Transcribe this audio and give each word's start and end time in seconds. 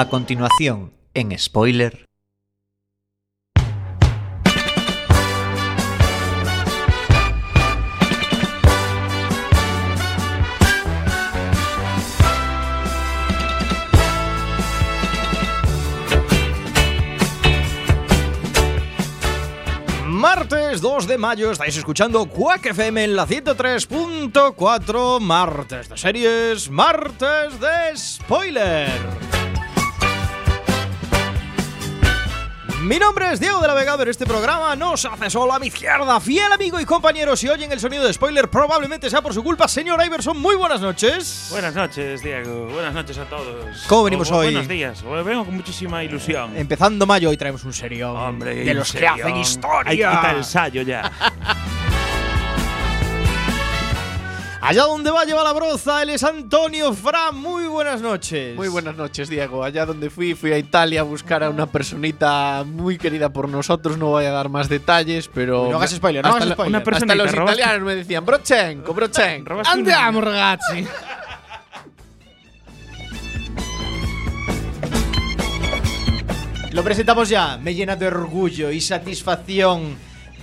A 0.00 0.06
continuación, 0.08 0.92
en 1.12 1.36
spoiler. 1.36 2.06
Martes 20.06 20.80
2 20.80 21.08
de 21.08 21.18
mayo 21.18 21.50
estáis 21.50 21.76
escuchando 21.76 22.26
Quack 22.26 22.66
FM 22.66 23.02
en 23.02 23.16
la 23.16 23.26
103.4 23.26 25.18
Martes 25.18 25.88
de 25.88 25.96
series, 25.96 26.70
martes 26.70 27.58
de 27.58 27.96
spoiler. 27.96 29.37
Mi 32.88 32.98
nombre 32.98 33.30
es 33.30 33.38
Diego 33.38 33.60
de 33.60 33.68
la 33.68 33.74
Vega, 33.74 33.98
pero 33.98 34.10
este 34.10 34.24
programa 34.24 34.74
no 34.74 34.96
se 34.96 35.08
hace 35.08 35.28
solo 35.28 35.52
a 35.52 35.58
mi 35.58 35.66
izquierda. 35.66 36.18
Fiel 36.20 36.50
amigo 36.50 36.80
y 36.80 36.86
compañero, 36.86 37.36
si 37.36 37.46
oyen 37.46 37.70
el 37.70 37.78
sonido 37.80 38.02
de 38.06 38.14
spoiler, 38.14 38.48
probablemente 38.48 39.10
sea 39.10 39.20
por 39.20 39.34
su 39.34 39.44
culpa. 39.44 39.68
Señor 39.68 40.02
Iverson, 40.02 40.38
muy 40.38 40.56
buenas 40.56 40.80
noches. 40.80 41.48
Buenas 41.50 41.74
noches, 41.74 42.22
Diego. 42.22 42.64
Buenas 42.68 42.94
noches 42.94 43.18
a 43.18 43.26
todos. 43.26 43.84
¿Cómo 43.88 44.04
venimos 44.04 44.30
O- 44.30 44.36
hoy? 44.38 44.46
Buenos 44.46 44.68
días. 44.68 45.02
Vengo 45.02 45.44
con 45.44 45.54
muchísima 45.54 46.02
ilusión. 46.02 46.56
Empezando 46.56 47.04
mayo, 47.04 47.28
hoy 47.28 47.36
traemos 47.36 47.62
un 47.64 47.74
serio 47.74 48.10
Hombre, 48.14 48.54
de 48.54 48.72
los 48.72 48.90
que 48.90 49.06
hacen 49.06 49.36
historia. 49.36 49.82
Hay 49.90 49.98
que 49.98 50.04
quitar 50.08 50.36
el 50.36 50.44
sallo 50.44 50.80
ya. 50.80 51.12
Allá 54.60 54.82
donde 54.84 55.10
va 55.12 55.24
lleva 55.24 55.44
la 55.44 55.52
broza, 55.52 56.02
él 56.02 56.10
es 56.10 56.24
Antonio 56.24 56.92
Fra. 56.92 57.30
Muy 57.30 57.66
buenas 57.68 58.02
noches. 58.02 58.56
Muy 58.56 58.66
buenas 58.68 58.96
noches, 58.96 59.28
Diego. 59.28 59.62
Allá 59.62 59.86
donde 59.86 60.10
fui, 60.10 60.34
fui 60.34 60.52
a 60.52 60.58
Italia 60.58 61.00
a 61.00 61.04
buscar 61.04 61.44
a 61.44 61.48
una 61.50 61.66
personita 61.66 62.64
muy 62.66 62.98
querida 62.98 63.28
por 63.32 63.48
nosotros. 63.48 63.96
No 63.98 64.06
voy 64.06 64.24
a 64.24 64.32
dar 64.32 64.48
más 64.48 64.68
detalles, 64.68 65.28
pero. 65.32 65.68
No 65.70 65.76
hagas 65.76 65.92
spoiler, 65.92 66.24
no 66.24 66.30
hagas 66.30 66.48
spoiler. 66.48 66.68
una 66.70 66.82
persona- 66.84 67.12
Hasta 67.12 67.14
los 67.14 67.22
Personita, 67.26 67.40
robaste- 67.44 67.60
italianos 67.62 67.86
me 67.86 67.94
decían, 67.94 68.26
Brochenko, 68.26 68.94
Brochenko. 68.94 69.54
Andiamo 69.64 70.20
ragazzi. 70.20 70.86
Lo 76.72 76.84
presentamos 76.84 77.28
ya. 77.28 77.56
Me 77.58 77.74
llena 77.74 77.96
de 77.96 78.06
orgullo 78.06 78.70
y 78.70 78.80
satisfacción 78.80 79.96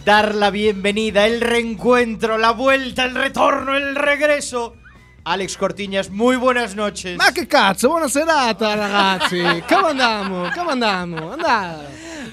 dar 0.06 0.36
la 0.36 0.52
bienvenida, 0.52 1.26
el 1.26 1.42
reencuentro, 1.42 2.38
la 2.38 2.52
vuelta, 2.52 3.04
el 3.06 3.16
retorno, 3.16 3.76
el 3.76 3.96
regreso. 3.96 4.76
Alex 5.24 5.58
Cortiñas, 5.58 6.12
muy 6.12 6.36
buenas 6.36 6.76
noches. 6.76 7.18
Ma 7.18 7.32
che 7.32 7.48
cazzo, 7.48 7.90
buona 7.90 8.08
serata 8.08 8.76
ragazzi. 8.76 9.64
Come 9.68 9.90
andiamo? 9.90 10.50
Come 10.56 10.72
andiamo? 10.74 11.32
Andate. 11.32 11.88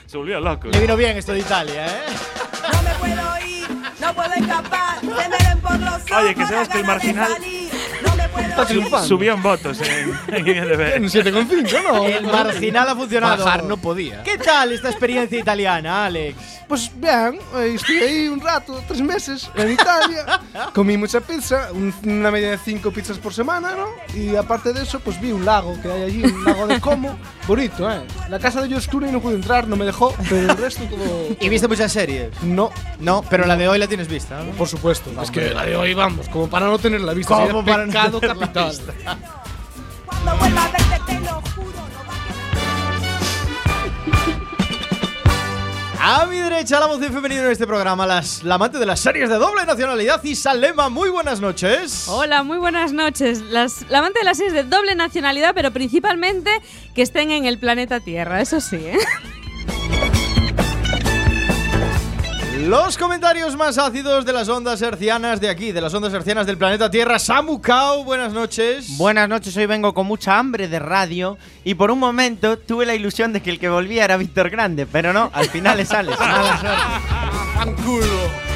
Se 0.05 0.19
volvió 0.19 0.39
loco. 0.41 0.69
Le 0.69 0.79
vino 0.79 0.95
bien 0.97 1.17
esto 1.17 1.33
de 1.33 1.39
Italia, 1.39 1.87
¿eh? 1.87 2.01
No 2.70 2.83
me 2.83 2.91
puedo 2.97 3.48
ir, 3.48 3.70
no 3.98 4.14
puedo 4.14 4.34
escapar, 4.34 4.98
ven 5.01 5.61
por 5.62 5.81
los 5.81 5.95
ojos. 5.95 6.23
Oye, 6.23 6.34
que 6.34 6.47
sepas 6.47 6.69
que 6.69 6.79
el 6.79 6.84
marginal-. 6.84 7.36
No 8.05 8.17
Está 8.38 8.66
triunfando. 8.66 9.06
Subió 9.06 9.34
en 9.34 9.42
votos 9.42 9.78
en, 9.80 10.12
en 10.34 10.47
IMDb. 10.47 11.00
Un 11.00 11.08
7,5, 11.08 11.83
¿no? 11.84 12.05
El 12.05 12.25
marginal 12.27 12.89
ha 12.89 12.94
funcionado. 12.97 13.44
Bajar 13.44 13.64
no 13.64 13.77
podía. 13.77 14.22
¿Qué 14.22 14.39
tal 14.39 14.72
esta 14.72 14.91
experiencia 14.91 15.39
italiana, 15.39 16.06
Alex? 16.06 16.36
Pues 16.69 16.91
bien, 16.94 17.39
eh, 17.56 17.72
estuve 17.74 18.02
ahí 18.08 18.28
un 18.28 18.41
rato, 18.41 18.83
tres 18.89 19.02
meses, 19.02 19.50
en 19.56 19.72
Italia. 19.72 20.24
Comí 20.74 20.97
mucha 20.97 21.20
pizza, 21.20 21.69
un- 21.72 21.92
una 22.05 22.30
media 22.30 22.52
de 22.52 22.58
cinco 22.58 22.91
pizzas 22.91 23.19
por 23.19 23.34
semana, 23.34 23.72
¿no? 23.77 23.89
Y 24.19 24.36
aparte 24.36 24.72
de 24.72 24.83
eso, 24.83 24.98
pues 25.00 25.20
vi 25.20 25.33
un 25.33 25.44
lago 25.44 25.78
que 25.83 25.91
hay 25.91 26.02
allí, 26.02 26.24
un 26.24 26.44
lago 26.44 26.67
de 26.67 26.80
Como. 26.80 27.19
Bonito, 27.46 27.91
¿eh? 27.91 28.00
La 28.30 28.39
casa 28.39 28.62
de 28.62 28.69
George 28.69 28.89
Clooney 28.89 29.11
no 29.12 29.20
pude 29.20 29.34
entrar, 29.34 29.67
no 29.69 29.77
me 29.77 29.84
dejó, 29.84 30.14
pero 30.28 30.52
el 30.52 30.56
resto 30.56 30.84
todo... 30.84 31.36
¿Y 31.41 31.48
viste 31.48 31.67
muchas 31.69 31.92
series? 31.92 32.30
No, 32.42 32.70
No, 33.00 33.22
pero 33.28 33.44
la 33.46 33.57
de 33.57 33.68
hoy 33.68 33.78
la 33.78 33.89
tienes 33.89 34.07
vista, 34.08 34.40
¿no? 34.42 34.52
por 34.52 34.68
supuesto. 34.68 35.11
Es 35.20 35.30
que 35.30 35.51
la 35.51 35.64
de 35.67 35.77
hoy, 35.77 35.92
vamos, 35.92 36.28
como 36.28 36.48
para 36.48 36.67
no 36.67 36.78
tener 36.78 37.01
la 37.01 37.12
vista. 37.14 37.34
Como 37.34 37.46
sería 37.48 37.64
para 37.64 37.84
no 37.86 37.92
pecado 37.92 38.20
tener 38.22 38.36
la 38.36 38.46
capital. 38.46 38.70
vista. 38.70 38.92
Cuando 40.06 40.36
vuelva 40.36 40.64
a 40.64 40.68
verte 40.68 41.00
te 41.06 41.20
lo 41.20 41.42
juro, 41.55 41.78
no 41.92 42.00
va 42.08 42.14
a 46.00 46.22
A 46.22 46.27
mi 46.27 46.36
derecha, 46.38 46.80
la 46.80 46.86
voz 46.86 46.98
de 47.00 47.10
femenino 47.10 47.42
en 47.42 47.52
este 47.52 47.66
programa, 47.66 48.06
las, 48.06 48.42
la 48.42 48.56
amante 48.56 48.78
de 48.78 48.86
las 48.86 49.00
series 49.00 49.28
de 49.28 49.36
doble 49.36 49.64
nacionalidad, 49.64 50.22
Isalema. 50.22 50.88
Muy 50.88 51.10
buenas 51.10 51.40
noches. 51.40 52.06
Hola, 52.08 52.42
muy 52.42 52.58
buenas 52.58 52.92
noches. 52.92 53.40
Las, 53.40 53.88
la 53.88 53.98
amante 53.98 54.18
de 54.20 54.24
las 54.24 54.36
series 54.39 54.52
de 54.52 54.64
doble 54.64 54.94
nacionalidad, 54.94 55.52
pero 55.54 55.72
principalmente 55.72 56.50
que 56.94 57.02
estén 57.02 57.30
en 57.30 57.44
el 57.44 57.58
planeta 57.58 58.00
Tierra, 58.00 58.40
eso 58.40 58.60
sí, 58.60 58.77
¿eh? 58.77 58.98
Los 62.68 62.96
comentarios 62.96 63.56
más 63.56 63.77
ácidos 63.77 64.24
de 64.24 64.33
las 64.33 64.48
ondas 64.48 64.80
hercianas 64.83 65.40
de 65.40 65.48
aquí, 65.48 65.73
de 65.73 65.80
las 65.80 65.92
ondas 65.95 66.12
hercianas 66.14 66.46
del 66.46 66.58
planeta 66.58 66.89
Tierra. 66.89 67.18
Samu 67.18 67.61
Kao, 67.61 68.05
buenas 68.05 68.33
noches. 68.33 68.96
Buenas 68.98 69.28
noches, 69.28 69.56
hoy 69.56 69.67
vengo 69.67 69.92
con 69.92 70.06
mucha 70.06 70.39
hambre 70.39 70.68
de 70.68 70.78
radio 70.78 71.39
y 71.64 71.74
por 71.74 71.90
un 71.90 71.98
momento 71.98 72.56
tuve 72.56 72.86
la 72.86 72.95
ilusión 72.95 73.33
de 73.33 73.42
que 73.42 73.51
el 73.51 73.58
que 73.58 73.68
volvía 73.68 74.05
era 74.05 74.17
Víctor 74.17 74.48
Grande, 74.48 74.86
pero 74.86 75.12
no, 75.12 75.28
al 75.34 75.46
final 75.46 75.80
es 75.80 75.90
Alex. 75.90 76.17
Mala 76.20 76.58
suerte. 76.61 78.42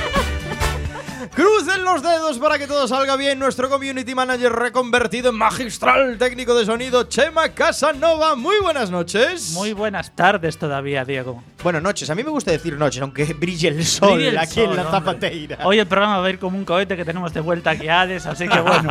Crucen 1.37 1.85
los 1.85 2.03
dedos 2.03 2.39
para 2.39 2.59
que 2.59 2.67
todo 2.67 2.89
salga 2.89 3.15
bien. 3.15 3.39
Nuestro 3.39 3.69
community 3.69 4.15
manager 4.15 4.51
reconvertido 4.53 5.29
en 5.29 5.37
magistral 5.37 6.17
técnico 6.17 6.55
de 6.55 6.65
sonido, 6.65 7.05
Chema 7.05 7.51
Casanova. 7.51 8.37
Muy 8.37 8.57
buenas 8.63 8.91
noches. 8.91 9.51
Muy 9.53 9.75
buenas 9.75 10.17
tardes 10.17 10.57
todavía, 10.57 11.05
Diego. 11.05 11.43
buenas 11.63 11.83
noches. 11.83 12.09
A 12.09 12.15
mí 12.15 12.25
me 12.25 12.31
gusta 12.31 12.53
decir 12.53 12.79
noches, 12.79 13.03
aunque 13.03 13.25
brille 13.35 13.69
el 13.69 13.85
sol 13.85 14.15
Brille 14.15 14.31
el 14.31 14.39
aquí 14.39 14.61
en 14.61 14.77
la 14.77 14.83
hombre. 14.85 14.99
zapateira. 14.99 15.59
Hoy 15.65 15.79
el 15.79 15.87
programa 15.87 16.21
va 16.21 16.27
a 16.27 16.31
ir 16.31 16.39
como 16.39 16.57
un 16.57 16.65
cohete 16.65 16.97
que 16.97 17.05
tenemos 17.05 17.35
de 17.35 17.41
vuelta 17.41 17.69
aquí 17.73 17.87
a 17.87 18.01
Hades, 18.01 18.25
así 18.25 18.49
que 18.49 18.59
bueno. 18.61 18.91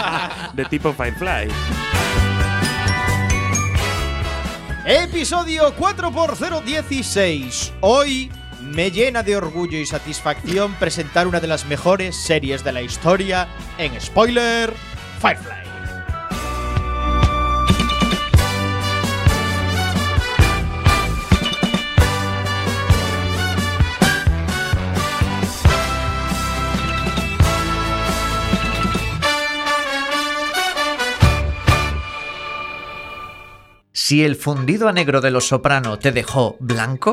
De 0.52 0.66
tipo 0.66 0.92
Firefly. 0.92 1.48
Episodio 4.84 5.74
4x016. 5.74 7.72
Hoy 7.80 8.30
me 8.74 8.90
llena 8.90 9.22
de 9.22 9.36
orgullo 9.36 9.78
y 9.78 9.86
satisfacción 9.86 10.74
presentar 10.74 11.26
una 11.26 11.40
de 11.40 11.46
las 11.46 11.66
mejores 11.66 12.16
series 12.16 12.64
de 12.64 12.72
la 12.72 12.82
historia 12.82 13.48
en 13.78 14.00
spoiler, 14.00 14.72
Firefly. 15.20 15.68
Si 34.08 34.24
el 34.24 34.36
fundido 34.36 34.88
a 34.88 34.92
negro 34.92 35.20
de 35.20 35.30
los 35.30 35.48
soprano 35.48 35.98
te 35.98 36.12
dejó 36.12 36.56
blanco, 36.60 37.12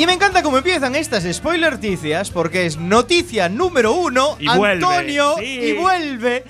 Y 0.00 0.06
me 0.06 0.14
encanta 0.14 0.42
cómo 0.42 0.56
empiezan 0.56 0.94
estas 0.94 1.24
spoiler 1.30 1.76
ticias 1.76 2.30
porque 2.30 2.64
es 2.64 2.78
noticia 2.78 3.50
número 3.50 3.92
uno, 3.92 4.38
Y 4.40 4.46
vuelve, 4.48 4.82
Antonio 4.86 5.34
sí. 5.38 5.44
y 5.44 5.72
vuelve. 5.74 6.42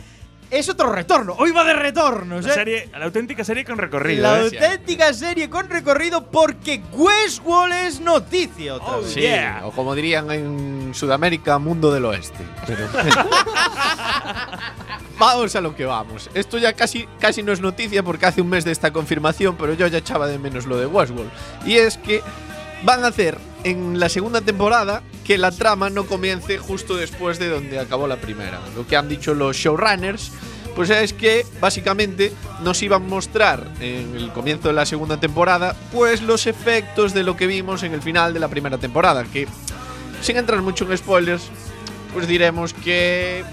Es 0.52 0.68
otro 0.68 0.92
retorno. 0.92 1.34
Hoy 1.36 1.50
va 1.50 1.64
de 1.64 1.72
retornos, 1.74 2.44
La, 2.44 2.52
¿eh? 2.52 2.54
serie, 2.54 2.88
la 2.96 3.06
auténtica 3.06 3.42
serie 3.42 3.64
con 3.64 3.76
recorrido. 3.76 4.22
La 4.22 4.38
¿eh? 4.38 4.42
auténtica 4.44 5.12
serie 5.12 5.50
con 5.50 5.68
recorrido 5.68 6.30
porque 6.30 6.80
Westworld 6.92 7.72
es 7.88 7.98
noticia 8.00 8.76
otra 8.76 8.98
Oh, 8.98 9.02
vez. 9.02 9.14
Sí, 9.14 9.20
Yeah. 9.22 9.62
o 9.64 9.72
como 9.72 9.96
dirían 9.96 10.30
en 10.30 10.92
Sudamérica, 10.94 11.58
mundo 11.58 11.92
del 11.92 12.04
oeste. 12.04 12.44
Pero 12.68 12.86
vamos 15.18 15.56
a 15.56 15.60
lo 15.60 15.74
que 15.74 15.86
vamos. 15.86 16.30
Esto 16.34 16.56
ya 16.58 16.72
casi, 16.72 17.08
casi 17.18 17.42
no 17.42 17.50
es 17.50 17.60
noticia 17.60 18.04
porque 18.04 18.26
hace 18.26 18.42
un 18.42 18.48
mes 18.48 18.64
de 18.64 18.70
esta 18.70 18.92
confirmación, 18.92 19.56
pero 19.56 19.74
yo 19.74 19.88
ya 19.88 19.98
echaba 19.98 20.28
de 20.28 20.38
menos 20.38 20.66
lo 20.66 20.76
de 20.76 20.86
Westworld. 20.86 21.32
Y 21.66 21.78
es 21.78 21.98
que 21.98 22.22
van 22.82 23.04
a 23.04 23.08
hacer 23.08 23.38
en 23.64 24.00
la 24.00 24.08
segunda 24.08 24.40
temporada 24.40 25.02
que 25.24 25.38
la 25.38 25.50
trama 25.50 25.90
no 25.90 26.06
comience 26.06 26.58
justo 26.58 26.96
después 26.96 27.38
de 27.38 27.48
donde 27.48 27.78
acabó 27.78 28.06
la 28.06 28.16
primera. 28.16 28.60
Lo 28.74 28.86
que 28.86 28.96
han 28.96 29.08
dicho 29.08 29.34
los 29.34 29.56
showrunners. 29.56 30.32
Pues 30.74 30.88
es 30.90 31.12
que 31.12 31.44
básicamente 31.60 32.32
nos 32.62 32.80
iban 32.82 33.02
a 33.02 33.06
mostrar 33.06 33.66
en 33.80 34.14
el 34.16 34.32
comienzo 34.32 34.68
de 34.68 34.74
la 34.74 34.86
segunda 34.86 35.18
temporada 35.18 35.74
pues 35.92 36.22
los 36.22 36.46
efectos 36.46 37.12
de 37.12 37.24
lo 37.24 37.36
que 37.36 37.48
vimos 37.48 37.82
en 37.82 37.92
el 37.92 38.00
final 38.00 38.32
de 38.32 38.38
la 38.38 38.46
primera 38.46 38.78
temporada, 38.78 39.24
que 39.24 39.48
sin 40.22 40.36
entrar 40.36 40.62
mucho 40.62 40.90
en 40.90 40.96
spoilers, 40.96 41.42
pues 42.14 42.28
diremos 42.28 42.72
que 42.72 43.44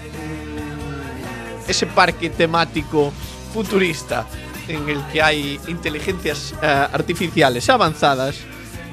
mm, 1.66 1.70
ese 1.70 1.86
parque 1.86 2.30
temático 2.30 3.12
futurista 3.52 4.24
en 4.68 4.88
el 4.88 5.02
que 5.12 5.22
hay 5.22 5.58
inteligencias 5.66 6.54
eh, 6.62 6.66
artificiales 6.66 7.68
avanzadas, 7.68 8.36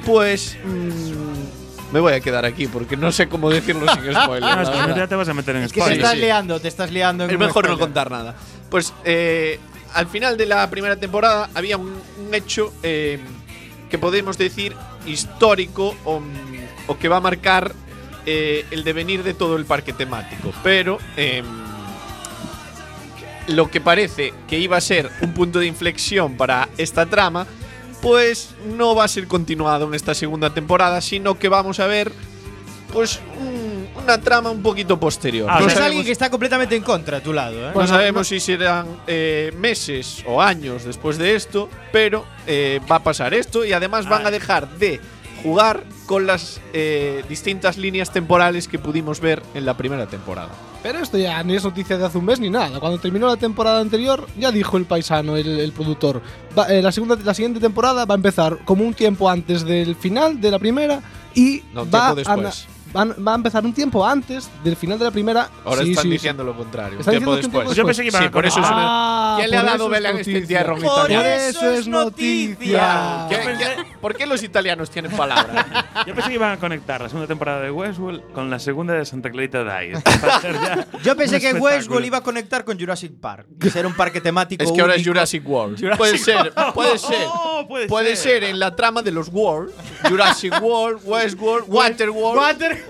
pues 0.06 0.57
mm, 0.63 1.94
me 1.94 2.00
voy 2.00 2.13
a 2.13 2.19
quedar 2.19 2.46
aquí 2.46 2.68
porque 2.68 2.96
no 2.98 3.12
sé 3.12 3.28
cómo 3.28 3.50
decirlo 3.50 3.81
sin 3.94 4.04
es 4.10 4.18
que 4.18 4.28
verdad. 4.31 4.96
ya 4.96 5.07
te 5.07 5.16
vas 5.16 5.30
a 5.30 5.34
meter 5.34 5.56
en 5.56 5.63
Es 5.63 5.72
que 5.74 5.81
te 5.81 5.94
estás 5.94 6.12
sí. 6.13 6.18
liando, 6.19 6.60
te 6.60 6.68
estás 6.68 6.92
liando. 6.92 7.24
en 7.25 7.30
Es 7.31 7.36
un 7.36 7.40
mejor 7.40 7.66
no 7.66 7.72
spoiler. 7.72 7.80
contar 7.88 8.12
nada. 8.12 8.36
Pues 8.69 8.94
eh, 9.04 9.60
al 9.94 10.07
final 10.07 10.38
de 10.38 10.46
la 10.46 10.69
primera 10.69 10.96
temporada 10.98 11.50
había 11.54 11.78
un, 11.78 11.94
un 12.25 12.34
hecho 12.34 12.74
eh, 12.84 13.19
que 13.90 13.98
podemos 13.98 14.38
decir 14.38 14.75
histórico 15.06 15.96
o, 16.06 16.22
o 16.88 16.98
que 16.98 17.07
va 17.07 17.18
a 17.18 17.22
marcar 17.22 17.74
eh, 18.25 18.66
el 18.72 18.84
devenir 18.84 19.24
de 19.24 19.34
todo 19.34 19.56
el 19.56 19.66
parque 19.66 19.94
temático. 19.94 20.52
Pero 20.63 20.98
eh, 21.16 21.44
lo 23.48 23.69
que 23.69 23.80
parece 23.80 24.34
que 24.48 24.57
iba 24.60 24.75
a 24.78 24.81
ser 24.81 25.10
un 25.22 25.34
punto 25.34 25.60
de 25.60 25.68
inflexión 25.68 26.36
para 26.36 26.68
esta 26.78 27.06
trama, 27.06 27.46
pues 28.06 28.50
no 28.78 28.94
va 28.94 29.06
a 29.06 29.07
ser 29.07 29.28
continuado 29.28 29.88
en 29.88 29.96
esta 29.96 30.13
segunda 30.13 30.54
temporada, 30.54 31.02
sino 31.02 31.40
que 31.40 31.50
vamos 31.50 31.80
a 31.80 31.88
ver 31.88 32.12
pues 32.94 33.19
un- 33.40 33.88
una 34.04 34.22
trama 34.22 34.52
un 34.52 34.62
poquito 34.62 35.00
posterior. 35.00 35.48
Ah, 35.50 35.57
o 35.57 35.63
eres 35.63 35.74
sea, 35.74 35.86
alguien 35.88 36.06
que 36.06 36.12
está 36.12 36.30
completamente 36.30 36.75
en 36.75 36.84
contra 36.84 37.18
a 37.18 37.19
tu 37.22 37.34
lado, 37.34 37.69
¿eh? 37.69 37.72
no 37.74 37.88
sabemos 37.88 38.28
si 38.28 38.40
serán 38.40 38.86
eh, 39.07 39.52
meses 39.57 40.24
o 40.28 40.40
años 40.40 40.84
después 40.84 41.18
de 41.18 41.34
esto, 41.36 41.68
pero 41.92 42.25
eh, 42.46 42.80
va 42.90 42.98
a 42.98 43.04
pasar 43.04 43.34
esto 43.34 43.66
y 43.66 43.74
además 43.74 44.07
van 44.07 44.28
a 44.28 44.30
dejar 44.31 44.69
de 44.78 45.00
jugar 45.42 45.84
con 46.06 46.28
las 46.28 46.62
eh, 46.74 47.24
distintas 47.28 47.78
líneas 47.78 48.12
temporales 48.12 48.68
que 48.68 48.78
pudimos 48.80 49.19
ver 49.19 49.42
en 49.54 49.66
la 49.66 49.75
primera 49.75 50.06
temporada. 50.07 50.50
Pero 50.84 51.00
esto 51.00 51.18
ya 51.18 51.42
ni 51.44 51.56
es 51.56 51.63
noticia 51.63 51.98
de 51.98 52.06
hace 52.06 52.18
un 52.19 52.25
mes 52.25 52.40
ni 52.40 52.50
nada. 52.50 52.80
Cuando 52.80 53.00
terminó 53.00 53.28
la 53.28 53.38
temporada 53.38 53.80
anterior, 53.80 54.28
ya 54.38 54.52
dijo 54.52 54.78
el 54.78 54.86
paisano, 54.86 55.36
el, 55.36 55.60
el 55.60 55.72
productor. 55.72 56.22
Va- 56.57 56.68
eh, 56.68 56.81
la, 56.81 56.92
segunda, 56.92 57.18
la 57.24 57.34
siguiente 57.34 57.60
temporada 57.60 58.06
va 58.06 58.13
a 58.13 58.18
empezar 58.18 58.60
como 58.66 58.84
un 58.84 58.94
tiempo 58.94 59.28
antes 59.30 59.63
del 59.66 59.96
final 59.96 60.40
de 60.40 60.52
la 60.52 60.60
primera 60.60 61.02
y 61.34 61.63
No, 61.74 61.86
va, 61.86 61.90
tiempo 61.90 61.98
a, 61.98 62.16
después. 62.16 62.68
van- 62.68 62.75
va 62.95 63.31
a 63.33 63.36
empezar 63.36 63.63
un 63.65 63.74
tiempo 63.74 64.06
antes 64.06 64.50
del 64.63 64.75
final 64.75 64.97
de 64.97 65.06
la 65.06 65.12
primera. 65.12 65.50
Ahora 65.65 65.83
Sí, 65.83 65.89
están 65.92 66.03
sí, 66.03 66.07
sí. 66.09 66.13
diciendo 66.13 66.44
lo 66.44 66.56
contrario. 66.56 67.00
Un 67.00 67.06
tiempo 67.06 67.36
después. 67.36 67.75
Yo 67.75 67.86
pensé 67.86 68.01
que 68.03 68.07
iban 68.09 68.21
Sí, 68.21 68.27
a 68.27 68.31
por 68.31 68.45
eso 68.45 68.59
es 68.59 68.65
una. 68.68 68.75
Ah, 68.77 69.36
¿Quién 69.38 69.51
le 69.51 69.57
ha 69.57 69.63
dado 69.63 69.89
vela 69.89 70.09
en 70.12 70.18
este 70.18 70.38
entierro 70.38 70.77
Por 70.77 71.12
eso 71.12 71.71
es 71.71 71.88
noticia. 71.88 73.27
¿Qué- 73.30 73.36
qué- 73.38 73.86
¿Por 74.01 74.15
qué 74.15 74.25
los 74.25 74.44
italianos 74.44 74.89
tienen 74.89 75.12
palabra? 75.12 75.65
Yo 76.07 76.13
pensé 76.13 76.30
que 76.30 76.36
iban 76.36 76.51
a 76.51 76.57
conectar 76.57 77.01
la 77.01 77.09
segunda 77.09 77.27
temporada 77.27 77.62
de 77.62 77.71
Westworld 77.71 78.31
con 78.33 78.50
la 78.50 78.59
segunda 78.59 78.94
de 78.94 79.06
Santa 79.06 79.31
Clarita 79.31 79.63
Diet. 79.63 80.00
Yo 81.03 81.15
pensé 81.15 81.39
que. 81.39 81.53
Westworld 81.53 82.06
iba 82.06 82.18
a 82.19 82.21
conectar 82.21 82.63
con 82.65 82.80
Jurassic 82.80 83.13
Park. 83.19 83.47
Que 83.59 83.69
ser 83.69 83.86
un 83.86 83.94
parque 83.94 84.21
temático. 84.21 84.63
es 84.63 84.71
que 84.71 84.81
ahora 84.81 84.95
es. 84.95 85.06
Jurassic 85.06 85.47
World. 85.47 85.97
Puede 85.97 86.18
ser, 86.18 86.53
puede 86.74 86.97
ser. 86.97 87.25
Oh, 87.27 87.65
puede, 87.68 87.88
Puede 87.88 88.15
ser 88.15 88.44
en 88.44 88.59
la 88.59 88.75
trama 88.75 89.01
de 89.01 89.12
los 89.12 89.30
World, 89.31 89.71
Jurassic 90.07 90.53
World, 90.62 91.01
Westworld, 91.03 91.65
Waterworld. 91.68 92.38
Water. 92.39 92.84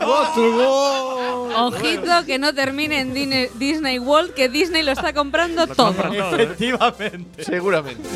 Ojito 1.57 2.25
que 2.25 2.37
no 2.39 2.53
termine 2.53 2.99
en 2.99 3.13
Disney 3.57 3.99
World, 3.99 4.33
que 4.33 4.49
Disney 4.49 4.83
lo 4.83 4.91
está 4.91 5.13
comprando 5.13 5.65
Lo 5.65 5.75
todo. 5.75 5.87
compran 5.87 6.13
todo, 6.13 6.35
¿eh? 6.37 6.43
Efectivamente. 6.43 7.43
Seguramente. 7.43 8.07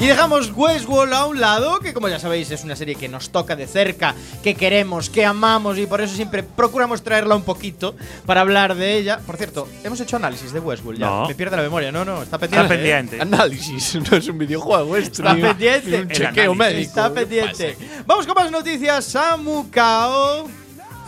Y 0.00 0.06
dejamos 0.06 0.52
Westworld 0.54 1.12
a 1.12 1.26
un 1.26 1.40
lado, 1.40 1.80
que 1.80 1.92
como 1.92 2.08
ya 2.08 2.20
sabéis 2.20 2.52
es 2.52 2.62
una 2.62 2.76
serie 2.76 2.94
que 2.94 3.08
nos 3.08 3.30
toca 3.30 3.56
de 3.56 3.66
cerca, 3.66 4.14
que 4.44 4.54
queremos, 4.54 5.10
que 5.10 5.24
amamos 5.24 5.76
y 5.76 5.86
por 5.86 6.00
eso 6.00 6.14
siempre 6.14 6.44
procuramos 6.44 7.02
traerla 7.02 7.34
un 7.34 7.42
poquito 7.42 7.96
para 8.24 8.42
hablar 8.42 8.76
de 8.76 8.96
ella. 8.96 9.18
Por 9.26 9.36
cierto, 9.36 9.66
hemos 9.82 10.00
hecho 10.00 10.14
análisis 10.14 10.52
de 10.52 10.60
Westworld 10.60 11.00
ya. 11.00 11.06
No. 11.06 11.26
Me 11.26 11.34
pierde 11.34 11.56
la 11.56 11.64
memoria, 11.64 11.90
no, 11.90 12.04
no, 12.04 12.22
está 12.22 12.38
pendiente. 12.38 12.62
Está 12.62 12.74
¿eh? 12.74 12.78
pendiente. 12.78 13.20
Análisis, 13.20 13.98
no 14.10 14.16
es 14.16 14.28
un 14.28 14.38
videojuego 14.38 14.96
esto. 14.96 15.22
Está 15.22 15.34
pendiente. 15.34 15.90
ni 15.90 15.96
Un 15.96 16.08
chequeo 16.08 16.54
médico. 16.54 16.80
Está 16.80 17.12
pendiente. 17.12 17.76
Vamos 18.06 18.24
con 18.24 18.36
más 18.36 18.52
noticias. 18.52 19.04
Samu 19.04 19.68
Kao. 19.68 20.48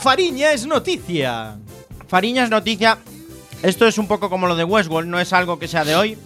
Fariña 0.00 0.50
es 0.50 0.66
noticia. 0.66 1.56
Fariña 2.09 2.42
es 2.42 2.50
noticia. 2.50 2.99
Esto 3.62 3.87
es 3.87 3.99
un 3.99 4.09
poco 4.09 4.28
como 4.28 4.49
lo 4.49 4.56
de 4.56 4.64
Westworld, 4.64 5.09
no 5.09 5.20
es 5.20 5.32
algo 5.32 5.61
que 5.61 5.68
sea 5.68 5.85
de 5.85 5.94
hoy. 5.94 6.18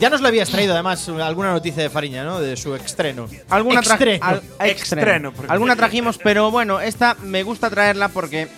Ya 0.00 0.10
nos 0.10 0.20
lo 0.20 0.28
habías 0.28 0.48
traído 0.50 0.72
además 0.74 1.08
alguna 1.08 1.52
noticia 1.52 1.82
de 1.82 1.90
Fariña, 1.90 2.24
¿no? 2.24 2.40
De 2.40 2.56
su 2.56 2.74
estreno. 2.74 3.28
Alguna 3.48 3.80
Extreno. 3.80 4.24
al- 4.24 4.42
Extreno, 4.60 5.32
porque- 5.32 5.52
Alguna 5.52 5.76
trajimos, 5.76 6.18
pero 6.18 6.50
bueno, 6.50 6.80
esta 6.80 7.16
me 7.22 7.42
gusta 7.42 7.70
traerla 7.70 8.08
porque 8.08 8.48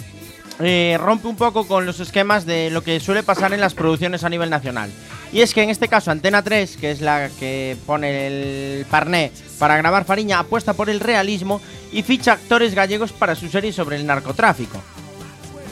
eh, 0.61 0.97
rompe 0.99 1.29
un 1.29 1.37
poco 1.37 1.67
con 1.69 1.85
los 1.85 2.01
esquemas 2.01 2.47
de 2.47 2.71
lo 2.71 2.83
que 2.83 2.99
suele 3.01 3.23
pasar 3.23 3.53
en 3.53 3.61
las 3.61 3.75
producciones 3.75 4.25
a 4.25 4.31
nivel 4.31 4.49
nacional. 4.49 4.91
Y 5.33 5.43
es 5.43 5.53
que 5.53 5.63
en 5.63 5.69
este 5.71 5.89
caso 5.89 6.11
Antena 6.11 6.43
3, 6.43 6.79
que 6.79 6.91
es 6.93 7.01
la 7.03 7.29
que 7.39 7.77
pone 7.85 8.27
el 8.79 8.87
parné 8.87 9.33
para 9.59 9.77
grabar 9.77 10.05
Fariña, 10.07 10.39
apuesta 10.39 10.73
por 10.73 10.89
el 10.89 11.01
realismo 11.01 11.61
y 11.93 12.03
ficha 12.03 12.33
actores 12.33 12.75
gallegos 12.75 13.13
para 13.13 13.35
su 13.35 13.49
serie 13.49 13.73
sobre 13.73 13.97
el 13.97 14.07
narcotráfico. 14.07 14.83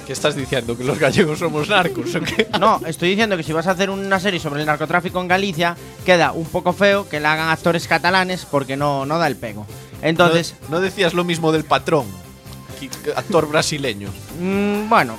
¿Qué 0.07 0.13
estás 0.13 0.37
diciendo? 0.37 0.77
¿Que 0.77 0.85
los 0.85 0.99
gallegos 0.99 1.39
somos 1.39 1.67
narcos 1.69 2.15
o 2.15 2.21
qué? 2.21 2.47
No, 2.61 2.79
estoy 2.87 3.09
diciendo 3.11 3.37
que 3.39 3.43
si 3.43 3.53
vas 3.55 3.67
a 3.67 3.71
hacer 3.71 3.89
una 3.91 4.21
serie 4.21 4.39
sobre 4.39 4.61
el 4.61 4.67
narcotráfico 4.67 5.19
en 5.21 5.29
Galicia, 5.29 5.77
queda 6.05 6.33
un 6.33 6.45
poco 6.45 6.75
feo 6.75 7.09
que 7.09 7.21
la 7.21 7.33
hagan 7.33 7.49
actores 7.49 7.89
catalanes 7.89 8.45
porque 8.45 8.77
no, 8.77 9.07
no 9.07 9.19
da 9.19 9.27
el 9.27 9.37
pego. 9.37 9.67
Entonces, 10.03 10.55
No, 10.69 10.77
no 10.77 10.81
decías 10.83 11.15
lo 11.15 11.25
mismo 11.25 11.53
del 11.53 11.65
patrón, 11.65 12.05
actor 13.17 13.49
brasileño. 13.49 14.11
mm, 14.39 14.91
bueno, 14.91 15.17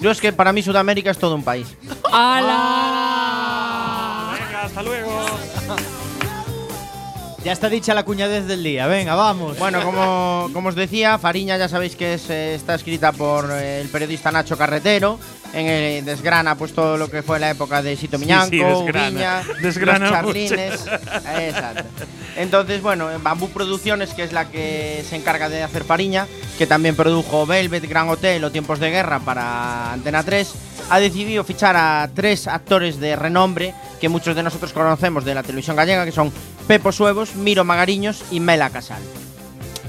yo 0.00 0.10
es 0.10 0.20
que 0.20 0.32
para 0.32 0.52
mí 0.52 0.62
Sudamérica 0.62 1.12
es 1.12 1.18
todo 1.18 1.36
un 1.36 1.44
país. 1.44 1.68
¡Hala! 2.12 2.56
Venga, 4.34 4.62
hasta 4.64 4.82
luego. 4.82 5.24
Ya 7.44 7.52
está 7.52 7.70
dicha 7.70 7.94
la 7.94 8.02
cuñadez 8.04 8.46
del 8.46 8.62
día. 8.62 8.86
Venga, 8.86 9.14
vamos. 9.14 9.58
Bueno, 9.58 9.82
como, 9.82 10.50
como 10.52 10.68
os 10.68 10.74
decía, 10.74 11.16
Fariña 11.18 11.56
ya 11.56 11.68
sabéis 11.68 11.96
que 11.96 12.14
es, 12.14 12.28
eh, 12.28 12.54
está 12.54 12.74
escrita 12.74 13.12
por 13.12 13.50
eh, 13.50 13.80
el 13.80 13.88
periodista 13.88 14.30
Nacho 14.30 14.58
Carretero 14.58 15.18
en 15.52 15.66
el 15.66 16.04
desgrana 16.04 16.54
pues 16.54 16.72
todo 16.72 16.96
lo 16.96 17.10
que 17.10 17.22
fue 17.22 17.40
la 17.40 17.50
época 17.50 17.82
de 17.82 17.96
Sito 17.96 18.18
Miñanco, 18.18 18.50
sí, 18.50 18.58
desgrana. 18.58 19.08
Ubiña, 19.08 19.42
Desgrana 19.62 19.98
los 19.98 20.10
Charlines. 20.10 20.86
Exacto. 21.38 22.04
Entonces, 22.36 22.80
bueno, 22.82 23.10
en 23.10 23.22
Bambú 23.22 23.48
Producciones, 23.48 24.10
que 24.10 24.22
es 24.22 24.32
la 24.32 24.48
que 24.50 25.04
se 25.08 25.16
encarga 25.16 25.48
de 25.48 25.62
hacer 25.62 25.84
Fariña, 25.84 26.26
que 26.58 26.66
también 26.66 26.94
produjo 26.94 27.46
Velvet, 27.46 27.88
Gran 27.88 28.08
Hotel 28.08 28.44
o 28.44 28.52
Tiempos 28.52 28.78
de 28.78 28.90
Guerra 28.90 29.18
para 29.18 29.92
Antena 29.92 30.22
3, 30.22 30.52
ha 30.90 31.00
decidido 31.00 31.42
fichar 31.44 31.76
a 31.76 32.08
tres 32.14 32.46
actores 32.46 33.00
de 33.00 33.16
renombre 33.16 33.74
que 34.00 34.08
muchos 34.08 34.36
de 34.36 34.42
nosotros 34.42 34.72
conocemos 34.72 35.24
de 35.24 35.34
la 35.34 35.42
televisión 35.42 35.76
gallega, 35.76 36.04
que 36.04 36.12
son 36.12 36.32
Pepo 36.70 36.92
Suevos, 36.92 37.34
Miro 37.34 37.64
Magariños 37.64 38.22
y 38.30 38.38
Mela 38.38 38.70
Casal. 38.70 39.02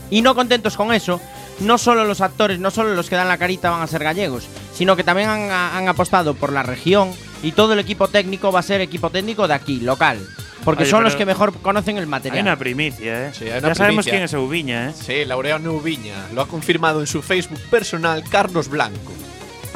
Y 0.09 0.23
no 0.23 0.33
contentos 0.33 0.75
con 0.75 0.91
eso, 0.91 1.21
no 1.59 1.77
solo 1.77 2.05
los 2.05 2.21
actores, 2.21 2.57
no 2.57 2.71
solo 2.71 2.95
los 2.95 3.07
que 3.07 3.15
dan 3.15 3.27
la 3.27 3.37
carita 3.37 3.69
van 3.69 3.83
a 3.83 3.87
ser 3.87 4.03
gallegos, 4.03 4.47
sino 4.73 4.95
que 4.95 5.03
también 5.03 5.29
han, 5.29 5.51
han 5.51 5.87
apostado 5.87 6.33
por 6.33 6.51
la 6.51 6.63
región 6.63 7.11
y 7.43 7.51
todo 7.51 7.73
el 7.73 7.79
equipo 7.79 8.07
técnico 8.07 8.51
va 8.51 8.61
a 8.61 8.63
ser 8.63 8.81
equipo 8.81 9.11
técnico 9.11 9.47
de 9.47 9.53
aquí, 9.53 9.79
local. 9.79 10.17
Porque 10.65 10.81
Oye, 10.81 10.89
son 10.89 11.03
los 11.03 11.15
que 11.15 11.23
mejor 11.27 11.53
conocen 11.61 11.97
el 11.97 12.05
Hay 12.05 12.09
material. 12.09 12.41
una 12.41 12.57
primicia, 12.57 13.27
¿eh? 13.27 13.31
Sí, 13.31 13.43
hay 13.43 13.61
ya 13.61 13.67
una 13.67 13.75
sabemos 13.75 14.05
primicia. 14.05 14.11
quién 14.13 14.23
es 14.23 14.33
Ubiña, 14.33 14.89
¿eh? 14.89 14.93
Sí, 14.99 15.23
Laureano 15.25 15.73
Ubiña. 15.73 16.15
Lo 16.33 16.41
ha 16.41 16.47
confirmado 16.47 16.99
en 17.01 17.05
su 17.05 17.21
Facebook 17.21 17.59
personal 17.69 18.23
Carlos 18.27 18.69
Blanco. 18.69 19.11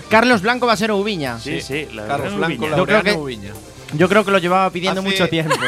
Carlos 0.09 0.41
Blanco 0.41 0.65
va 0.65 0.73
a 0.73 0.77
ser 0.77 0.91
Ubiña. 0.91 1.37
Sí, 1.39 1.61
sí, 1.61 1.87
la 1.93 2.07
Carlos 2.07 2.31
Laureano 2.33 2.37
Blanco, 2.37 2.63
Ubiña. 2.65 2.77
Yo 2.77 2.85
creo 2.85 2.97
Laureano 2.97 3.03
que- 3.19 3.23
Ubiña. 3.23 3.53
Yo 3.97 4.09
creo 4.09 4.23
que 4.25 4.31
lo 4.31 4.37
llevaba 4.39 4.69
pidiendo 4.69 5.01
Hace- 5.01 5.09
mucho 5.09 5.27
tiempo. 5.29 5.55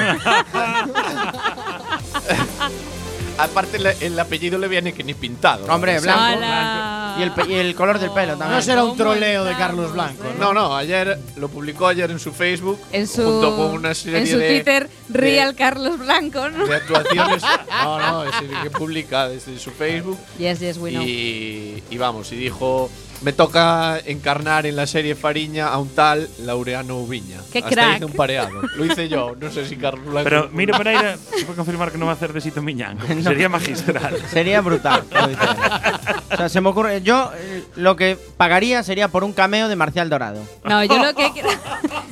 Aparte, 3.37 3.77
el 4.01 4.19
apellido 4.19 4.57
le 4.57 4.67
viene 4.67 4.93
que 4.93 5.03
ni 5.03 5.13
pintado. 5.13 5.65
Hombre, 5.71 5.99
blanco. 5.99 6.19
¡Hala! 6.23 7.06
Y 7.19 7.23
el, 7.23 7.31
pe- 7.31 7.45
y 7.49 7.53
el 7.55 7.75
color 7.75 7.99
del 7.99 8.11
pelo 8.11 8.33
también. 8.37 8.51
No 8.51 8.61
será 8.61 8.83
un 8.83 8.89
¿Cómo 8.91 9.03
troleo 9.03 9.43
de 9.43 9.53
Carlos 9.55 9.91
Blanco. 9.93 10.23
No, 10.39 10.53
no, 10.53 10.75
ayer 10.75 11.17
lo 11.37 11.49
publicó 11.49 11.87
ayer 11.87 12.09
en 12.11 12.19
su 12.19 12.31
Facebook 12.31 12.79
En 12.91 13.07
su, 13.07 13.23
junto 13.23 13.55
con 13.55 13.65
una 13.71 13.93
serie 13.93 14.19
en 14.19 14.27
su 14.27 14.37
de, 14.37 14.47
Twitter, 14.49 14.89
de- 15.07 15.17
Real 15.19 15.55
Carlos 15.55 15.97
Blanco, 15.99 16.49
¿no? 16.49 16.65
de 16.67 16.75
actuaciones. 16.75 17.43
no, 17.83 17.99
no, 17.99 18.23
es 18.25 18.35
el 18.41 18.61
que 18.63 18.69
publica 18.69 19.27
desde 19.29 19.57
su 19.59 19.71
Facebook. 19.71 20.17
Yes, 20.37 20.59
yes, 20.59 20.77
we 20.77 20.91
know. 20.91 21.03
Y, 21.03 21.83
y 21.89 21.97
vamos, 21.97 22.31
y 22.31 22.35
dijo, 22.35 22.89
me 23.21 23.33
toca 23.33 23.99
encarnar 24.05 24.65
en 24.67 24.75
la 24.75 24.85
serie 24.85 25.15
Fariña 25.15 25.69
a 25.69 25.79
un 25.79 25.89
tal 25.89 26.27
Laureano 26.39 26.97
Ubiña. 26.97 27.39
¡Qué 27.51 27.59
Hasta 27.59 27.69
crack! 27.71 27.95
hice 27.95 28.05
un 28.05 28.13
pareado. 28.13 28.49
Lo 28.75 28.85
hice 28.85 29.09
yo, 29.09 29.35
no 29.39 29.51
sé 29.51 29.67
si 29.67 29.75
Carlos 29.77 30.05
Blanco. 30.05 30.23
Pero 30.23 30.49
Miro 30.51 30.77
Pereira 30.77 31.17
se 31.17 31.43
puede 31.45 31.55
confirmar 31.55 31.91
que 31.91 31.97
no 31.97 32.05
va 32.05 32.11
a 32.11 32.15
hacer 32.15 32.33
de 32.33 32.41
Sito. 32.41 32.61
No. 32.61 32.67
Sería 33.23 33.49
magistral. 33.49 34.17
Sería 34.31 34.61
brutal. 34.61 35.03
lo 35.11 35.27
dice 35.29 35.41
él. 35.43 36.15
o 36.31 36.37
sea, 36.37 36.49
se 36.49 36.61
me 36.61 36.69
ocurre. 36.69 37.01
Yo 37.07 37.31
eh, 37.37 37.63
lo 37.77 37.95
que 37.95 38.17
pagaría 38.35 38.83
sería 38.83 39.07
por 39.07 39.23
un 39.23 39.31
cameo 39.31 39.69
de 39.69 39.77
Marcial 39.77 40.09
Dorado. 40.09 40.41
No, 40.65 40.83
yo 40.83 40.97
lo 41.01 41.13
que 41.15 41.31
quiero, 41.33 41.49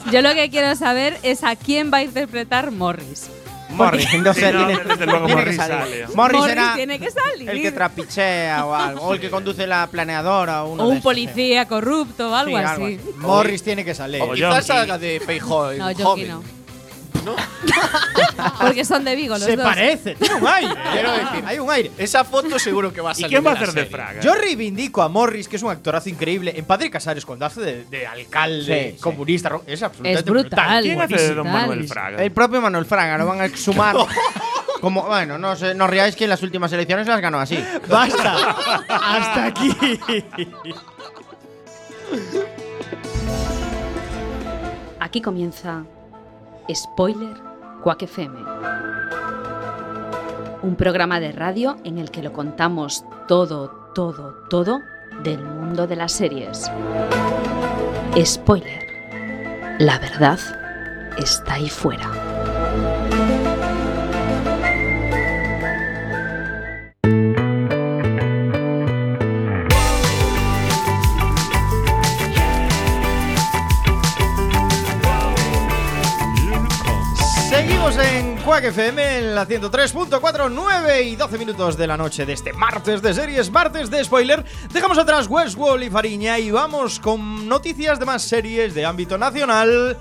yo 0.09 0.21
lo 0.21 0.33
que 0.33 0.49
quiero 0.49 0.73
saber 0.77 1.17
es 1.21 1.43
a 1.43 1.57
quién 1.57 1.91
va 1.93 1.97
a 1.97 2.03
interpretar 2.03 2.71
Morris. 2.71 3.27
Morris, 3.71 4.07
entonces 4.13 4.45
Sí, 4.47 4.53
no, 4.53 4.67
tiene, 4.67 4.83
desde 4.85 5.05
luego 5.05 5.25
tiene 5.25 5.41
que 5.41 5.45
Morris 5.51 5.57
salir. 5.57 5.77
sale. 5.79 6.07
Morris, 6.15 6.39
Morris 6.39 6.45
será 6.55 6.73
tiene 6.75 6.99
que 6.99 7.11
salir. 7.11 7.49
el 7.49 7.61
que 7.61 7.71
trapichea 7.73 8.65
o 8.65 8.73
algo. 8.73 9.01
O 9.01 9.13
el 9.15 9.19
que 9.19 9.29
conduce 9.29 9.67
la 9.67 9.85
planeadora 9.87 10.63
o 10.63 10.71
uno 10.71 10.83
o 10.83 10.85
de 10.85 10.91
un 10.91 10.97
esos, 10.97 11.03
policía 11.03 11.65
corrupto 11.67 12.31
o 12.31 12.35
algo 12.35 12.57
Sí, 12.57 12.63
así. 12.63 12.81
algo 12.83 13.11
Morris 13.17 13.63
tiene 13.63 13.83
que 13.83 13.93
salir. 13.93 14.21
o 14.21 14.31
quizás 14.31 14.69
haga 14.69 14.97
de 14.97 15.17
en 15.17 15.37
No, 15.79 15.93
joven. 16.05 16.27
no. 16.29 16.43
¿No? 17.25 17.35
Porque 18.61 18.85
son 18.85 19.03
de 19.03 19.15
Vigo 19.15 19.35
los 19.35 19.43
Se 19.43 19.55
dos. 19.55 19.65
parece, 19.65 20.15
tiene 20.15 20.35
un 20.35 20.47
aire. 20.47 20.73
Quiero 20.93 21.11
decir, 21.11 21.43
hay 21.45 21.59
un 21.59 21.69
aire. 21.71 21.91
Esa 21.97 22.23
foto 22.23 22.57
seguro 22.59 22.93
que 22.93 23.01
va 23.01 23.09
a 23.09 23.13
¿Y 23.13 23.15
salir. 23.15 23.29
quién 23.29 23.45
va 23.45 23.51
a 23.51 23.53
la 23.55 23.59
hacer 23.61 23.73
de 23.73 23.81
serie. 23.81 23.95
Fraga? 23.97 24.21
Yo 24.21 24.35
reivindico 24.35 25.01
a 25.01 25.09
Morris, 25.09 25.47
que 25.47 25.55
es 25.55 25.63
un 25.63 25.71
actorazo 25.71 26.09
increíble. 26.09 26.53
En 26.55 26.65
Padre 26.65 26.89
Casares, 26.89 27.25
cuando 27.25 27.45
hace 27.45 27.61
de, 27.61 27.85
de 27.85 28.07
alcalde 28.07 28.89
Sí, 28.91 28.95
sí. 28.97 29.01
comunista, 29.01 29.49
ro- 29.49 29.63
es 29.67 29.81
absolutamente 29.83 30.19
Es 30.19 30.25
brutal. 30.25 30.83
¿Quién 30.83 31.01
hace 31.01 31.15
de 31.15 31.27
Don 31.35 31.43
Brutal. 31.45 31.61
Manuel 31.61 31.87
Fraga? 31.87 32.23
El 32.23 32.31
propio 32.31 32.61
Manuel 32.61 32.85
Fraga 32.85 33.17
lo 33.17 33.25
van 33.25 33.41
a 33.41 33.45
exhumar. 33.45 33.95
Como, 34.81 35.03
bueno, 35.03 35.37
no, 35.39 35.55
sé, 35.55 35.73
no 35.73 35.85
os 35.85 35.89
riáis 35.89 36.15
que 36.15 36.25
en 36.25 36.29
las 36.29 36.43
últimas 36.43 36.71
elecciones 36.71 37.07
las 37.07 37.19
ganó 37.19 37.39
así. 37.39 37.57
Basta. 37.87 38.55
Hasta 38.87 39.45
aquí. 39.45 39.75
Aquí 44.99 45.21
comienza 45.21 45.83
Spoiler 46.73 47.35
Quack 47.83 48.03
FM. 48.03 48.39
Un 50.63 50.75
programa 50.75 51.19
de 51.19 51.31
radio 51.31 51.77
en 51.83 51.99
el 51.99 52.09
que 52.09 52.23
lo 52.23 52.33
contamos 52.33 53.05
todo, 53.27 53.91
todo, 53.93 54.33
todo 54.49 54.81
del 55.23 55.43
mundo 55.43 55.85
de 55.85 55.95
las 55.95 56.11
series. 56.11 56.71
Spoiler. 58.23 58.85
La 59.79 59.99
verdad 59.99 60.39
está 61.17 61.55
ahí 61.55 61.69
fuera. 61.69 62.34
Seguimos 77.55 77.97
en 77.97 78.35
Quack 78.39 78.65
FM 78.65 79.17
en 79.19 79.33
la 79.33 79.47
103.4, 79.47 80.51
9 80.51 81.03
y 81.03 81.15
12 81.15 81.37
minutos 81.37 81.77
de 81.77 81.87
la 81.87 81.95
noche 81.95 82.25
de 82.25 82.33
este 82.33 82.51
martes 82.51 83.01
de 83.01 83.13
series, 83.13 83.49
martes 83.49 83.89
de 83.89 84.03
spoiler. 84.03 84.43
Dejamos 84.73 84.97
atrás 84.97 85.27
Westworld 85.29 85.85
y 85.85 85.89
Fariña 85.89 86.37
y 86.37 86.51
vamos 86.51 86.99
con 86.99 87.47
noticias 87.47 87.97
de 87.97 88.05
más 88.05 88.23
series 88.23 88.75
de 88.75 88.85
ámbito 88.85 89.17
nacional. 89.17 89.97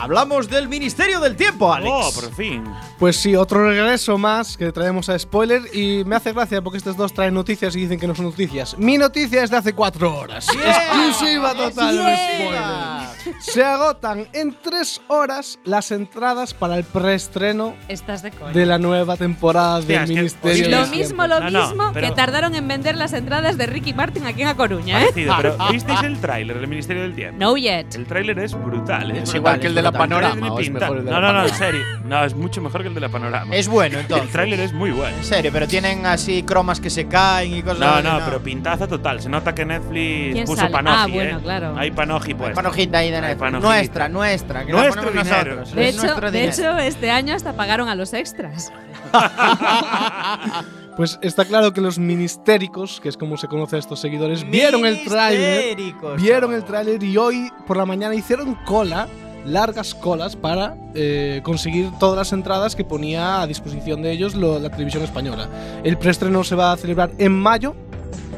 Hablamos 0.00 0.48
del 0.48 0.68
Ministerio 0.68 1.20
del 1.20 1.36
Tiempo, 1.36 1.72
Alex. 1.72 1.90
Oh, 1.92 2.10
por 2.14 2.32
fin. 2.34 2.64
Pues 2.98 3.16
sí, 3.16 3.36
otro 3.36 3.68
regreso 3.68 4.16
más 4.16 4.56
que 4.56 4.72
traemos 4.72 5.08
a 5.08 5.18
spoiler 5.18 5.62
y 5.74 6.04
me 6.04 6.16
hace 6.16 6.32
gracia 6.32 6.62
porque 6.62 6.78
estos 6.78 6.96
dos 6.96 7.12
traen 7.12 7.34
noticias 7.34 7.76
y 7.76 7.80
dicen 7.80 8.00
que 8.00 8.06
no 8.06 8.14
son 8.14 8.26
noticias. 8.26 8.76
Mi 8.78 8.96
noticia 8.98 9.42
es 9.44 9.50
de 9.50 9.58
hace 9.58 9.72
cuatro 9.74 10.14
horas. 10.16 10.46
Exclusiva 10.48 11.54
total 11.54 11.96
de 11.96 12.16
spoiler. 12.16 13.40
Se 13.40 13.62
agotan 13.62 14.26
en 14.32 14.56
tres 14.62 15.00
horas 15.08 15.58
las 15.64 15.90
entradas 15.90 16.54
para 16.54 16.76
el 16.78 16.84
preestreno 16.84 17.74
Estás 17.88 18.22
de 18.22 18.30
de 18.54 18.64
la 18.66 18.78
nueva 18.78 19.16
temporada 19.16 19.80
del 19.80 20.06
que- 20.06 20.06
Ministerio 20.14 20.66
Oye, 20.66 20.70
Lo 20.76 20.80
del 20.82 20.90
mismo, 20.90 21.24
Tiempo. 21.26 21.26
lo 21.26 21.40
No, 21.40 21.50
no, 21.50 21.68
mismo 21.68 21.90
pero- 21.92 22.08
que 22.08 22.14
tardaron 22.14 22.54
en 22.54 22.66
vender 22.66 22.96
las 22.96 23.12
entradas 23.12 23.58
de 23.58 23.66
Ricky 23.66 23.92
Martin 23.92 24.24
aquí 24.24 24.42
en 24.42 24.48
A 24.48 24.56
Coruña, 24.56 25.00
¿eh? 25.02 25.06
Parecido, 25.10 25.34
pero 25.36 25.56
¿visteis 25.70 26.02
el 26.04 26.18
tráiler 26.20 26.58
del 26.58 26.68
Ministerio 26.68 27.02
del 27.02 27.14
Tiempo? 27.14 27.36
No 27.38 27.56
yet. 27.56 27.94
El 27.94 28.06
tráiler 28.06 28.38
es 28.38 28.54
brutal, 28.54 29.10
¿eh? 29.10 29.20
Es 29.22 29.34
igual 29.34 29.60
que 29.60 29.66
el 29.66 29.74
de 29.74 29.82
la 29.82 29.89
brutal. 29.90 30.08
panorama. 30.08 30.32
Tiene 30.34 30.50
¿o 30.50 30.58
es 30.60 30.66
pinta. 30.66 30.80
mejor 30.80 30.96
el 30.98 31.04
de 31.04 31.10
No, 31.10 31.20
la 31.20 31.26
no, 31.28 31.32
no, 31.32 31.38
en 31.44 31.50
panorama? 31.50 31.58
serio. 31.58 31.82
No, 32.04 32.24
es 32.24 32.34
mucho 32.34 32.60
mejor 32.62 32.82
que 32.82 32.88
el 32.88 32.94
de 32.94 33.00
la 33.00 33.08
panorama. 33.08 33.54
Es 33.56 33.68
bueno, 33.68 33.94
el 33.96 34.00
entonces. 34.02 34.30
tráiler 34.30 34.60
es 34.60 34.72
muy 34.72 34.90
bueno. 34.90 35.16
En 35.16 35.24
serio, 35.24 35.50
pero 35.52 35.66
tienen 35.68 36.06
así 36.06 36.42
cromas 36.42 36.80
que 36.80 36.90
se 36.90 37.06
caen 37.06 37.54
y 37.56 37.62
cosas 37.62 37.80
No, 37.80 37.86
así, 37.88 38.02
no, 38.20 38.24
pero 38.24 38.42
pintaza 38.42 38.86
total. 38.86 39.20
Se 39.20 39.28
nota 39.28 39.54
que 39.54 39.64
Netflix 39.64 40.32
¿Quién 40.34 40.44
puso 40.46 40.60
sale? 40.62 40.72
Panoji, 40.72 40.96
Ah, 40.98 41.06
bueno, 41.12 41.38
¿eh? 41.38 41.42
claro. 41.42 41.74
Hay 41.76 41.90
Panoji 41.90 42.34
pues. 42.34 42.54
Panojita 42.54 42.98
ahí 42.98 43.10
de 43.10 43.20
Netflix. 43.20 43.52
Nuestra, 43.60 44.08
nuestra. 44.08 44.64
Que 44.66 44.72
la 44.72 44.82
Nuestro 44.82 45.02
ponemos 45.04 45.24
dinero. 45.26 45.50
nosotros. 45.56 45.74
De 45.74 45.88
hecho, 45.88 46.02
nuestro 46.02 46.30
de 46.30 46.38
dinero. 46.40 46.52
hecho, 46.52 46.78
este 46.78 47.10
año 47.10 47.34
hasta 47.34 47.52
pagaron 47.54 47.88
a 47.88 47.94
los 47.94 48.12
extras. 48.14 48.72
Pues 50.96 51.18
está 51.22 51.46
claro 51.46 51.72
que 51.72 51.80
los 51.80 51.98
ministéricos, 51.98 53.00
que 53.00 53.08
es 53.08 53.16
como 53.16 53.38
se 53.38 53.48
conoce 53.48 53.76
a 53.76 53.78
estos 53.78 54.00
seguidores, 54.00 54.44
vieron 54.50 54.84
el 54.84 55.02
tráiler. 55.04 55.76
Vieron 56.18 56.52
el 56.52 56.62
tráiler 56.64 57.02
y 57.02 57.16
hoy 57.16 57.50
por 57.66 57.78
la 57.78 57.86
mañana 57.86 58.14
hicieron 58.14 58.54
cola, 58.66 59.08
largas 59.46 59.94
colas, 59.94 60.36
para 60.36 60.76
eh, 60.94 61.40
conseguir 61.42 61.90
todas 61.98 62.16
las 62.16 62.32
entradas 62.32 62.74
que 62.76 62.84
ponía 62.84 63.42
a 63.42 63.46
disposición 63.46 64.02
de 64.02 64.12
ellos 64.12 64.34
lo- 64.34 64.58
la 64.58 64.70
televisión 64.70 65.02
española. 65.02 65.48
El 65.84 65.96
preestreno 65.98 66.44
se 66.44 66.54
va 66.54 66.72
a 66.72 66.76
celebrar 66.76 67.10
en 67.18 67.32
mayo, 67.32 67.74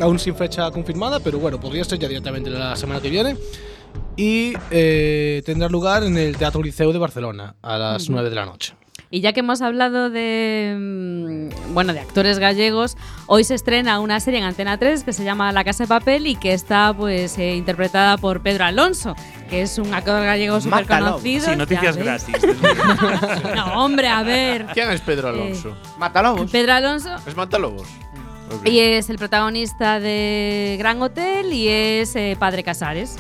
aún 0.00 0.18
sin 0.18 0.35
fecha 0.35 0.71
confirmada, 0.71 1.21
pero 1.21 1.38
bueno, 1.38 1.59
podría 1.61 1.85
ser 1.85 1.99
ya 1.99 2.09
directamente 2.09 2.50
la 2.50 2.76
semana 2.76 3.00
que 3.00 3.11
viene. 3.11 3.37
Y 4.16 4.52
eh, 4.71 5.42
tendrá 5.44 5.68
lugar 5.68 6.02
en 6.04 6.16
el 6.16 6.37
Teatro 6.37 6.62
Liceo 6.62 6.92
de 6.92 6.99
Barcelona 6.99 7.54
a 7.62 7.76
las 7.78 8.09
9 8.09 8.28
de 8.30 8.35
la 8.37 8.47
noche. 8.47 8.75
Y 9.14 9.21
ya 9.21 9.35
que 9.35 9.40
hemos 9.40 9.61
hablado 9.61 10.09
de 10.09 10.75
mm, 10.75 11.75
bueno, 11.75 11.92
de 11.92 12.00
actores 12.00 12.38
gallegos, 12.38 12.97
hoy 13.26 13.45
se 13.45 13.54
estrena 13.54 14.00
una 14.00 14.19
serie 14.21 14.40
en 14.40 14.47
Antena 14.47 14.78
3 14.78 15.04
que 15.04 15.12
se 15.12 15.23
llama 15.23 15.52
La 15.52 15.64
Casa 15.64 15.85
de 15.85 15.88
Papel 15.88 16.26
y 16.26 16.35
que 16.35 16.54
está 16.54 16.95
pues 16.97 17.37
eh, 17.37 17.54
interpretada 17.57 18.16
por 18.16 18.40
Pedro 18.40 18.64
Alonso, 18.64 19.14
que 19.50 19.61
es 19.61 19.76
un 19.76 19.92
actor 19.92 20.25
gallego 20.25 20.62
súper 20.62 20.81
Mátalo. 20.87 21.07
conocido. 21.11 21.50
Sí, 21.50 21.57
noticias 21.57 21.97
gratis. 21.99 22.35
No, 23.54 23.85
hombre, 23.85 24.09
a 24.09 24.23
ver. 24.23 24.66
¿Quién 24.73 24.90
es 24.90 25.02
Pedro 25.02 25.28
Alonso? 25.28 25.76
Matalobos. 25.99 26.50
Pedro 26.50 26.73
Alonso 26.73 27.14
¿Es 27.26 27.37
Matalobos? 27.37 27.87
Ok. 28.50 28.66
y 28.66 28.78
es 28.81 29.11
el 29.11 29.19
protagonista 29.19 30.00
de 30.00 30.76
Gran 30.78 31.02
Hotel 31.02 31.52
y 31.52 31.69
es 31.69 32.16
eh, 32.16 32.35
Padre 32.38 32.62
Casares. 32.62 33.19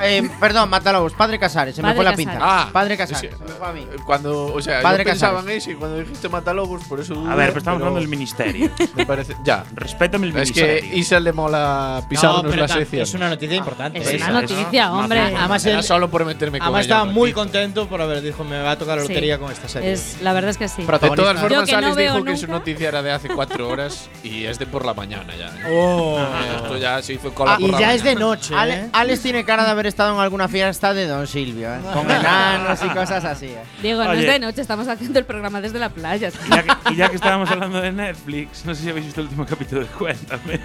Eh, 0.00 0.28
perdón, 0.40 0.70
Matalobos, 0.70 1.12
Padre 1.12 1.38
Casares, 1.38 1.74
se 1.76 1.82
me 1.82 1.88
Padre 1.88 1.96
fue 1.96 2.04
la 2.04 2.16
pinza. 2.16 2.38
Ah, 2.40 2.70
Padre 2.72 2.96
Casares, 2.96 3.20
sí. 3.20 3.36
se 3.36 3.44
me 3.44 3.50
fue 3.58 3.66
a 3.68 3.72
mí. 3.72 3.86
Cuando, 4.04 4.52
o 4.54 4.60
sea, 4.62 4.80
Padre 4.82 5.04
yo 5.04 5.10
pensaba 5.10 5.40
en 5.40 5.60
y 5.70 5.74
cuando 5.74 5.98
dijiste 5.98 6.28
Matalobos, 6.28 6.82
por 6.84 7.00
eso 7.00 7.14
A 7.28 7.34
ver, 7.34 7.48
pero 7.48 7.58
estamos 7.58 7.78
pero 7.78 7.88
hablando 7.88 8.00
del 8.00 8.08
ministerio. 8.08 8.70
Me 8.96 9.06
parece. 9.06 9.36
Ya. 9.44 9.64
Respétame 9.74 10.26
el 10.26 10.36
Es 10.36 10.50
que 10.52 10.60
ministerio. 10.62 10.98
Isa 10.98 11.20
le 11.20 11.32
mola 11.32 12.02
pisarnos 12.08 12.42
No, 12.44 12.50
pero 12.50 12.62
la 12.62 12.68
sección. 12.68 13.02
es 13.02 13.14
una 13.14 13.28
noticia 13.28 13.56
importante. 13.56 13.98
Es 14.00 14.08
¿eh? 14.12 14.16
una 14.16 14.40
noticia, 14.40 14.92
hombre. 14.92 15.20
Además, 15.20 15.64
Era 15.66 15.82
solo 15.82 16.10
por 16.10 16.24
meterme 16.24 16.58
con 16.58 16.66
además 16.66 16.86
ella 16.86 16.94
estaba 16.94 17.08
un 17.08 17.14
muy 17.14 17.32
contento 17.32 17.86
por 17.88 18.00
haber 18.00 18.22
dicho 18.22 18.42
me 18.44 18.60
va 18.62 18.72
a 18.72 18.78
tocar 18.78 18.96
la 18.98 19.02
Sí. 19.02 19.08
lotería 19.08 19.38
con 19.38 19.52
esta 19.52 19.68
serie. 19.68 19.92
Es, 19.92 20.18
la 20.22 20.32
verdad 20.32 20.50
es 20.50 20.58
que 20.58 20.68
sí. 20.68 20.82
De 20.82 20.86
todas 21.10 21.40
formas, 21.40 21.70
no 21.70 21.76
Alex 21.78 21.96
dijo 21.96 22.24
que 22.24 22.36
su 22.36 22.46
nunca. 22.46 22.58
noticia 22.58 22.88
era 22.88 23.02
de 23.02 23.12
hace 23.12 23.28
cuatro 23.28 23.68
horas 23.68 24.08
y 24.22 24.44
es 24.44 24.58
de 24.58 24.66
por 24.66 24.84
la 24.84 24.94
mañana 24.94 25.34
ya. 25.36 25.46
¿eh? 25.48 25.70
Oh. 25.70 26.18
Esto 26.56 26.76
ya 26.78 27.00
se 27.02 27.14
hizo 27.14 27.32
cola 27.34 27.54
Ah, 27.54 27.56
y 27.60 27.70
ya 27.72 27.94
es 27.94 28.02
de 28.02 28.14
noche. 28.14 28.54
¿eh? 28.66 28.88
Alex 28.92 29.20
tiene 29.22 29.44
cara 29.44 29.64
de 29.64 29.70
haber 29.70 29.81
estado 29.86 30.14
en 30.14 30.20
alguna 30.20 30.48
fiesta 30.48 30.94
de 30.94 31.06
Don 31.06 31.26
Silvio, 31.26 31.74
¿eh? 31.74 31.80
con 31.92 32.10
enanos 32.10 32.80
y 32.84 32.88
cosas 32.88 33.24
así. 33.24 33.46
¿eh? 33.46 33.62
Diego, 33.80 34.04
no 34.04 34.10
Oye. 34.10 34.20
es 34.20 34.26
de 34.26 34.38
noche, 34.38 34.60
estamos 34.60 34.88
haciendo 34.88 35.18
el 35.18 35.24
programa 35.24 35.60
desde 35.60 35.78
la 35.78 35.88
playa. 35.90 36.30
Y 36.46 36.50
ya, 36.50 36.62
que, 36.62 36.92
y 36.92 36.96
ya 36.96 37.08
que 37.08 37.16
estábamos 37.16 37.50
hablando 37.50 37.80
de 37.80 37.92
Netflix, 37.92 38.64
no 38.64 38.74
sé 38.74 38.82
si 38.82 38.90
habéis 38.90 39.06
visto 39.06 39.20
el 39.20 39.26
último 39.26 39.46
capítulo 39.48 39.82
de 39.82 39.86
Cuéntame. 39.88 40.60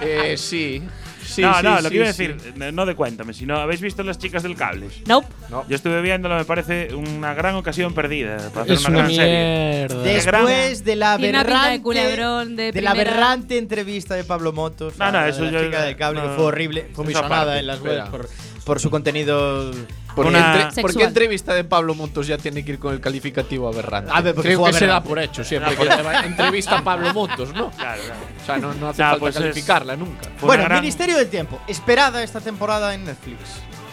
Eh, 0.00 0.36
sí. 0.36 0.82
Sí, 1.24 1.42
no, 1.42 1.54
sí, 1.54 1.62
no, 1.62 1.76
lo 1.76 1.82
sí, 1.82 1.88
que 1.90 1.94
iba 1.96 2.04
a 2.04 2.08
decir, 2.08 2.36
no 2.72 2.86
de 2.86 2.94
Cuéntame, 2.94 3.32
sino 3.32 3.56
¿habéis 3.58 3.80
visto 3.80 4.02
Las 4.02 4.18
chicas 4.18 4.42
del 4.42 4.56
cable? 4.56 4.88
Nope. 5.06 5.28
Yo 5.68 5.76
estuve 5.76 6.00
viéndolo, 6.02 6.36
me 6.36 6.44
parece 6.44 6.94
una 6.94 7.34
gran 7.34 7.54
ocasión 7.56 7.94
perdida 7.94 8.36
para 8.50 8.62
hacer 8.62 8.74
Es 8.74 8.80
una, 8.80 8.88
una 8.90 8.98
gran 8.98 9.10
serie. 9.14 9.68
mierda. 9.88 10.02
Después 10.02 10.84
de 10.84 10.96
la 10.96 11.18
de 11.18 11.28
aberrante, 11.28 11.82
culebrón 11.82 12.56
de 12.56 12.72
de 12.72 12.82
la 12.82 12.90
aberrante 12.92 13.58
entrevista 13.58 14.14
de 14.14 14.24
Pablo 14.24 14.52
Motos. 14.52 14.96
No, 14.98 15.12
no, 15.12 15.24
eso 15.24 15.44
de 15.44 15.52
la 15.52 15.60
yo- 15.60 15.66
chica 15.66 15.82
del 15.82 15.96
cable, 15.96 16.20
no, 16.20 16.28
que 16.28 16.34
fue 16.34 16.44
horrible. 16.44 16.88
Fue 16.92 17.04
parte, 17.12 17.58
en 17.58 17.66
las 17.66 17.80
webs 17.80 18.08
por, 18.08 18.28
por 18.64 18.80
su 18.80 18.90
contenido. 18.90 19.70
¿Por, 20.14 20.26
Una- 20.26 20.38
qué 20.38 20.44
entre- 20.62 20.62
¿Por 20.64 20.90
Sexual. 20.90 20.96
qué 20.96 21.04
entrevista 21.08 21.54
de 21.54 21.64
Pablo 21.64 21.94
Montos 21.94 22.26
ya 22.26 22.36
tiene 22.38 22.64
que 22.64 22.72
ir 22.72 22.78
con 22.78 22.92
el 22.94 23.00
calificativo 23.00 23.68
aberrante? 23.68 24.10
A 24.14 24.20
ver, 24.20 24.34
porque 24.34 24.48
Creo 24.50 24.64
que 24.64 24.72
se 24.72 24.86
da 24.86 25.02
por 25.02 25.18
hecho 25.18 25.44
siempre 25.44 25.76
que 25.76 25.84
va- 25.86 26.24
entrevista 26.24 26.78
a 26.78 26.84
Pablo 26.84 27.12
Montos, 27.14 27.52
¿no? 27.54 27.70
Claro, 27.70 28.02
claro. 28.02 28.20
O 28.42 28.46
sea, 28.46 28.56
no, 28.58 28.74
no 28.74 28.88
hace 28.88 29.02
No, 29.02 29.08
falta 29.10 29.20
pues 29.20 29.36
es- 29.36 29.42
calificarla 29.42 29.96
nunca. 29.96 30.28
Bueno, 30.40 30.64
gran- 30.64 30.80
Ministerio 30.80 31.16
del 31.16 31.28
Tiempo. 31.28 31.60
Esperada 31.68 32.22
esta 32.22 32.40
temporada 32.40 32.94
en 32.94 33.04
Netflix. 33.04 33.38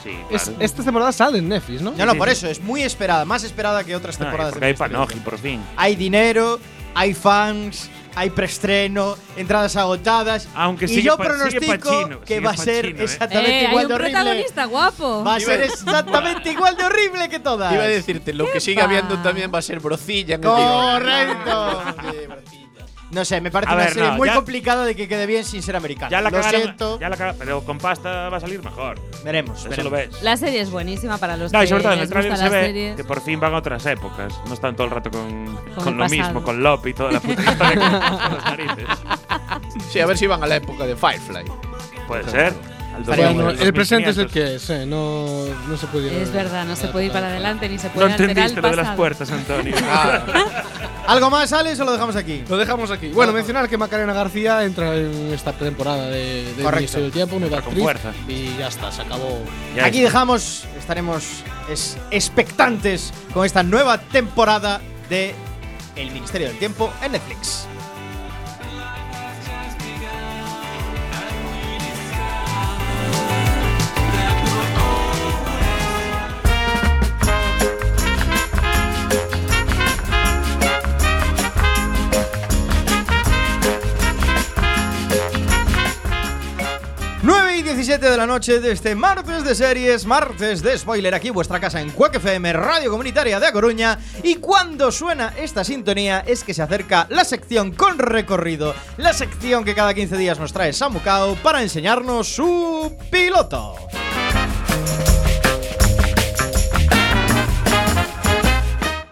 Sí, 0.03 0.11
Es- 0.31 0.51
esta 0.59 0.83
temporada 0.83 1.11
sale 1.11 1.39
en 1.39 1.49
Netflix, 1.49 1.81
¿no? 1.81 1.91
No, 1.91 2.05
no, 2.05 2.15
por 2.15 2.29
eso. 2.29 2.47
Es 2.47 2.61
muy 2.61 2.81
esperada. 2.83 3.25
Más 3.25 3.43
esperada 3.43 3.83
que 3.83 3.95
otras 3.95 4.17
No, 4.19 4.25
temporadas. 4.25 4.53
porque 4.53 4.65
de 4.65 4.71
hay 4.71 4.77
Panoji, 4.77 5.19
por 5.19 5.37
fin. 5.37 5.61
Hay 5.75 5.95
dinero, 5.95 6.59
hay 6.95 7.13
fans, 7.13 7.89
hay 8.17 8.29
preestreno, 8.31 9.15
entradas 9.35 9.75
agotadas. 9.75 10.47
Aunque 10.55 10.85
y 10.85 10.87
sigue 10.87 11.01
yo 11.03 11.17
Pa- 11.17 11.23
sigue 11.25 11.35
pronostico 11.59 11.89
Pacino, 11.89 12.21
que 12.21 12.27
sigue 12.35 12.39
va 12.45 12.51
a 12.51 12.57
ser 12.57 12.81
Pacino, 12.85 12.99
¿eh? 12.99 13.03
exactamente 13.03 13.51
Eh, 13.51 13.59
hay 13.59 13.67
igual 13.67 13.83
un 13.85 13.89
de 13.89 13.93
horrible. 13.95 14.11
protagonista 14.13 14.65
guapo. 14.65 15.23
Va 15.23 15.35
a 15.35 15.39
ser 15.39 15.61
exactamente 15.63 16.51
igual 16.51 16.75
de 16.75 16.83
horrible 16.83 17.29
que 17.29 17.39
todas. 17.39 17.73
Iba 17.73 17.83
a 17.83 17.87
decirte, 17.87 18.33
lo 18.33 18.51
que 18.51 18.59
sigue 18.59 18.81
habiendo 18.81 19.17
también 19.21 19.51
va 19.53 19.59
a 19.59 19.61
ser 19.61 19.79
brocilla 19.79 20.35
en 20.35 20.43
el 20.43 20.49
guion. 20.49 20.91
Correcto. 20.93 21.56
No 23.17 23.25
sé, 23.25 23.41
me 23.41 23.51
parece 23.51 23.71
A 23.71 23.75
una 23.75 23.83
ver, 23.85 23.93
serie 23.93 24.09
no, 24.11 24.15
muy 24.15 24.27
ya- 24.29 24.35
complicado 24.35 24.85
de 24.85 24.95
que 24.95 25.07
quede 25.07 25.25
bien 25.25 25.43
sin 25.43 25.61
ser 25.63 25.75
americano. 25.75 26.09
Ya 26.11 26.21
la 26.21 26.29
Lo 26.29 26.37
cagaron, 26.37 26.61
siento. 26.61 26.99
ya 26.99 27.09
la 27.09 27.33
pero 27.33 27.61
con 27.63 27.77
pasta 27.79 28.29
va 28.29 28.37
a 28.37 28.39
salir 28.39 28.63
mejor. 28.63 28.99
Veremos, 29.25 29.59
Eso 29.59 29.69
veremos. 29.69 29.91
lo 29.91 29.97
ves. 29.97 30.21
La 30.21 30.37
serie 30.37 30.61
es 30.61 30.69
buenísima 30.69 31.17
para 31.17 31.35
los 31.35 31.51
No, 31.51 31.59
y 31.59 31.61
que 31.63 31.67
sobre 31.67 31.83
todo 31.83 31.93
en 31.93 31.99
el 31.99 32.09
trailer 32.09 32.37
se 32.37 32.49
ve 32.49 32.65
series. 32.67 32.95
que 32.95 33.03
por 33.03 33.21
fin 33.21 33.39
van 33.39 33.53
a 33.53 33.57
otras 33.57 33.85
épocas. 33.87 34.33
No 34.47 34.53
están 34.53 34.75
todo 34.75 34.85
el 34.85 34.91
rato 34.91 35.09
con, 35.11 35.45
con, 35.75 35.87
el 35.89 35.97
lo 35.97 36.03
pasado. 36.03 36.09
mismo, 36.09 36.43
con 36.43 36.61
Lop 36.63 36.85
y 36.87 36.93
toda 36.93 37.11
la 37.11 37.19
puta 37.19 37.41
historia 37.51 37.73
en 37.73 37.79
las 37.81 38.45
narices. 38.45 38.85
Sí, 39.91 39.99
a 39.99 40.05
ver 40.05 40.17
si 40.17 40.27
van 40.27 40.43
a 40.43 40.47
la 40.47 40.55
época 40.57 40.85
de 40.85 40.95
Firefly. 40.95 41.43
Puede 42.07 42.29
ser. 42.29 42.53
Al 42.97 43.03
Estaría 43.03 43.25
2000, 43.27 43.43
Bueno, 43.45 43.59
al 43.61 43.67
el 43.67 43.73
presente 43.73 44.09
es 44.09 44.17
el 44.17 44.23
2500. 44.25 44.33
que 44.33 44.55
es, 44.55 44.69
eh, 44.81 44.85
no, 44.85 45.45
no 45.67 45.77
se 45.77 45.87
puede 45.87 46.07
ir. 46.07 46.13
Es 46.13 46.31
verdad, 46.33 46.65
no 46.65 46.75
se 46.75 46.87
puede 46.87 47.05
ir 47.05 47.11
para 47.11 47.27
adelante 47.27 47.69
ni 47.69 47.77
se 47.77 47.87
No 47.87 47.93
puede 47.93 48.11
alterar 48.11 48.29
el 48.31 48.37
entendiste 48.37 48.61
lo 48.61 48.69
de 48.69 48.75
las 48.75 48.95
puertas, 48.95 49.31
Antonio. 49.31 49.75
¿Algo 51.07 51.29
más, 51.29 51.53
Alex, 51.53 51.79
o 51.79 51.85
lo 51.85 51.93
dejamos 51.93 52.15
aquí? 52.15 52.43
Lo 52.49 52.57
dejamos 52.57 52.91
aquí. 52.91 53.07
Bueno, 53.09 53.31
mencionar 53.33 53.69
que 53.69 53.77
Macarena 53.77 54.11
García 54.13 54.63
entra 54.63 54.95
en 54.95 55.31
esta 55.33 55.53
temporada 55.53 56.07
de, 56.07 56.43
de 56.55 56.63
Correcto. 56.63 56.75
Ministerio 56.75 57.03
del 57.05 57.13
Tiempo, 57.13 57.39
nueva 57.39 57.57
Con 57.61 57.67
actriz, 57.67 57.83
fuerza. 57.83 58.11
Y 58.27 58.57
ya 58.57 58.67
está, 58.67 58.91
se 58.91 59.03
acabó. 59.03 59.41
Ya 59.75 59.85
Aquí 59.85 59.99
está. 59.99 60.09
dejamos, 60.09 60.65
estaremos 60.77 61.23
es- 61.69 61.97
expectantes 62.11 63.13
con 63.33 63.45
esta 63.45 63.63
nueva 63.63 63.99
temporada 63.99 64.81
de 65.09 65.33
El 65.95 66.11
Ministerio 66.11 66.47
del 66.47 66.57
Tiempo 66.57 66.91
en 67.01 67.13
Netflix. 67.13 67.67
17 87.67 88.09
de 88.09 88.15
la 88.15 88.25
noche 88.25 88.61
de 88.61 88.71
este 88.71 88.95
martes 88.95 89.43
de 89.43 89.53
series, 89.53 90.05
martes 90.05 90.63
de 90.63 90.77
spoiler 90.77 91.13
aquí 91.13 91.31
vuestra 91.31 91.59
casa 91.59 91.81
en 91.81 91.89
Cuac 91.89 92.15
FM, 92.15 92.53
Radio 92.53 92.89
Comunitaria 92.89 93.41
de 93.41 93.47
A 93.47 93.51
Coruña. 93.51 93.99
Y 94.23 94.35
cuando 94.35 94.89
suena 94.89 95.33
esta 95.37 95.65
sintonía 95.65 96.23
es 96.25 96.45
que 96.45 96.53
se 96.53 96.61
acerca 96.61 97.07
la 97.09 97.25
sección 97.25 97.73
con 97.73 97.99
recorrido, 97.99 98.73
la 98.95 99.11
sección 99.11 99.65
que 99.65 99.75
cada 99.75 99.93
15 99.93 100.15
días 100.15 100.39
nos 100.39 100.53
trae 100.53 100.71
Samucao 100.71 101.35
para 101.43 101.61
enseñarnos 101.61 102.33
su 102.33 102.95
piloto. 103.11 103.75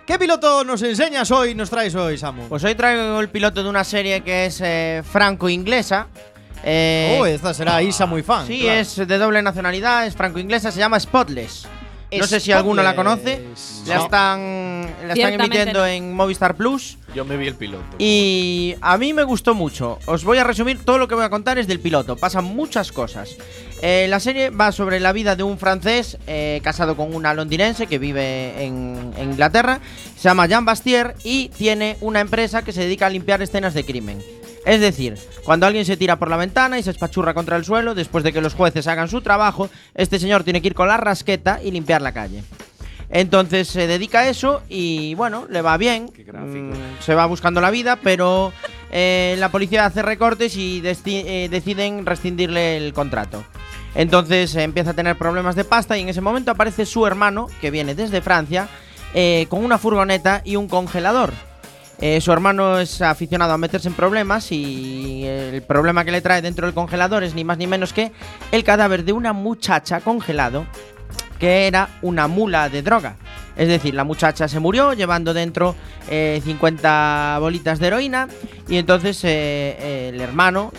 ¿Qué 0.05 0.17
piloto 0.17 0.63
nos 0.63 0.81
enseñas 0.81 1.29
hoy, 1.29 1.55
nos 1.55 1.69
traes 1.69 1.93
hoy, 1.93 2.17
Samu? 2.17 2.47
Pues 2.47 2.63
hoy 2.63 2.73
traigo 2.75 3.19
el 3.19 3.27
piloto 3.27 3.61
de 3.61 3.69
una 3.69 3.83
serie 3.83 4.21
que 4.21 4.45
es 4.45 4.61
eh, 4.63 5.03
franco-inglesa. 5.03 6.07
Eh, 6.65 7.17
oh, 7.19 7.25
esta 7.25 7.53
será 7.53 7.81
Isa 7.81 8.05
muy 8.05 8.23
fan. 8.23 8.47
sí, 8.47 8.61
claro. 8.61 8.79
es 8.79 8.95
de 8.95 9.17
doble 9.17 9.41
nacionalidad, 9.41 10.07
es 10.07 10.15
franco-inglesa, 10.15 10.71
se 10.71 10.79
llama 10.79 10.99
Spotless. 10.99 11.67
No 12.11 12.27
sé 12.27 12.39
si 12.39 12.51
alguno 12.51 12.81
la 12.81 12.95
conoce. 12.95 13.41
La 13.87 13.97
están, 13.97 14.81
la 15.05 15.13
están 15.13 15.15
Ciertamente 15.15 15.45
emitiendo 15.45 15.79
no. 15.79 15.85
en 15.85 16.13
Movistar 16.13 16.55
Plus. 16.55 16.97
Yo 17.13 17.25
me 17.25 17.35
vi 17.35 17.47
el 17.47 17.55
piloto. 17.55 17.83
Y 17.97 18.75
a 18.81 18.97
mí 18.97 19.13
me 19.13 19.23
gustó 19.23 19.53
mucho. 19.53 19.99
Os 20.05 20.23
voy 20.23 20.37
a 20.37 20.43
resumir 20.43 20.83
todo 20.83 20.97
lo 20.97 21.07
que 21.07 21.15
voy 21.15 21.25
a 21.25 21.29
contar 21.29 21.57
es 21.57 21.67
del 21.67 21.79
piloto. 21.79 22.15
Pasan 22.15 22.45
muchas 22.45 22.91
cosas. 22.91 23.35
Eh, 23.81 24.07
la 24.09 24.19
serie 24.19 24.49
va 24.49 24.71
sobre 24.71 24.99
la 24.99 25.11
vida 25.11 25.35
de 25.35 25.43
un 25.43 25.57
francés 25.57 26.17
eh, 26.27 26.61
casado 26.63 26.95
con 26.95 27.13
una 27.13 27.33
londinense 27.33 27.87
que 27.87 27.97
vive 27.97 28.63
en, 28.63 29.13
en 29.17 29.31
Inglaterra. 29.31 29.81
Se 30.15 30.29
llama 30.29 30.45
Jean 30.47 30.63
Bastier 30.63 31.15
y 31.23 31.49
tiene 31.49 31.97
una 32.01 32.21
empresa 32.21 32.63
que 32.63 32.71
se 32.71 32.81
dedica 32.81 33.07
a 33.07 33.09
limpiar 33.09 33.41
escenas 33.41 33.73
de 33.73 33.83
crimen. 33.83 34.21
Es 34.65 34.81
decir, 34.81 35.17
cuando 35.43 35.67
alguien 35.67 35.85
se 35.85 35.95
tira 35.95 36.17
por 36.17 36.29
la 36.29 36.37
ventana 36.37 36.79
y 36.79 36.83
se 36.83 36.91
espachurra 36.91 37.33
contra 37.33 37.55
el 37.55 37.65
suelo, 37.65 37.93
después 37.93 38.23
de 38.23 38.33
que 38.33 38.41
los 38.41 38.55
jueces 38.55 38.87
hagan 38.87 39.07
su 39.07 39.21
trabajo, 39.21 39.69
este 39.93 40.19
señor 40.19 40.43
tiene 40.43 40.61
que 40.61 40.67
ir 40.69 40.75
con 40.75 40.87
la 40.87 40.97
rasqueta 40.97 41.61
y 41.63 41.71
limpiar 41.71 42.01
la 42.01 42.13
calle. 42.13 42.43
Entonces 43.09 43.67
se 43.67 43.85
dedica 43.85 44.21
a 44.21 44.29
eso 44.29 44.63
y 44.67 45.13
bueno, 45.13 45.45
le 45.49 45.61
va 45.61 45.77
bien. 45.77 46.09
Mm, 46.33 47.01
se 47.01 47.13
va 47.13 47.27
buscando 47.27 47.61
la 47.61 47.69
vida, 47.69 47.97
pero 47.97 48.51
eh, 48.91 49.35
la 49.37 49.49
policía 49.49 49.85
hace 49.85 50.01
recortes 50.01 50.57
y 50.57 50.81
eh, 50.83 51.47
deciden 51.49 52.05
rescindirle 52.05 52.77
el 52.77 52.93
contrato. 52.93 53.45
Entonces 53.95 54.55
eh, 54.55 54.63
empieza 54.63 54.91
a 54.91 54.93
tener 54.93 55.17
problemas 55.17 55.55
de 55.55 55.63
pasta 55.63 55.97
y 55.97 56.01
en 56.01 56.09
ese 56.09 56.21
momento 56.21 56.51
aparece 56.51 56.85
su 56.85 57.05
hermano, 57.07 57.47
que 57.61 57.71
viene 57.71 57.95
desde 57.95 58.21
Francia, 58.21 58.67
eh, 59.13 59.47
con 59.49 59.63
una 59.63 59.77
furgoneta 59.77 60.41
y 60.43 60.57
un 60.57 60.67
congelador. 60.67 61.33
Eh, 62.01 62.19
su 62.19 62.31
hermano 62.31 62.77
es 62.79 63.01
aficionado 63.01 63.53
a 63.53 63.57
meterse 63.57 63.87
en 63.87 63.93
problemas 63.93 64.51
y 64.51 65.23
el 65.25 65.61
problema 65.61 66.03
que 66.03 66.11
le 66.11 66.21
trae 66.21 66.41
dentro 66.41 66.67
del 66.67 66.75
congelador 66.75 67.23
es 67.23 67.33
ni 67.33 67.43
más 67.43 67.57
ni 67.57 67.67
menos 67.67 67.93
que 67.93 68.11
el 68.51 68.63
cadáver 68.63 69.05
de 69.05 69.13
una 69.13 69.31
muchacha 69.31 70.01
congelado 70.01 70.65
que 71.39 71.67
era 71.67 71.89
una 72.01 72.27
mula 72.27 72.69
de 72.69 72.81
droga. 72.81 73.15
Es 73.55 73.67
decir, 73.67 73.93
la 73.93 74.03
muchacha 74.03 74.47
se 74.47 74.59
murió 74.59 74.93
llevando 74.93 75.33
dentro 75.33 75.75
eh, 76.09 76.41
50 76.43 77.37
bolitas 77.39 77.79
de 77.79 77.87
heroína 77.87 78.27
y 78.67 78.77
entonces 78.77 79.23
eh, 79.23 79.77
eh, 79.79 80.11
el 80.13 80.19
hermano 80.21 80.71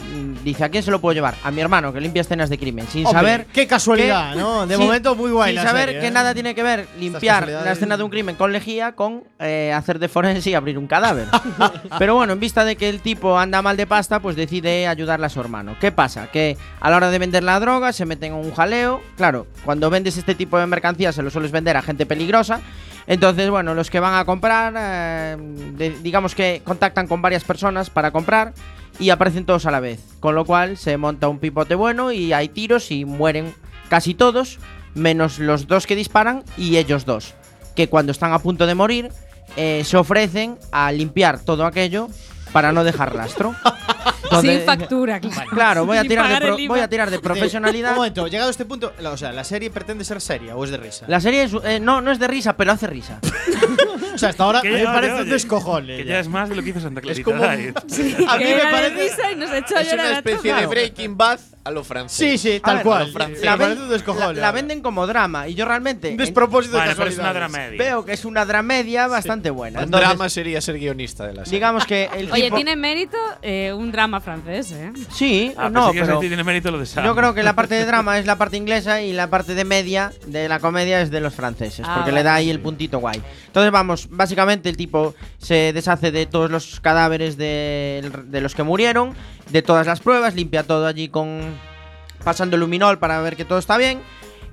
dice, 0.44 0.64
¿a 0.64 0.68
quién 0.68 0.82
se 0.82 0.90
lo 0.90 1.00
puedo 1.00 1.14
llevar? 1.14 1.34
A 1.42 1.50
mi 1.50 1.60
hermano 1.60 1.92
que 1.92 2.00
limpia 2.00 2.20
escenas 2.22 2.50
de 2.50 2.58
crimen, 2.58 2.86
sin 2.88 3.06
Hombre, 3.06 3.20
saber... 3.20 3.46
Qué 3.52 3.66
casualidad, 3.66 4.32
que- 4.34 4.38
¿no? 4.38 4.66
De 4.66 4.76
momento 4.78 5.14
muy 5.14 5.30
guay 5.30 5.52
Sin 5.54 5.56
la 5.56 5.68
saber 5.68 5.86
serie, 5.86 6.00
que 6.00 6.06
¿eh? 6.08 6.10
nada 6.10 6.34
tiene 6.34 6.54
que 6.54 6.62
ver 6.62 6.86
limpiar 6.98 7.48
la 7.48 7.72
escena 7.72 7.96
de 7.96 8.02
un 8.02 8.10
crimen 8.10 8.36
con 8.36 8.52
lejía 8.52 8.92
con 8.92 9.24
hacer 9.38 9.98
de 9.98 10.08
forense 10.08 10.50
y 10.50 10.54
abrir 10.54 10.78
un 10.78 10.86
cadáver. 10.86 11.26
Pero 11.98 12.14
bueno, 12.14 12.32
en 12.34 12.40
vista 12.40 12.64
de 12.64 12.76
que 12.76 12.88
el 12.88 13.00
tipo 13.00 13.38
anda 13.38 13.62
mal 13.62 13.76
de 13.76 13.86
pasta, 13.86 14.20
pues 14.20 14.36
decide 14.36 14.86
ayudarle 14.86 15.26
a 15.26 15.28
su 15.28 15.40
hermano. 15.40 15.76
¿Qué 15.80 15.92
pasa? 15.92 16.28
Que 16.30 16.56
a 16.80 16.90
la 16.90 16.96
hora 16.96 17.10
de 17.10 17.18
vender 17.18 17.42
la 17.42 17.58
droga 17.60 17.92
se 17.92 18.04
meten 18.06 18.32
en 18.32 18.38
un 18.38 18.52
jaleo. 18.54 19.00
Claro, 19.16 19.46
cuando 19.64 19.88
vendes 19.90 20.16
este 20.16 20.34
tipo 20.34 20.58
de 20.58 20.66
mercancías 20.66 21.14
se 21.14 21.22
lo 21.22 21.30
sueles 21.30 21.52
vender 21.52 21.76
a 21.76 21.82
gente 21.82 22.06
peligrosa. 22.06 22.60
Entonces, 23.06 23.50
bueno, 23.50 23.74
los 23.74 23.90
que 23.90 24.00
van 24.00 24.14
a 24.14 24.24
comprar, 24.24 24.74
eh, 24.76 25.96
digamos 26.02 26.34
que 26.34 26.60
contactan 26.64 27.06
con 27.06 27.22
varias 27.22 27.44
personas 27.44 27.88
para 27.88 28.10
comprar 28.10 28.52
y 28.98 29.10
aparecen 29.10 29.46
todos 29.46 29.66
a 29.66 29.70
la 29.70 29.80
vez. 29.80 30.00
Con 30.20 30.34
lo 30.34 30.44
cual 30.44 30.76
se 30.76 30.96
monta 30.96 31.28
un 31.28 31.38
pipote 31.38 31.74
bueno 31.74 32.12
y 32.12 32.32
hay 32.32 32.48
tiros 32.48 32.90
y 32.90 33.04
mueren 33.04 33.54
casi 33.88 34.14
todos, 34.14 34.58
menos 34.94 35.38
los 35.38 35.66
dos 35.66 35.86
que 35.86 35.94
disparan 35.94 36.42
y 36.56 36.78
ellos 36.78 37.04
dos, 37.04 37.34
que 37.76 37.88
cuando 37.88 38.12
están 38.12 38.32
a 38.32 38.38
punto 38.40 38.66
de 38.66 38.74
morir 38.74 39.10
eh, 39.56 39.82
se 39.84 39.96
ofrecen 39.96 40.58
a 40.72 40.90
limpiar 40.90 41.40
todo 41.40 41.64
aquello 41.64 42.08
para 42.52 42.72
no 42.72 42.84
dejar 42.84 43.14
rastro. 43.14 43.54
Sin 44.40 44.60
factura, 44.62 45.20
claro. 45.20 45.50
Claro, 45.50 45.86
voy 45.86 45.96
a 45.96 46.00
Sin 46.02 46.08
tirar 46.10 46.24
de, 46.26 46.28
pagar 46.34 46.42
el 46.42 46.48
pro- 46.54 46.58
IVA. 46.58 46.74
voy 46.74 46.80
a 46.80 46.88
tirar 46.88 47.10
de 47.10 47.16
Un 47.16 47.22
profesionalidad. 47.22 47.94
momento, 47.96 48.26
llegado 48.26 48.48
a 48.48 48.50
este 48.50 48.64
punto, 48.64 48.92
la- 49.00 49.10
o 49.10 49.16
sea, 49.16 49.32
¿la 49.32 49.44
serie 49.44 49.70
pretende 49.70 50.04
ser 50.04 50.20
seria 50.20 50.56
o 50.56 50.64
es 50.64 50.70
de 50.70 50.76
risa? 50.76 51.04
La 51.08 51.20
serie 51.20 51.44
es, 51.44 51.52
eh, 51.64 51.80
no, 51.80 52.00
no 52.00 52.10
es 52.12 52.18
de 52.18 52.26
risa, 52.28 52.56
pero 52.56 52.72
hace 52.72 52.86
risa. 52.86 53.20
o 54.14 54.18
sea, 54.18 54.30
hasta 54.30 54.44
ahora 54.44 54.60
Que 54.62 54.70
me 54.70 54.82
ya- 54.82 54.92
parece 54.92 55.12
oye, 55.14 55.22
un 55.22 55.28
descojone. 55.30 55.96
Que 55.98 56.04
ya. 56.04 56.14
ya 56.14 56.20
es 56.20 56.28
más 56.28 56.48
de 56.48 56.56
lo 56.56 56.62
que 56.62 56.70
hizo 56.70 56.80
Santa 56.80 57.00
Clarita 57.00 57.24
como 57.24 57.42
un- 57.42 57.56
Diet. 57.56 57.76
A 58.28 58.36
mí 58.36 58.44
Que 58.44 58.44
me 58.44 58.52
era 58.54 58.64
de 58.66 58.70
parece. 58.72 59.02
risa 59.02 59.32
y 59.32 59.36
nos 59.36 59.50
echó 59.52 59.76
a 59.76 59.80
Es 59.80 59.90
llorar 59.90 60.06
una 60.06 60.14
a 60.14 60.18
especie 60.18 60.52
de 60.54 60.60
todos. 60.62 60.70
Breaking 60.70 61.16
Bad 61.16 61.38
a 61.66 61.70
lo 61.70 61.82
francés. 61.84 62.16
Sí, 62.16 62.38
sí, 62.38 62.60
tal 62.60 62.76
ver, 62.76 62.84
cual. 62.84 63.12
La 63.42 63.56
ven- 63.56 64.54
venden 64.54 64.80
como 64.82 65.06
drama 65.06 65.48
y 65.48 65.54
yo 65.54 65.64
realmente 65.64 66.06
Un 66.08 66.12
en- 66.12 66.16
despropósito 66.18 66.76
de 66.76 66.82
Bueno, 66.82 66.94
pero 66.96 67.08
es 67.10 67.18
una 67.18 67.24
casualidades. 67.32 67.52
dramedia. 67.52 67.84
veo 67.84 68.04
que 68.04 68.12
es 68.12 68.24
una 68.24 68.44
dramedia 68.46 69.06
bastante 69.08 69.50
buena. 69.50 69.80
Un 69.82 69.90
drama 69.90 70.28
sería 70.28 70.60
ser 70.60 70.78
guionista 70.78 71.26
de 71.26 71.34
la 71.34 71.44
serie. 71.44 71.56
digamos 71.58 71.84
que 71.86 72.08
el 72.16 72.30
Oye, 72.32 72.50
tiene 72.52 72.76
mérito 72.76 73.16
eh, 73.42 73.72
un 73.76 73.90
drama 73.92 74.20
francés, 74.20 74.72
¿eh? 74.72 74.92
Sí, 75.10 75.52
Ah, 75.56 75.68
no, 75.68 75.90
pero 75.92 76.18
tiene 76.20 76.42
mérito 76.44 76.70
lo 76.70 76.78
de 76.78 76.86
Sam. 76.86 77.04
yo 77.04 77.14
creo 77.16 77.34
que 77.34 77.42
la 77.42 77.54
parte 77.54 77.74
de 77.74 77.84
drama 77.84 78.18
es 78.18 78.26
la 78.26 78.36
parte 78.36 78.56
inglesa 78.56 79.02
y 79.02 79.12
la 79.12 79.28
parte 79.28 79.54
de 79.54 79.64
media 79.64 80.12
de 80.26 80.48
la 80.48 80.60
comedia 80.60 81.00
es 81.00 81.10
de 81.10 81.20
los 81.20 81.34
franceses, 81.34 81.84
Ah, 81.88 81.96
porque 81.96 82.12
le 82.12 82.22
da 82.22 82.34
ahí 82.34 82.48
el 82.50 82.60
puntito 82.60 82.98
guay. 83.00 83.20
Entonces, 83.46 83.72
vamos, 83.72 84.08
básicamente 84.10 84.68
el 84.68 84.76
tipo 84.76 85.14
se 85.38 85.72
deshace 85.72 86.12
de 86.12 86.26
todos 86.26 86.50
los 86.50 86.80
cadáveres 86.80 87.36
de, 87.36 88.08
de 88.26 88.40
los 88.40 88.54
que 88.54 88.62
murieron, 88.62 89.14
de 89.50 89.62
todas 89.62 89.86
las 89.86 90.00
pruebas, 90.00 90.34
limpia 90.34 90.62
todo 90.62 90.86
allí 90.86 91.08
con 91.08 91.40
pasando 92.24 92.56
luminol 92.56 92.98
para 92.98 93.20
ver 93.20 93.36
que 93.36 93.44
todo 93.44 93.58
está 93.58 93.76
bien 93.76 94.00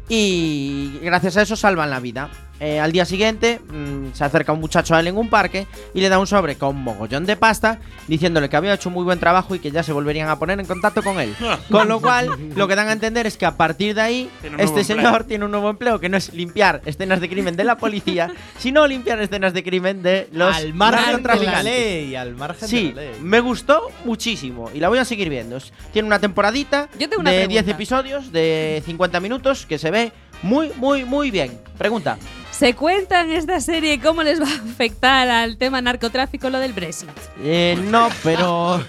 y 0.10 1.00
gracias 1.02 1.38
a 1.38 1.42
eso 1.42 1.56
salvan 1.56 1.90
la 1.90 2.00
vida. 2.00 2.30
Eh, 2.66 2.80
al 2.80 2.94
día 2.94 3.04
siguiente 3.04 3.60
mm, 3.60 4.14
se 4.14 4.24
acerca 4.24 4.54
un 4.54 4.62
muchacho 4.62 4.96
a 4.96 5.02
él 5.02 5.08
en 5.08 5.18
un 5.18 5.30
parque 5.30 5.68
y 5.94 6.00
le 6.00 6.08
da 6.08 6.18
un 6.18 6.28
sobre 6.28 6.56
con 6.56 6.70
un 6.78 6.82
mogollón 6.84 7.26
de 7.26 7.36
pasta 7.36 7.80
diciéndole 8.08 8.48
que 8.48 8.56
había 8.56 8.74
hecho 8.74 8.88
un 8.88 8.94
muy 8.96 9.04
buen 9.04 9.20
trabajo 9.20 9.54
y 9.54 9.60
que 9.60 9.70
ya 9.70 9.84
se 9.84 9.92
volverían 9.92 10.30
a 10.30 10.40
poner 10.40 10.58
en 10.62 10.66
contacto 10.66 11.04
con 11.04 11.20
él. 11.20 11.36
Con 11.70 11.90
lo 11.90 12.00
cual, 12.00 12.30
lo 12.56 12.66
que 12.70 12.76
dan 12.78 12.88
a 12.88 12.94
entender 12.94 13.28
es 13.28 13.36
que 13.36 13.46
a 13.46 13.58
partir 13.58 13.96
de 13.96 14.02
ahí, 14.02 14.30
este 14.44 14.64
empleo. 14.64 14.84
señor 14.86 15.24
tiene 15.26 15.44
un 15.44 15.52
nuevo 15.52 15.70
empleo 15.70 16.00
que 16.00 16.08
no 16.08 16.16
es 16.16 16.34
limpiar 16.34 16.82
escenas 16.86 17.20
de 17.20 17.28
crimen 17.28 17.58
de 17.58 17.66
la 17.66 17.76
policía, 17.76 18.32
sino 18.58 18.88
limpiar 18.88 19.20
escenas 19.22 19.54
de 19.54 19.62
crimen 19.62 20.02
de 20.02 20.30
los 20.32 20.56
al 20.56 20.74
margen 20.74 21.22
de 21.22 21.46
la 21.46 21.64
ley, 21.64 22.16
al 22.16 22.34
margen 22.36 22.70
Sí, 22.70 22.90
de 22.90 22.94
la 22.96 23.02
ley. 23.12 23.20
me 23.22 23.42
gustó 23.42 23.90
muchísimo 24.06 24.70
y 24.74 24.80
la 24.80 24.88
voy 24.88 25.00
a 25.00 25.06
seguir 25.06 25.28
viendo. 25.30 25.58
Tiene 25.92 26.06
una 26.08 26.20
temporadita 26.20 26.88
Yo 26.98 27.10
tengo 27.10 27.20
una 27.20 27.32
de 27.32 27.40
10 27.48 27.48
pregunta. 27.50 27.72
episodios 27.76 28.32
de 28.32 28.82
50 28.86 29.20
minutos 29.20 29.66
que 29.66 29.78
se 29.78 29.92
ve 29.92 30.14
muy, 30.44 30.72
muy, 30.78 31.04
muy 31.04 31.30
bien. 31.30 31.60
Pregunta. 31.78 32.18
¿Se 32.58 32.76
cuenta 32.76 33.22
en 33.22 33.32
esta 33.32 33.60
serie 33.60 34.00
cómo 34.00 34.24
les 34.24 34.40
va 34.40 34.46
a 34.48 34.56
afectar 34.72 35.28
al 35.28 35.58
tema 35.58 35.82
narcotráfico 35.82 36.50
lo 36.50 36.60
del 36.60 36.72
Brexit? 36.74 37.10
Eh, 37.42 37.78
no, 37.86 38.10
pero. 38.24 38.84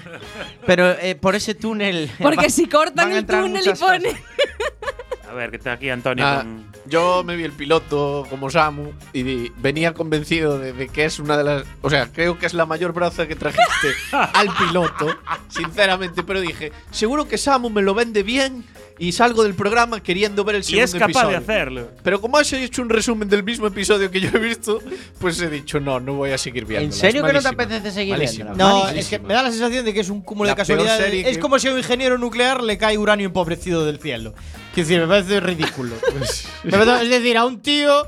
Pero 0.67 0.91
eh, 0.93 1.15
por 1.15 1.35
ese 1.35 1.55
túnel. 1.55 2.11
Porque 2.21 2.37
va- 2.47 2.51
si 2.51 2.67
cortan 2.69 3.11
el 3.13 3.25
túnel 3.27 3.67
y 3.67 3.73
ponen. 3.79 4.17
A 5.29 5.33
ver, 5.35 5.51
que 5.51 5.57
está 5.57 5.73
aquí 5.73 5.89
Antonio 5.91 6.25
Ah, 6.25 6.43
con. 6.43 6.65
yo 6.87 7.25
me 7.25 7.35
vi 7.35 7.43
el 7.43 7.51
piloto 7.53 8.25
como 8.31 8.51
Samu 8.51 8.93
y 9.13 9.23
di- 9.25 9.53
venía 9.57 9.93
convencido 9.93 10.59
de, 10.59 10.73
de 10.73 10.87
que 10.89 11.07
es 11.07 11.19
una 11.19 11.37
de 11.37 11.43
las. 11.45 11.65
O 11.83 11.91
sea, 11.91 12.07
creo 12.13 12.39
que 12.39 12.47
es 12.47 12.55
la 12.55 12.67
mayor 12.67 12.93
braza 12.93 13.27
que 13.27 13.35
trajiste 13.35 13.89
al 14.13 14.55
piloto, 14.55 15.09
sinceramente. 15.49 16.23
Pero 16.23 16.41
dije, 16.41 16.71
seguro 16.93 17.27
que 17.27 17.39
Samu 17.39 17.71
me 17.71 17.83
lo 17.83 17.95
vende 17.95 18.23
bien 18.23 18.65
y 18.99 19.13
salgo 19.13 19.43
del 19.43 19.55
programa 19.55 20.03
queriendo 20.03 20.45
ver 20.45 20.57
el 20.57 20.61
Y 20.61 20.65
segundo 20.65 20.85
es 20.85 20.93
capaz 20.93 21.05
episodio. 21.07 21.31
de 21.31 21.37
hacerlo. 21.37 21.91
Pero 22.03 22.21
como 22.21 22.39
has 22.39 22.53
hecho 22.53 22.81
un 22.83 22.89
resumen 22.89 23.29
del 23.29 23.43
mismo 23.43 23.67
episodio 23.67 24.11
que 24.11 24.21
yo 24.21 24.29
he 24.33 24.39
visto, 24.39 24.81
pues 25.19 25.41
he 25.41 25.51
dicho, 25.51 25.81
no, 25.81 25.99
no 26.01 26.15
voy 26.15 26.31
a 26.31 26.39
seguir 26.39 26.65
viendo. 26.65 26.87
¿En 26.87 26.93
serio 26.93 27.25
que 27.25 27.33
no 27.33 27.41
te 27.43 27.49
apetece 27.49 27.91
seguir 27.91 28.17
viéndola? 28.19 28.53
No, 28.55 28.85
Malísima. 28.85 29.01
es 29.01 29.09
que 29.09 29.19
me 29.19 29.35
da 29.35 29.43
la 29.43 29.51
sensación 29.51 29.85
de 29.85 29.93
que 29.93 30.01
es 30.01 30.11
un 30.11 30.21
cúmulo 30.23 30.47
La 30.49 30.53
de 30.55 30.57
casualidades. 30.59 31.27
Es 31.27 31.37
que- 31.37 31.41
como 31.41 31.59
si 31.59 31.69
a 31.69 31.73
un 31.73 31.79
ingeniero 31.79 32.19
nuclear 32.19 32.63
le 32.63 32.79
cae 32.79 32.97
uranio 32.99 33.27
empobrecido 33.27 33.85
del 33.85 33.99
cielo. 33.99 34.35
Quiero 34.75 34.89
decir, 34.89 35.01
me 35.01 35.07
parece 35.07 35.41
ridículo. 35.41 35.95
Me 36.65 36.71
parece- 36.73 37.03
es 37.05 37.11
decir, 37.11 37.37
a 37.37 37.45
un 37.45 37.61
tío 37.61 38.07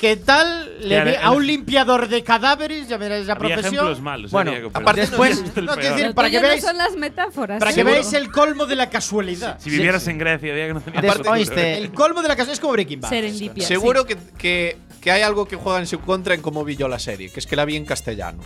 que 0.00 0.16
tal, 0.16 0.78
le 0.80 0.88
Ya, 0.88 1.02
el- 1.02 1.16
a 1.16 1.30
un 1.30 1.46
limpiador 1.46 2.08
de 2.08 2.24
cadáveres, 2.24 2.88
ya 2.88 2.96
verás 2.96 3.22
esa 3.22 3.32
Había 3.34 3.54
profesión. 3.56 3.74
ejemplos 3.74 4.00
malos. 4.00 4.30
Bueno, 4.30 4.50
había, 4.50 4.68
pero 4.68 4.78
aparte 4.80 5.02
este 5.02 5.10
después- 5.16 5.32
es 5.32 5.38
el 5.38 5.44
no, 5.46 5.52
quiero 5.52 5.66
peor. 5.74 5.92
decir, 5.94 6.06
Lo 6.08 6.14
para 6.14 6.30
que 6.30 6.36
tuyo 6.38 6.48
no 6.48 6.54
veáis- 6.54 6.60
son 6.62 6.76
las 6.78 6.96
metáforas. 6.96 7.58
Para 7.60 7.72
que 7.72 7.80
¿eh? 7.80 7.84
veáis 7.84 8.12
el 8.14 8.30
colmo 8.32 8.66
de 8.66 8.74
la 8.76 8.90
casualidad. 8.90 9.58
Si 9.60 9.70
vivieras 9.70 10.08
en 10.08 10.18
Grecia, 10.18 10.52
había 10.52 10.66
que 10.68 10.74
no 10.74 10.80
tenía 10.80 11.00
Después, 11.02 11.18
seguro. 11.18 11.32
oíste, 11.38 11.78
El 11.78 11.92
colmo 11.92 12.22
de 12.22 12.28
la 12.28 12.34
casualidad 12.34 12.54
es 12.54 12.60
como 12.60 12.72
Breaking 12.72 13.00
Bad. 13.02 13.10
Serendipia. 13.10 13.66
Seguro 13.66 14.04
que, 14.06 14.16
que, 14.38 14.76
que 15.00 15.10
hay 15.12 15.22
algo 15.22 15.46
que 15.46 15.54
juega 15.56 15.78
en 15.78 15.86
su 15.86 16.00
contra 16.00 16.34
en 16.34 16.40
cómo 16.42 16.64
vi 16.64 16.74
yo 16.76 16.88
la 16.88 16.98
serie, 16.98 17.30
que 17.30 17.38
es 17.38 17.46
que 17.46 17.54
la 17.54 17.64
vi 17.64 17.76
en 17.76 17.84
castellano. 17.84 18.42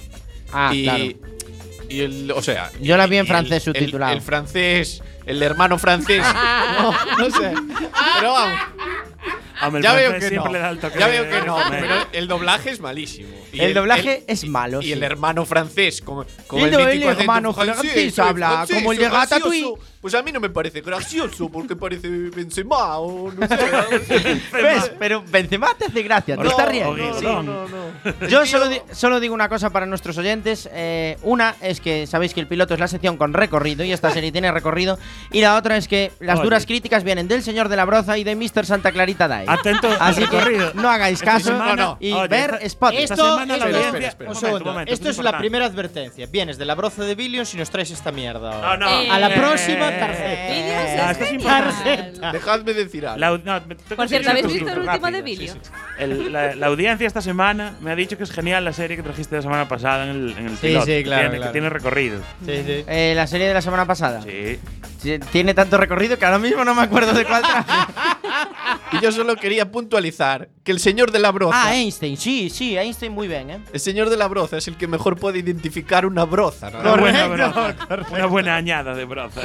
Ah, 0.53 0.71
y, 0.75 0.83
claro. 0.85 1.05
y 1.89 2.01
el, 2.01 2.31
o 2.33 2.43
sea, 2.43 2.71
Yo 2.81 2.97
la 2.99 3.07
vi 3.07 3.17
en 3.19 3.25
y 3.25 3.29
francés 3.29 3.67
el- 3.69 3.75
subtitulado. 3.75 4.13
El, 4.13 4.21
francés, 4.21 5.03
el 5.27 5.43
hermano 5.43 5.79
francés. 5.79 6.25
no, 6.81 6.93
no 7.19 7.31
sé. 7.31 7.53
Pero 8.19 8.33
vamos, 8.33 8.59
Hombre, 9.65 9.79
el 9.79 9.83
ya 9.85 9.93
veo 9.95 10.13
que 10.15 10.21
no. 10.21 10.29
siempre 10.29 10.53
le 10.53 10.59
da 10.59 10.71
el 10.71 10.79
toque 10.81 10.99
Ya 10.99 11.07
de- 11.09 11.21
veo 11.21 11.31
que 11.41 11.47
no, 11.47 11.57
de- 11.59 11.65
pero 11.79 11.95
el 12.13 12.27
doblaje 12.29 12.71
es 12.71 12.81
malísimo. 12.81 13.29
Y 13.53 13.61
El 13.61 13.75
doblaje 13.75 14.25
es 14.27 14.45
malo, 14.49 14.81
Y, 14.81 14.87
sí. 14.87 14.93
el 14.93 15.03
hermano 15.03 15.45
francés 15.45 16.01
con 16.01 16.27
Y 16.53 16.63
el, 16.63 17.03
hermano 17.05 17.53
francés, 17.53 17.77
francés 17.83 18.19
habla 18.19 18.49
francés, 18.51 18.77
como 18.79 18.93
el 18.93 18.99
de. 18.99 19.09
Ratatouille. 19.09 19.75
Pues 20.01 20.15
a 20.15 20.23
mí 20.25 20.33
no 20.33 20.41
me 20.41 20.51
parece 20.51 20.81
gracioso 20.81 21.49
porque 21.49 21.77
parece 21.77 22.09
Benzema 22.09 22.99
o 22.99 23.31
no 23.31 23.47
sé. 23.47 23.57
Pero 24.99 25.23
Benzema 25.29 25.69
te 25.79 25.85
hace 25.85 26.03
gracia, 26.03 26.37
te 26.37 26.43
No, 26.43 26.51
está 26.51 26.65
o 26.65 26.69
riendo. 26.69 26.95
Guillerón. 26.95 27.47
no, 27.47 27.69
no. 27.69 28.27
Yo 28.29 28.45
solo, 28.47 28.69
di- 28.69 28.81
solo 28.93 29.21
digo 29.21 29.33
una 29.35 29.49
cosa 29.49 29.71
para 29.71 29.87
nuestros 29.87 30.19
oyentes. 30.19 30.69
eh, 30.73 31.19
una 31.23 31.55
es 31.61 31.81
que 31.81 32.07
sabéis 32.09 32.35
que 32.35 32.41
el 32.41 32.49
piloto 32.49 32.75
es 32.75 32.81
la 32.81 32.89
sección 32.89 33.17
con 33.17 33.33
recorrido 33.33 33.85
y 33.85 33.93
esta 33.93 34.11
serie 34.11 34.33
tiene 34.33 34.51
recorrido. 34.51 34.99
Y 35.31 35.41
la 35.41 35.57
otra 35.57 35.77
es 35.77 35.89
que 35.89 36.13
las 36.21 36.37
Oye. 36.39 36.45
duras 36.45 36.67
críticas 36.67 37.05
vienen 37.05 37.27
del 37.29 37.43
señor 37.43 37.69
de 37.69 37.77
la 37.77 37.85
broza 37.85 38.19
y 38.19 38.25
de 38.25 38.37
Mr. 38.37 38.67
Santa 38.67 38.93
Clarita 38.93 39.29
Diet. 39.29 39.49
Atento 39.49 39.89
Así 39.99 40.27
que 40.27 40.71
no 40.75 40.91
hagáis 40.91 41.21
caso 41.23 41.47
semana- 41.47 41.77
no, 41.77 41.83
no. 41.93 41.97
y 42.01 42.13
Oye, 42.13 42.29
ver 42.29 42.59
Spot. 42.63 42.93
Esto, 42.97 43.41
esto- 43.41 44.81
Esto 44.87 45.09
es 45.11 45.19
la 45.19 45.39
primera 45.39 45.67
advertencia. 45.67 46.27
Vienes 46.31 46.59
de 46.59 46.65
la 46.67 46.75
broza 46.75 47.03
de 47.05 47.15
Billions 47.15 47.55
y 47.55 47.57
nos 47.57 47.71
traes 47.71 47.91
esta 47.91 48.13
mierda. 48.13 48.53
ahora. 48.53 48.77
No, 48.77 49.05
no. 49.05 49.13
A 49.13 49.19
la 49.19 49.29
Eh, 49.29 49.39
próxima 49.39 49.89
eh, 49.91 49.99
tarjeta. 49.99 51.15
Genial. 51.25 52.33
Dejadme 52.33 52.75
decir 52.75 53.07
algo. 53.07 53.43
Por 53.97 54.09
cierto, 54.09 54.31
¿habéis 54.31 54.47
visto 54.53 54.71
el 54.71 54.79
último 54.81 55.11
de. 55.11 55.23
Billions? 55.23 55.71
El- 55.99 56.33
la, 56.33 56.55
la 56.55 56.67
audiencia 56.67 57.07
esta 57.07 57.21
semana 57.23 57.75
me 57.81 57.91
ha 57.93 57.95
dicho 57.97 58.17
que 58.19 58.25
es 58.25 58.31
genial 58.33 58.65
la 58.65 58.73
serie 58.73 58.97
que 58.97 59.03
trajiste 59.03 59.37
la 59.37 59.43
semana 59.43 59.69
pasada 59.69 60.05
en 60.05 60.11
el, 60.11 60.31
en 60.37 60.47
el 60.47 60.57
Sí, 60.57 60.67
piloto. 60.69 60.87
sí, 60.87 61.03
claro, 61.05 61.23
Que 61.23 61.29
tiene, 61.29 61.37
claro. 61.37 61.43
que 61.43 61.53
tiene 61.53 61.69
recorrido. 61.71 62.19
Sí, 62.45 62.63
sí. 62.67 62.85
Eh, 62.89 63.13
la 63.15 63.27
serie 63.27 63.49
de 63.49 63.55
la 63.55 63.63
semana 63.63 63.87
pasada. 63.87 64.21
Sí. 64.23 64.59
Tiene 65.31 65.55
tanto 65.55 65.77
recorrido 65.77 66.19
que 66.19 66.25
ahora 66.25 66.39
mismo 66.39 66.65
no 66.65 66.75
me 66.75 66.83
acuerdo 66.83 67.13
de 67.13 67.25
cuál 67.25 67.43
traje. 67.43 67.73
Y 68.93 69.01
yo 69.01 69.11
solo 69.11 69.37
quería 69.37 69.71
puntualizar 69.71 70.51
que 70.65 70.71
el 70.71 70.79
señor 70.79 71.13
de 71.13 71.19
la 71.19 71.33
broza. 71.33 71.57
ah, 71.65 71.75
Einstein, 71.75 72.17
sí, 72.19 72.51
sí, 72.51 72.77
Einstein 72.77 73.11
muy 73.13 73.27
bien, 73.27 73.51
¿eh? 73.51 73.61
El 73.73 73.81
señor 73.81 74.11
de 74.11 74.19
la 74.19 74.29
broza 74.29 74.59
es 74.59 74.69
el 74.69 74.77
que 74.77 74.87
mejor 74.87 75.19
puede 75.19 75.39
identificar 75.39 76.05
una 76.05 76.25
broza. 76.25 76.71
¿no? 76.71 76.81
Una 76.81 76.97
buena, 76.97 77.27
broza. 77.27 77.77
Una 78.11 78.27
buena 78.27 78.57
añada 78.57 78.95
de 78.95 79.07
broza. 79.07 79.41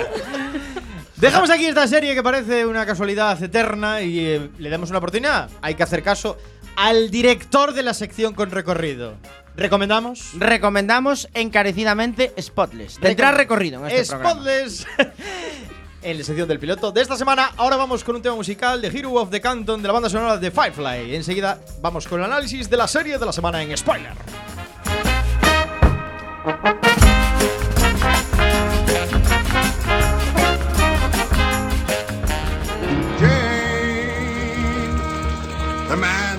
Dejamos 1.15 1.49
aquí 1.49 1.65
esta 1.65 1.87
serie 1.87 2.13
que 2.13 2.21
parece 2.21 2.65
una 2.65 2.85
casualidad 2.85 3.41
eterna 3.41 4.01
y 4.01 4.19
eh, 4.19 4.49
le 4.59 4.69
damos 4.69 4.89
una 4.89 4.99
oportunidad. 4.99 5.49
Hay 5.61 5.75
que 5.75 5.83
hacer 5.83 6.03
caso 6.03 6.37
al 6.77 7.09
director 7.09 7.73
de 7.73 7.83
la 7.83 7.93
sección 7.93 8.33
con 8.33 8.51
recorrido. 8.51 9.15
¿Recomendamos? 9.55 10.29
Recomendamos 10.37 11.27
encarecidamente 11.33 12.33
Spotless. 12.39 12.99
Tendrá 12.99 13.31
recorrido 13.31 13.85
en 13.85 13.91
este 13.91 14.15
programa. 14.15 14.39
Spotless. 14.39 14.87
en 16.03 16.17
la 16.19 16.23
sección 16.23 16.47
del 16.47 16.59
piloto 16.59 16.91
de 16.91 17.01
esta 17.01 17.17
semana. 17.17 17.51
Ahora 17.57 17.75
vamos 17.77 18.03
con 18.03 18.15
un 18.15 18.21
tema 18.21 18.35
musical 18.35 18.79
de 18.79 18.89
Hero 18.89 19.13
of 19.13 19.31
the 19.31 19.41
Canton 19.41 19.81
de 19.81 19.87
la 19.87 19.93
banda 19.93 20.09
sonora 20.09 20.37
de 20.37 20.51
Firefly. 20.51 21.15
Enseguida 21.15 21.59
vamos 21.81 22.07
con 22.07 22.19
el 22.19 22.25
análisis 22.27 22.69
de 22.69 22.77
la 22.77 22.87
serie 22.87 23.17
de 23.17 23.25
la 23.25 23.33
semana 23.33 23.63
en 23.63 23.75
spoiler. 23.75 24.13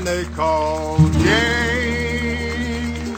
they 0.08 0.24
call 0.34 0.96
Jane. 1.22 3.14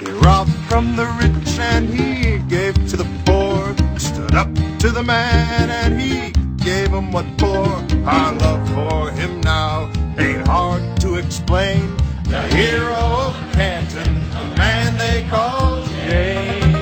He 0.00 0.10
robbed 0.26 0.56
from 0.68 0.96
the 0.96 1.06
rich 1.20 1.58
and 1.60 1.88
he 1.88 2.38
gave 2.48 2.74
to 2.90 2.96
the 2.96 3.06
poor. 3.24 3.76
Stood 3.96 4.34
up 4.34 4.52
to 4.80 4.90
the 4.90 5.04
man 5.04 5.70
and 5.70 6.00
he 6.00 6.32
gave 6.64 6.88
him 6.88 7.12
what 7.12 7.26
for. 7.38 7.68
Our 8.04 8.32
love 8.44 8.62
for 8.74 9.12
him 9.12 9.40
now 9.42 9.92
ain't 10.18 10.48
hard 10.48 10.82
to 11.02 11.14
explain. 11.14 11.96
The 12.24 12.42
hero 12.48 13.04
of 13.26 13.34
Canton, 13.52 14.16
a 14.40 14.44
man 14.58 14.98
they 14.98 15.24
call 15.30 15.84
Jane. 15.86 16.72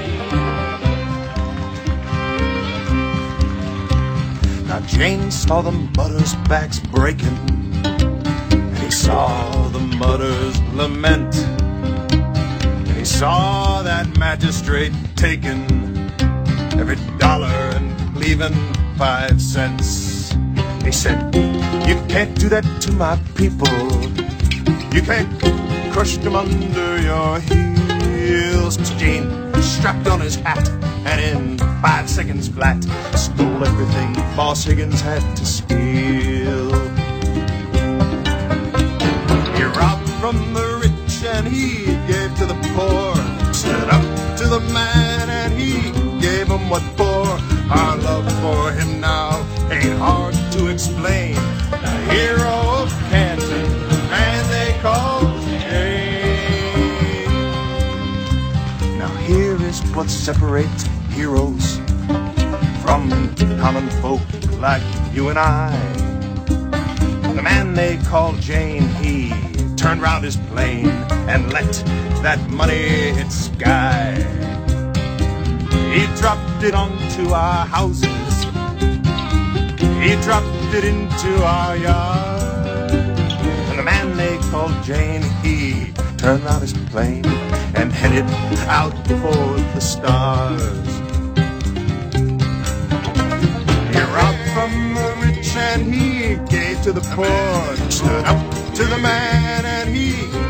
Now 4.67 4.81
Jane 4.87 5.31
saw 5.31 5.61
them 5.61 5.93
butters 5.93 6.35
backs 6.49 6.79
breaking 6.79 7.37
saw 9.09 9.69
the 9.69 9.79
mutters 9.97 10.61
lament, 10.75 11.35
he 12.95 13.07
saw 13.07 13.81
that 13.83 14.07
magistrate 14.19 14.93
taking 15.17 15.65
every 16.79 16.97
dollar 17.17 17.59
and 17.77 17.89
leaving 18.15 18.53
five 18.99 19.41
cents. 19.41 20.37
He 20.85 20.93
said, 20.93 21.35
You 21.89 21.97
can't 22.13 22.39
do 22.39 22.51
that 22.51 22.67
to 22.83 22.93
my 22.93 23.17
people. 23.35 23.81
You 24.95 25.01
can't 25.01 25.31
crush 25.91 26.19
them 26.19 26.37
under 26.37 27.01
your 27.01 27.41
heels. 27.49 28.77
Jane 29.01 29.31
strapped 29.63 30.07
on 30.07 30.21
his 30.21 30.37
hat 30.37 30.69
and 31.09 31.19
in 31.19 31.59
five 31.81 32.11
seconds 32.11 32.49
flat 32.49 32.85
stole 33.17 33.65
everything 33.65 34.13
Boss 34.37 34.65
Higgins 34.65 35.01
had 35.01 35.23
to 35.39 35.47
steal. 35.47 36.08
And 41.39 41.47
he 41.47 41.85
gave 42.11 42.35
to 42.37 42.47
the 42.47 42.59
poor. 42.75 43.15
Stood 43.55 43.89
up 43.91 44.03
to 44.39 44.49
the 44.49 44.61
man 44.73 45.31
and 45.31 45.53
he 45.53 45.93
gave 46.21 46.49
him 46.49 46.69
what 46.69 46.83
for. 46.99 47.27
Our 47.71 47.97
love 47.99 48.27
for 48.43 48.73
him 48.73 49.01
now 49.01 49.47
ain't 49.71 49.99
hard 49.99 50.35
to 50.53 50.69
explain. 50.69 51.37
The 51.71 51.95
hero 52.11 52.55
of 52.83 52.91
Canton, 53.11 53.71
the 53.89 53.99
man 54.11 54.41
they 54.51 54.73
call 54.83 55.21
Jane. 55.63 56.19
Now 58.99 59.15
here 59.29 59.63
is 59.63 59.81
what 59.95 60.11
separates 60.11 60.89
heroes 61.11 61.79
from 62.83 63.11
common 63.61 63.89
folk 64.03 64.23
like 64.59 64.83
you 65.13 65.29
and 65.29 65.39
I. 65.39 65.71
The 67.37 67.43
man 67.43 67.75
they 67.75 67.99
call 67.99 68.33
Jane, 68.39 68.89
he 69.03 69.33
turned 69.77 70.03
round 70.03 70.25
his 70.25 70.37
plane 70.37 71.08
and 71.29 71.53
let 71.53 71.71
that 72.23 72.41
money 72.49 73.13
hit 73.13 73.31
sky. 73.31 74.15
He 75.93 76.07
dropped 76.17 76.63
it 76.63 76.75
onto 76.75 77.31
our 77.31 77.67
houses. 77.67 78.35
He 80.03 80.17
dropped 80.23 80.75
it 80.75 80.85
into 80.85 81.31
our 81.45 81.77
yard. 81.77 82.91
And 83.69 83.79
the 83.79 83.83
man 83.83 84.17
they 84.17 84.39
called 84.51 84.83
Jane, 84.83 85.23
he 85.43 85.93
turned 86.17 86.45
round 86.45 86.63
his 86.63 86.73
plane 86.91 87.27
and 87.75 87.93
headed 87.93 88.29
out 88.67 88.97
for 89.07 89.45
the 89.75 89.81
stars. 89.81 90.89
He 93.93 94.01
robbed 94.17 94.47
from 94.55 94.73
the 94.95 95.11
rich 95.25 95.55
and 95.57 95.93
he 95.93 96.37
gave 96.49 96.81
to 96.83 96.93
the 96.93 97.05
poor. 97.15 97.91
Stood 97.91 98.25
up 98.25 98.41
to 98.77 98.85
the 98.85 98.99
man 98.99 99.67
and 99.67 99.89
he 99.95 100.48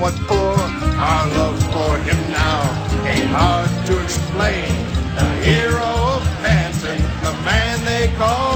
what 0.00 0.14
for. 0.28 0.54
Our 0.96 1.28
love 1.38 1.58
for 1.72 1.98
him 1.98 2.20
now 2.30 2.62
ain't 3.06 3.30
hard 3.30 3.70
to 3.86 4.02
explain. 4.02 4.68
The 5.18 5.30
hero 5.46 5.90
of 6.16 6.22
Manson, 6.42 6.98
the 7.22 7.32
man 7.44 7.84
they 7.84 8.14
call 8.16 8.53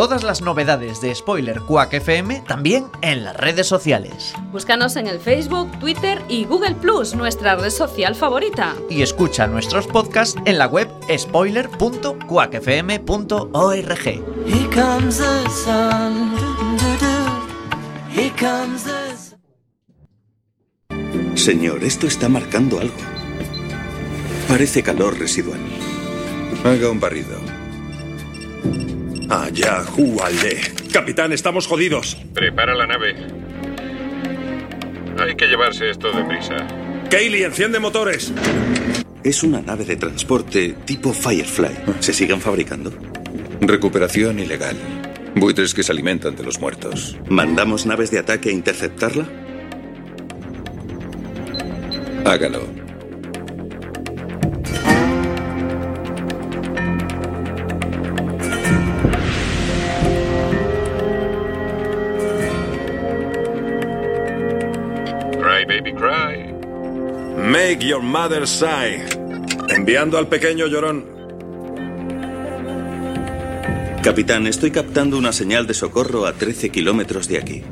Todas 0.00 0.22
las 0.22 0.40
novedades 0.40 1.02
de 1.02 1.14
Spoiler 1.14 1.60
Quack 1.60 1.92
FM 1.92 2.44
también 2.48 2.86
en 3.02 3.22
las 3.22 3.36
redes 3.36 3.66
sociales. 3.66 4.32
Búscanos 4.50 4.96
en 4.96 5.06
el 5.06 5.20
Facebook, 5.20 5.78
Twitter 5.78 6.22
y 6.26 6.46
Google 6.46 6.74
Plus, 6.74 7.14
nuestra 7.14 7.54
red 7.54 7.68
social 7.68 8.14
favorita. 8.14 8.74
Y 8.88 9.02
escucha 9.02 9.46
nuestros 9.46 9.86
podcasts 9.86 10.40
en 10.46 10.56
la 10.56 10.68
web 10.68 10.88
spoiler.quackfm.org. 11.14 14.06
Here 14.46 14.70
comes 14.74 15.18
the 15.18 15.50
sun. 15.50 16.34
doo-doo-doo. 16.78 17.46
Here 18.10 18.32
comes 18.40 18.84
the 18.84 19.36
Señor, 21.36 21.84
esto 21.84 22.06
está 22.06 22.30
marcando 22.30 22.80
algo. 22.80 22.96
Parece 24.48 24.82
calor 24.82 25.18
residual. 25.18 25.60
Haga 26.64 26.88
un 26.88 27.00
barrido. 27.00 27.59
Allá, 29.30 29.84
júale. 29.84 30.60
Capitán, 30.92 31.32
estamos 31.32 31.68
jodidos. 31.68 32.16
Prepara 32.34 32.74
la 32.74 32.88
nave. 32.88 33.14
Hay 35.20 35.36
que 35.36 35.46
llevarse 35.46 35.88
esto 35.88 36.10
deprisa. 36.10 36.56
Kaylee, 37.10 37.44
enciende 37.44 37.78
motores. 37.78 38.32
Es 39.22 39.44
una 39.44 39.60
nave 39.62 39.84
de 39.84 39.96
transporte 39.96 40.74
tipo 40.84 41.12
Firefly. 41.12 41.70
¿Se 42.00 42.12
siguen 42.12 42.40
fabricando? 42.40 42.92
Recuperación 43.60 44.40
ilegal. 44.40 44.76
Buitres 45.36 45.74
que 45.74 45.84
se 45.84 45.92
alimentan 45.92 46.34
de 46.34 46.42
los 46.42 46.58
muertos. 46.60 47.16
¿Mandamos 47.28 47.86
naves 47.86 48.10
de 48.10 48.18
ataque 48.18 48.48
a 48.48 48.52
interceptarla? 48.52 49.28
Hágalo. 52.24 52.89
Make 67.50 67.84
your 67.84 68.00
mother 68.00 68.46
sigh. 68.46 69.08
Enviando 69.70 70.18
al 70.18 70.28
pequeño 70.28 70.68
llorón. 70.68 71.04
Capitán, 74.04 74.46
estoy 74.46 74.70
captando 74.70 75.18
una 75.18 75.32
señal 75.32 75.66
de 75.66 75.74
socorro 75.74 76.26
a 76.26 76.32
13 76.32 76.70
kilómetros 76.70 77.26
de 77.26 77.38
aquí. 77.38 77.64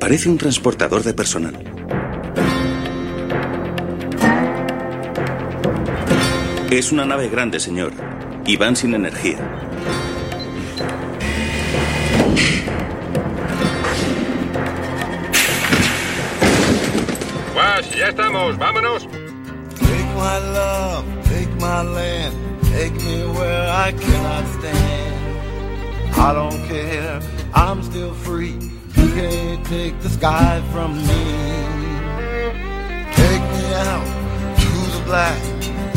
Parece 0.00 0.30
un 0.30 0.38
transportador 0.38 1.02
de 1.02 1.12
personal. 1.12 1.54
Es 6.70 6.92
una 6.92 7.04
nave 7.04 7.28
grande, 7.28 7.60
señor. 7.60 7.92
Y 8.46 8.56
van 8.56 8.74
sin 8.74 8.94
energía. 8.94 9.61
Ya 18.02 18.08
estamos, 18.08 18.58
vámonos. 18.58 19.06
Take 19.78 20.10
my 20.16 20.38
love, 20.58 21.04
take 21.30 21.52
my 21.60 21.82
land, 21.82 22.34
take 22.72 22.94
me 22.94 23.22
where 23.38 23.68
I 23.70 23.92
cannot 23.92 24.44
stand. 24.58 25.14
I 26.16 26.32
don't 26.34 26.60
care, 26.66 27.20
I'm 27.54 27.80
still 27.84 28.12
free. 28.12 28.58
You 28.96 29.06
can't 29.14 29.64
take 29.66 29.94
the 30.00 30.08
sky 30.08 30.60
from 30.72 30.96
me. 30.96 31.24
Take 33.22 33.44
me 33.54 33.64
out 33.90 34.08
to 34.62 34.70
the 34.94 35.02
black, 35.04 35.40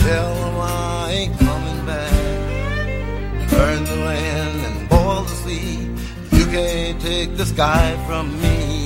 tell 0.06 0.36
them 0.36 0.56
I 0.62 1.12
ain't 1.12 1.40
coming 1.40 1.86
back. 1.88 3.50
Burn 3.50 3.84
the 3.84 3.96
land 4.10 4.60
and 4.68 4.90
boil 4.90 5.24
the 5.24 5.36
sea. 5.44 5.90
You 6.38 6.46
can't 6.46 7.02
take 7.02 7.36
the 7.36 7.46
sky 7.48 7.98
from 8.06 8.40
me. 8.44 8.85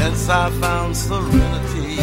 Since 0.00 0.30
I 0.30 0.50
found 0.60 0.96
serenity. 0.96 2.00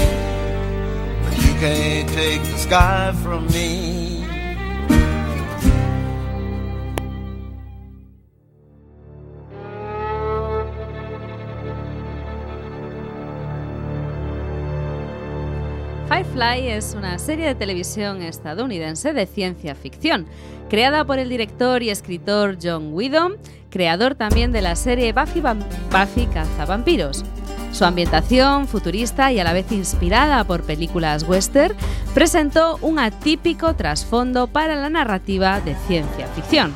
Firefly 16.07 16.69
es 16.69 16.93
una 16.93 17.17
serie 17.17 17.47
de 17.47 17.55
televisión 17.55 18.21
estadounidense 18.21 19.13
de 19.13 19.25
ciencia 19.25 19.73
ficción, 19.73 20.27
creada 20.69 21.03
por 21.03 21.17
el 21.17 21.29
director 21.29 21.81
y 21.81 21.89
escritor 21.89 22.60
John 22.62 22.93
Whedon, 22.93 23.38
creador 23.71 24.13
también 24.13 24.51
de 24.51 24.62
la 24.62 24.75
serie 24.75 25.12
Buffy, 25.13 25.41
Buffy 25.41 26.27
Cazavampiros. 26.27 27.23
Su 27.71 27.86
ambientación 27.86 28.67
futurista 28.67 29.32
y 29.32 29.39
a 29.39 29.43
la 29.43 29.53
vez 29.53 29.71
inspirada 29.71 30.43
por 30.43 30.63
películas 30.63 31.23
western 31.23 31.75
presentó 32.13 32.77
un 32.82 32.97
atípico 32.99 33.75
trasfondo 33.75 34.47
para 34.47 34.75
la 34.75 34.89
narrativa 34.89 35.60
de 35.62 35.75
ciencia 35.88 36.27
ficción. 36.27 36.73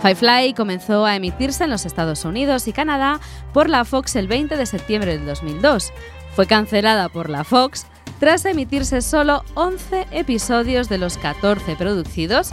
Firefly 0.00 0.54
comenzó 0.54 1.04
a 1.04 1.16
emitirse 1.16 1.64
en 1.64 1.70
los 1.70 1.86
Estados 1.86 2.24
Unidos 2.24 2.68
y 2.68 2.72
Canadá 2.72 3.20
por 3.52 3.68
la 3.68 3.84
Fox 3.84 4.16
el 4.16 4.28
20 4.28 4.56
de 4.56 4.66
septiembre 4.66 5.16
del 5.16 5.26
2002. 5.26 5.92
Fue 6.34 6.46
cancelada 6.46 7.08
por 7.08 7.28
la 7.28 7.44
Fox 7.44 7.86
tras 8.20 8.44
emitirse 8.44 9.02
solo 9.02 9.44
11 9.54 10.06
episodios 10.10 10.88
de 10.88 10.98
los 10.98 11.18
14 11.18 11.76
producidos, 11.76 12.50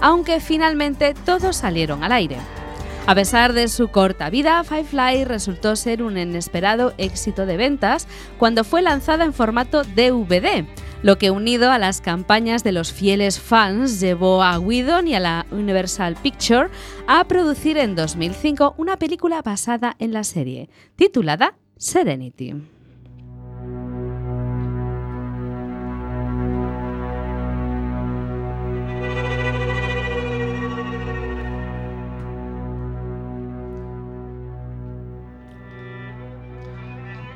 aunque 0.00 0.40
finalmente 0.40 1.14
todos 1.24 1.56
salieron 1.56 2.04
al 2.04 2.12
aire. 2.12 2.36
A 3.06 3.14
pesar 3.14 3.52
de 3.52 3.68
su 3.68 3.88
corta 3.88 4.30
vida, 4.30 4.64
Firefly 4.64 5.24
resultó 5.24 5.76
ser 5.76 6.02
un 6.02 6.16
inesperado 6.16 6.94
éxito 6.96 7.44
de 7.44 7.58
ventas 7.58 8.08
cuando 8.38 8.64
fue 8.64 8.80
lanzada 8.80 9.26
en 9.26 9.34
formato 9.34 9.84
DVD, 9.84 10.64
lo 11.02 11.18
que 11.18 11.30
unido 11.30 11.70
a 11.70 11.78
las 11.78 12.00
campañas 12.00 12.64
de 12.64 12.72
los 12.72 12.94
fieles 12.94 13.38
fans 13.38 14.00
llevó 14.00 14.42
a 14.42 14.58
Whedon 14.58 15.06
y 15.06 15.14
a 15.14 15.20
la 15.20 15.46
Universal 15.50 16.16
Picture 16.22 16.70
a 17.06 17.22
producir 17.24 17.76
en 17.76 17.94
2005 17.94 18.74
una 18.78 18.98
película 18.98 19.42
basada 19.42 19.96
en 19.98 20.14
la 20.14 20.24
serie, 20.24 20.70
titulada 20.96 21.58
Serenity. 21.76 22.73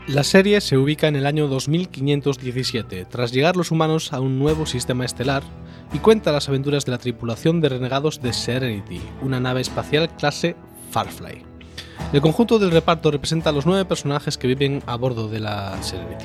La 0.09 0.25
serie 0.25 0.63
se 0.63 0.79
ubica 0.79 1.07
en 1.07 1.17
el 1.17 1.27
año 1.27 1.49
2517, 1.49 3.05
tras 3.05 3.31
llegar 3.31 3.57
los 3.57 3.71
humanos 3.71 4.15
a 4.15 4.21
un 4.21 4.39
nuevo 4.39 4.65
sistema 4.65 5.05
estelar, 5.05 5.43
y 5.93 5.99
cuenta 5.99 6.33
las 6.33 6.49
aventuras 6.49 6.87
de 6.87 6.93
la 6.93 6.99
tripulación 6.99 7.61
de 7.61 7.69
renegados 7.69 8.23
de 8.23 8.33
Serenity, 8.33 9.03
una 9.21 9.39
nave 9.39 9.61
espacial 9.61 10.09
clase 10.17 10.57
Firefly. 10.93 11.43
El 12.15 12.23
conjunto 12.23 12.59
del 12.59 12.71
reparto 12.71 13.11
representa 13.11 13.51
a 13.51 13.53
los 13.53 13.67
nueve 13.67 13.85
personajes 13.85 14.39
que 14.39 14.47
viven 14.47 14.83
a 14.87 14.97
bordo 14.97 15.29
de 15.29 15.41
la 15.41 15.77
Serenity. 15.83 16.25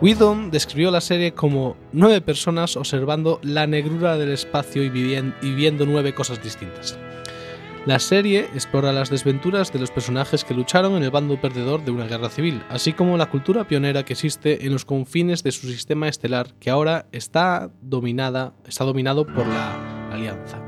Whedon 0.00 0.50
describió 0.50 0.90
la 0.90 1.02
serie 1.02 1.34
como 1.34 1.76
nueve 1.92 2.22
personas 2.22 2.74
observando 2.74 3.38
la 3.42 3.66
negrura 3.66 4.16
del 4.16 4.30
espacio 4.30 4.82
y 4.82 4.88
viendo 4.88 5.84
nueve 5.84 6.14
cosas 6.14 6.42
distintas. 6.42 6.98
La 7.86 7.98
serie 7.98 8.48
explora 8.54 8.94
las 8.94 9.10
desventuras 9.10 9.70
de 9.70 9.78
los 9.78 9.90
personajes 9.90 10.42
que 10.42 10.54
lucharon 10.54 10.96
en 10.96 11.02
el 11.02 11.10
bando 11.10 11.38
perdedor 11.38 11.84
de 11.84 11.90
una 11.90 12.06
guerra 12.06 12.30
civil, 12.30 12.62
así 12.70 12.94
como 12.94 13.18
la 13.18 13.28
cultura 13.28 13.68
pionera 13.68 14.06
que 14.06 14.14
existe 14.14 14.64
en 14.64 14.72
los 14.72 14.86
confines 14.86 15.42
de 15.42 15.52
su 15.52 15.66
sistema 15.68 16.08
estelar 16.08 16.54
que 16.58 16.70
ahora 16.70 17.06
está 17.12 17.70
dominada, 17.82 18.54
está 18.66 18.84
dominado 18.84 19.26
por 19.26 19.46
la 19.46 20.10
Alianza. 20.10 20.62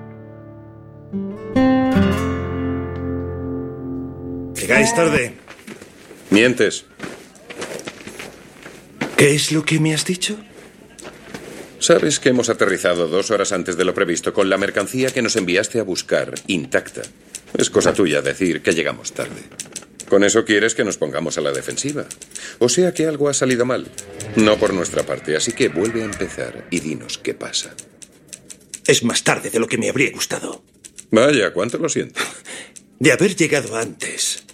Llegáis 4.54 4.94
tarde. 4.94 5.34
Mientes. 6.28 6.84
¿Qué 9.16 9.34
es 9.34 9.52
lo 9.52 9.64
que 9.64 9.80
me 9.80 9.94
has 9.94 10.04
dicho? 10.04 10.36
Sabes 11.78 12.18
que 12.18 12.30
hemos 12.30 12.48
aterrizado 12.48 13.06
dos 13.06 13.30
horas 13.30 13.52
antes 13.52 13.76
de 13.76 13.84
lo 13.84 13.94
previsto 13.94 14.32
con 14.32 14.48
la 14.48 14.58
mercancía 14.58 15.10
que 15.10 15.22
nos 15.22 15.36
enviaste 15.36 15.78
a 15.78 15.84
buscar 15.84 16.34
intacta. 16.46 17.02
Es 17.56 17.70
cosa 17.70 17.92
tuya 17.92 18.22
decir 18.22 18.62
que 18.62 18.72
llegamos 18.72 19.12
tarde. 19.12 19.42
Con 20.08 20.24
eso 20.24 20.44
quieres 20.44 20.74
que 20.74 20.84
nos 20.84 20.96
pongamos 20.96 21.36
a 21.36 21.40
la 21.40 21.52
defensiva. 21.52 22.06
O 22.58 22.68
sea 22.68 22.94
que 22.94 23.06
algo 23.06 23.28
ha 23.28 23.34
salido 23.34 23.64
mal. 23.64 23.88
No 24.36 24.56
por 24.56 24.72
nuestra 24.72 25.04
parte, 25.04 25.36
así 25.36 25.52
que 25.52 25.68
vuelve 25.68 26.02
a 26.02 26.06
empezar 26.06 26.66
y 26.70 26.80
dinos 26.80 27.18
qué 27.18 27.34
pasa. 27.34 27.74
Es 28.86 29.02
más 29.02 29.24
tarde 29.24 29.50
de 29.50 29.58
lo 29.58 29.66
que 29.66 29.78
me 29.78 29.88
habría 29.88 30.12
gustado. 30.12 30.62
Vaya, 31.10 31.52
cuánto 31.52 31.78
lo 31.78 31.88
siento. 31.88 32.20
De 32.98 33.12
haber 33.12 33.36
llegado 33.36 33.76
antes. 33.76 34.44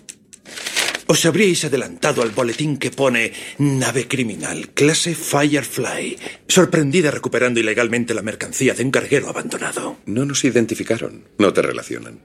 Os 1.06 1.24
habríais 1.26 1.64
adelantado 1.64 2.22
al 2.22 2.30
boletín 2.30 2.76
que 2.76 2.90
pone 2.90 3.32
nave 3.58 4.06
criminal, 4.06 4.70
clase 4.70 5.14
Firefly, 5.14 6.18
sorprendida 6.48 7.10
recuperando 7.10 7.60
ilegalmente 7.60 8.14
la 8.14 8.22
mercancía 8.22 8.74
de 8.74 8.84
un 8.84 8.90
carguero 8.90 9.28
abandonado. 9.28 9.98
No 10.06 10.24
nos 10.24 10.44
identificaron. 10.44 11.24
No 11.38 11.52
te 11.52 11.62
relacionan. 11.62 12.20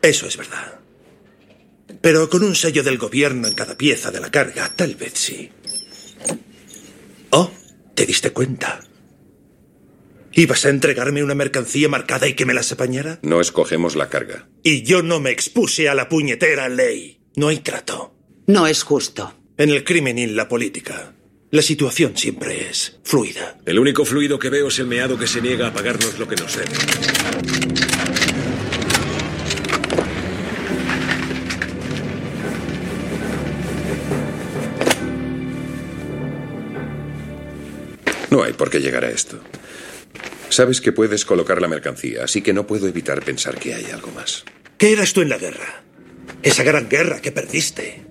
Eso 0.00 0.26
es 0.26 0.36
verdad. 0.36 0.80
Pero 2.00 2.28
con 2.28 2.42
un 2.42 2.54
sello 2.54 2.82
del 2.82 2.98
gobierno 2.98 3.48
en 3.48 3.54
cada 3.54 3.76
pieza 3.76 4.10
de 4.10 4.20
la 4.20 4.30
carga, 4.30 4.74
tal 4.74 4.94
vez 4.96 5.12
sí. 5.14 5.50
Oh, 7.30 7.50
¿te 7.94 8.06
diste 8.06 8.30
cuenta? 8.30 8.80
¿Ibas 10.34 10.64
a 10.64 10.70
entregarme 10.70 11.22
una 11.22 11.34
mercancía 11.34 11.88
marcada 11.88 12.26
y 12.26 12.34
que 12.34 12.46
me 12.46 12.54
las 12.54 12.72
apañara? 12.72 13.18
No 13.22 13.40
escogemos 13.40 13.96
la 13.96 14.08
carga. 14.08 14.48
Y 14.62 14.82
yo 14.82 15.02
no 15.02 15.20
me 15.20 15.30
expuse 15.30 15.88
a 15.88 15.94
la 15.94 16.08
puñetera 16.08 16.68
ley. 16.68 17.21
No 17.34 17.48
hay 17.48 17.60
trato. 17.60 18.14
No 18.46 18.66
es 18.66 18.82
justo. 18.82 19.32
En 19.56 19.70
el 19.70 19.84
crimen 19.84 20.18
y 20.18 20.24
en 20.24 20.36
la 20.36 20.48
política, 20.48 21.14
la 21.50 21.62
situación 21.62 22.14
siempre 22.14 22.68
es 22.68 22.98
fluida. 23.04 23.58
El 23.64 23.78
único 23.78 24.04
fluido 24.04 24.38
que 24.38 24.50
veo 24.50 24.68
es 24.68 24.78
el 24.78 24.86
meado 24.86 25.18
que 25.18 25.26
se 25.26 25.40
niega 25.40 25.68
a 25.68 25.72
pagarnos 25.72 26.18
lo 26.18 26.28
que 26.28 26.36
nos 26.36 26.54
debe. 26.54 26.68
No 38.30 38.42
hay 38.42 38.52
por 38.52 38.68
qué 38.68 38.80
llegar 38.80 39.06
a 39.06 39.10
esto. 39.10 39.40
Sabes 40.50 40.82
que 40.82 40.92
puedes 40.92 41.24
colocar 41.24 41.62
la 41.62 41.68
mercancía, 41.68 42.24
así 42.24 42.42
que 42.42 42.52
no 42.52 42.66
puedo 42.66 42.88
evitar 42.88 43.22
pensar 43.22 43.58
que 43.58 43.72
hay 43.72 43.86
algo 43.86 44.10
más. 44.10 44.44
¿Qué 44.76 44.92
eras 44.92 45.14
tú 45.14 45.22
en 45.22 45.30
la 45.30 45.38
guerra? 45.38 45.82
Esa 46.42 46.64
gran 46.64 46.88
guerra 46.88 47.20
que 47.20 47.32
perdiste. 47.32 48.02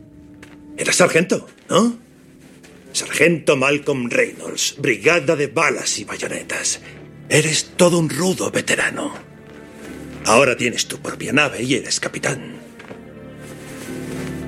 Eras 0.78 0.96
sargento, 0.96 1.48
¿no? 1.70 1.98
Sargento 2.94 3.56
Malcolm 3.56 4.10
Reynolds, 4.10 4.76
brigada 4.78 5.36
de 5.36 5.48
balas 5.48 6.00
y 6.00 6.06
bayonetas. 6.06 6.82
Eres 7.30 7.72
todo 7.78 8.00
un 8.00 8.10
rudo 8.10 8.52
veterano. 8.52 9.14
Ahora 10.26 10.56
tienes 10.56 10.88
tu 10.88 11.00
propia 11.00 11.34
nave 11.34 11.64
y 11.64 11.76
eres 11.76 12.00
capitán. 12.00 12.56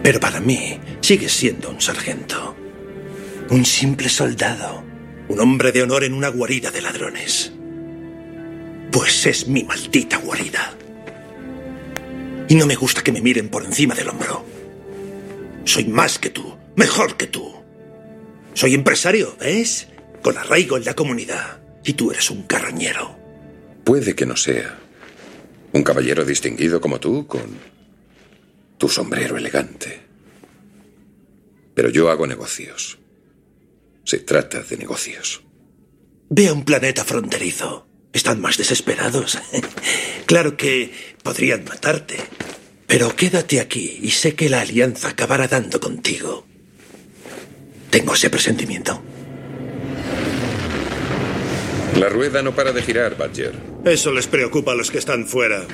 Pero 0.02 0.19
para 0.19 0.39
mí, 0.39 0.78
sigues 1.02 1.32
siendo 1.32 1.69
un 1.69 1.82
sargento. 1.82 2.56
Un 3.50 3.65
simple 3.65 4.10
soldado. 4.10 4.84
Un 5.30 5.39
hombre 5.39 5.72
de 5.72 5.82
honor 5.82 6.04
en 6.04 6.13
una 6.13 6.28
guarida 6.28 6.72
de 6.72 6.82
ladrones. 6.82 7.54
Pues 8.91 9.26
es 9.26 9.48
mi 9.48 9.63
maldita 9.63 10.17
guarida. 10.17 10.78
Y 12.54 12.56
no 12.56 12.68
me 12.68 12.76
gusta 12.76 13.02
que 13.02 13.12
me 13.12 13.20
miren 13.20 13.50
por 13.50 13.66
encima 13.66 13.96
del 13.96 14.10
hombro. 14.10 14.46
Soy 15.66 15.86
más 15.86 16.20
que 16.20 16.30
tú, 16.30 16.56
mejor 16.76 17.18
que 17.18 17.26
tú. 17.26 17.52
Soy 18.54 18.76
empresario, 18.76 19.36
¿ves? 19.39 19.88
Con 20.22 20.38
arraigo 20.38 20.78
en 20.78 20.86
la 20.86 20.94
comunidad. 20.94 21.63
Y 21.84 21.94
tú 21.94 22.12
eres 22.12 22.30
un 22.30 22.44
carroñero. 22.44 23.18
Puede 23.84 24.13
que 24.13 24.28
no 24.28 24.36
sea. 24.38 24.78
Un 25.72 25.82
caballero 25.82 26.26
distinguido 26.26 26.80
como 26.80 27.00
tú, 27.00 27.26
con 27.26 27.58
tu 28.78 28.88
sombrero 28.88 29.36
elegante. 29.36 30.02
Pero 31.74 31.89
yo 31.89 32.12
hago 32.12 32.28
negocios. 32.28 33.00
Se 34.04 34.20
trata 34.20 34.62
de 34.62 34.78
negocios. 34.78 35.42
Ve 36.30 36.50
a 36.50 36.54
un 36.54 36.63
planeta 36.63 37.04
fronterizo. 37.04 37.88
Están 38.13 38.39
más 38.39 38.58
desesperados. 38.58 39.39
claro 40.26 40.56
que 40.56 40.93
podrían 41.23 41.65
matarte. 41.65 42.17
Pero 42.88 43.15
quédate 43.15 43.60
aquí 43.60 43.99
y 44.02 44.12
sé 44.12 44.36
que 44.36 44.49
la 44.49 44.62
alianza 44.62 45.10
acabará 45.10 45.47
dando 45.47 45.80
contigo. 45.80 46.45
Tengo 47.89 48.13
ese 48.13 48.30
presentimiento. 48.30 49.02
La 51.97 52.10
rueda 52.10 52.41
no 52.41 52.56
para 52.56 52.71
de 52.71 52.82
girar, 52.82 53.17
Badger. 53.17 53.54
Eso 53.86 54.12
les 54.12 54.28
preocupa 54.28 54.71
a 54.71 54.76
los 54.76 54.89
que 54.89 54.97
están 54.97 55.28
fuera. 55.28 55.65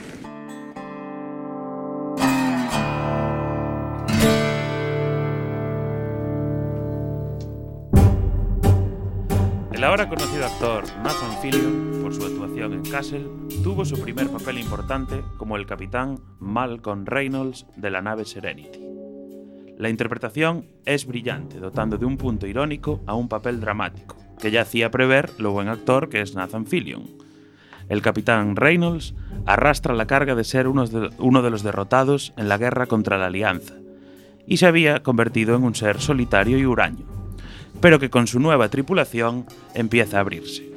El 9.80 9.86
ahora 9.86 10.10
conocido 10.10 10.46
actor 10.46 10.84
Nathan 10.98 11.42
Fillion, 11.42 12.02
por 12.02 12.14
su 12.14 12.26
actuación 12.26 12.74
en 12.74 12.84
Castle, 12.84 13.26
tuvo 13.64 13.86
su 13.86 13.98
primer 14.02 14.28
papel 14.28 14.60
importante 14.60 15.24
como 15.38 15.56
el 15.56 15.66
capitán 15.66 16.20
Malcolm 16.42 17.06
Reynolds 17.06 17.66
de 17.78 17.90
la 17.90 18.02
nave 18.02 18.26
Serenity. 18.26 18.82
La 19.78 19.88
interpretación 19.88 20.66
es 20.84 21.06
brillante, 21.06 21.62
dotando 21.62 21.98
de 21.98 22.06
un 22.06 22.18
punto 22.18 22.46
irónico 22.46 23.00
a 23.08 23.14
un 23.14 23.30
papel 23.30 23.62
dramático, 23.62 24.18
que 24.38 24.52
ya 24.52 24.64
hacía 24.64 24.92
prever 24.92 25.30
lo 25.38 25.54
buen 25.54 25.70
actor 25.70 26.10
que 26.10 26.20
es 26.20 26.36
Nathan 26.36 26.66
Fillion. 26.66 27.06
El 27.88 28.02
capitán 28.02 28.58
Reynolds 28.58 29.16
arrastra 29.46 29.96
la 29.96 30.08
carga 30.08 30.36
de 30.36 30.44
ser 30.44 30.68
uno 30.68 30.88
de, 30.88 31.50
los 31.50 31.64
derrotados 31.64 32.34
en 32.36 32.50
la 32.50 32.58
guerra 32.58 32.88
contra 32.88 33.18
la 33.18 33.28
Alianza, 33.28 33.76
y 34.46 34.58
se 34.58 34.68
había 34.68 35.04
convertido 35.04 35.56
en 35.56 35.64
un 35.64 35.74
ser 35.74 36.02
solitario 36.02 36.58
y 36.58 36.66
huraño, 36.66 37.19
pero 37.82 38.00
que 38.00 38.10
con 38.10 38.28
su 38.28 38.40
nueva 38.40 38.70
tripulación 38.70 39.46
empieza 39.74 40.18
a 40.18 40.22
abrirse. 40.22 40.70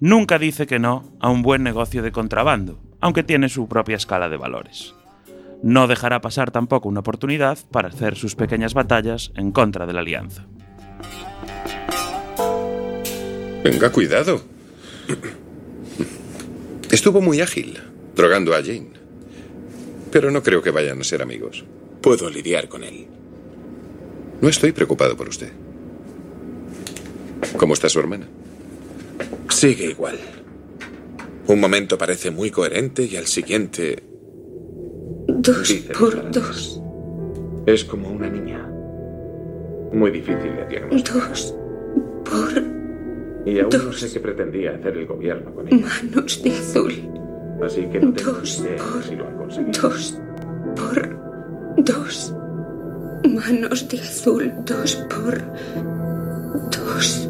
Nunca 0.00 0.38
dice 0.38 0.66
que 0.66 0.78
no 0.78 1.04
a 1.20 1.28
un 1.30 1.42
buen 1.42 1.62
negocio 1.62 2.02
de 2.02 2.12
contrabando, 2.12 2.78
aunque 3.00 3.24
tiene 3.24 3.48
su 3.48 3.68
propia 3.68 3.96
escala 3.96 4.28
de 4.28 4.36
valores. 4.36 4.94
No 5.62 5.88
dejará 5.88 6.20
pasar 6.20 6.52
tampoco 6.52 6.88
una 6.88 7.00
oportunidad 7.00 7.58
para 7.72 7.88
hacer 7.88 8.16
sus 8.16 8.36
pequeñas 8.36 8.74
batallas 8.74 9.32
en 9.34 9.50
contra 9.50 9.86
de 9.86 9.92
la 9.92 10.00
Alianza. 10.00 10.46
Venga, 13.64 13.90
cuidado. 13.90 14.40
Estuvo 16.92 17.20
muy 17.20 17.40
ágil, 17.40 17.78
drogando 18.14 18.54
a 18.54 18.62
Jane. 18.62 18.92
Pero 20.12 20.30
no 20.30 20.42
creo 20.42 20.62
que 20.62 20.70
vayan 20.70 21.00
a 21.00 21.04
ser 21.04 21.22
amigos. 21.22 21.64
Puedo 22.00 22.30
lidiar 22.30 22.68
con 22.68 22.84
él. 22.84 23.08
No 24.40 24.48
estoy 24.48 24.70
preocupado 24.70 25.16
por 25.16 25.28
usted. 25.28 25.52
¿Cómo 27.56 27.74
está 27.74 27.88
su 27.88 27.98
hermana? 28.00 28.26
Sigue 29.48 29.86
igual. 29.90 30.18
Un 31.46 31.60
momento 31.60 31.96
parece 31.98 32.30
muy 32.30 32.50
coherente 32.50 33.04
y 33.04 33.16
al 33.16 33.26
siguiente 33.26 34.02
Dos 35.28 35.68
Dice 35.68 35.92
por 35.94 36.30
dos. 36.30 36.80
es 37.66 37.84
como 37.84 38.10
una 38.10 38.28
niña. 38.28 38.64
Muy 39.92 40.10
difícil 40.10 40.54
de 40.56 40.66
diagnosticar. 40.68 41.28
Dos 41.28 41.54
por 42.24 42.62
Y 43.46 43.58
aún 43.60 43.70
no 43.70 43.92
sé 43.92 44.12
qué 44.12 44.20
pretendía 44.20 44.72
hacer 44.72 44.96
el 44.96 45.06
gobierno 45.06 45.54
con 45.54 45.66
ella. 45.68 45.86
manos 46.02 46.42
de 46.42 46.50
azul. 46.50 46.92
Así 47.64 47.86
que 47.86 48.00
no 48.00 48.12
tengo 48.12 48.32
Dos 48.32 48.60
idea 48.60 48.76
por 48.76 49.02
si 49.02 49.16
lo 49.16 49.26
han 49.26 49.36
conseguido. 49.36 49.82
dos 49.82 50.18
por 50.76 51.18
dos. 51.78 52.34
Manos 53.28 53.88
de 53.88 54.00
azul. 54.00 54.52
Dos 54.66 54.96
por 55.08 55.42
dos. 56.70 57.28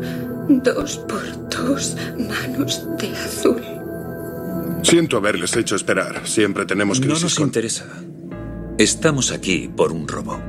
Dos 0.48 0.96
por 0.98 1.48
dos. 1.50 1.96
Manos 2.18 2.86
de 2.98 3.08
azul. 3.16 3.62
Siento 4.82 5.16
haberles 5.16 5.54
hecho 5.56 5.76
esperar. 5.76 6.26
Siempre 6.26 6.64
tenemos 6.64 7.00
No 7.00 7.06
crisis 7.06 7.22
nos 7.24 7.34
con- 7.34 7.46
interesa. 7.48 7.84
Estamos 8.78 9.32
aquí 9.32 9.68
por 9.74 9.92
un 9.92 10.06
robo. 10.08 10.40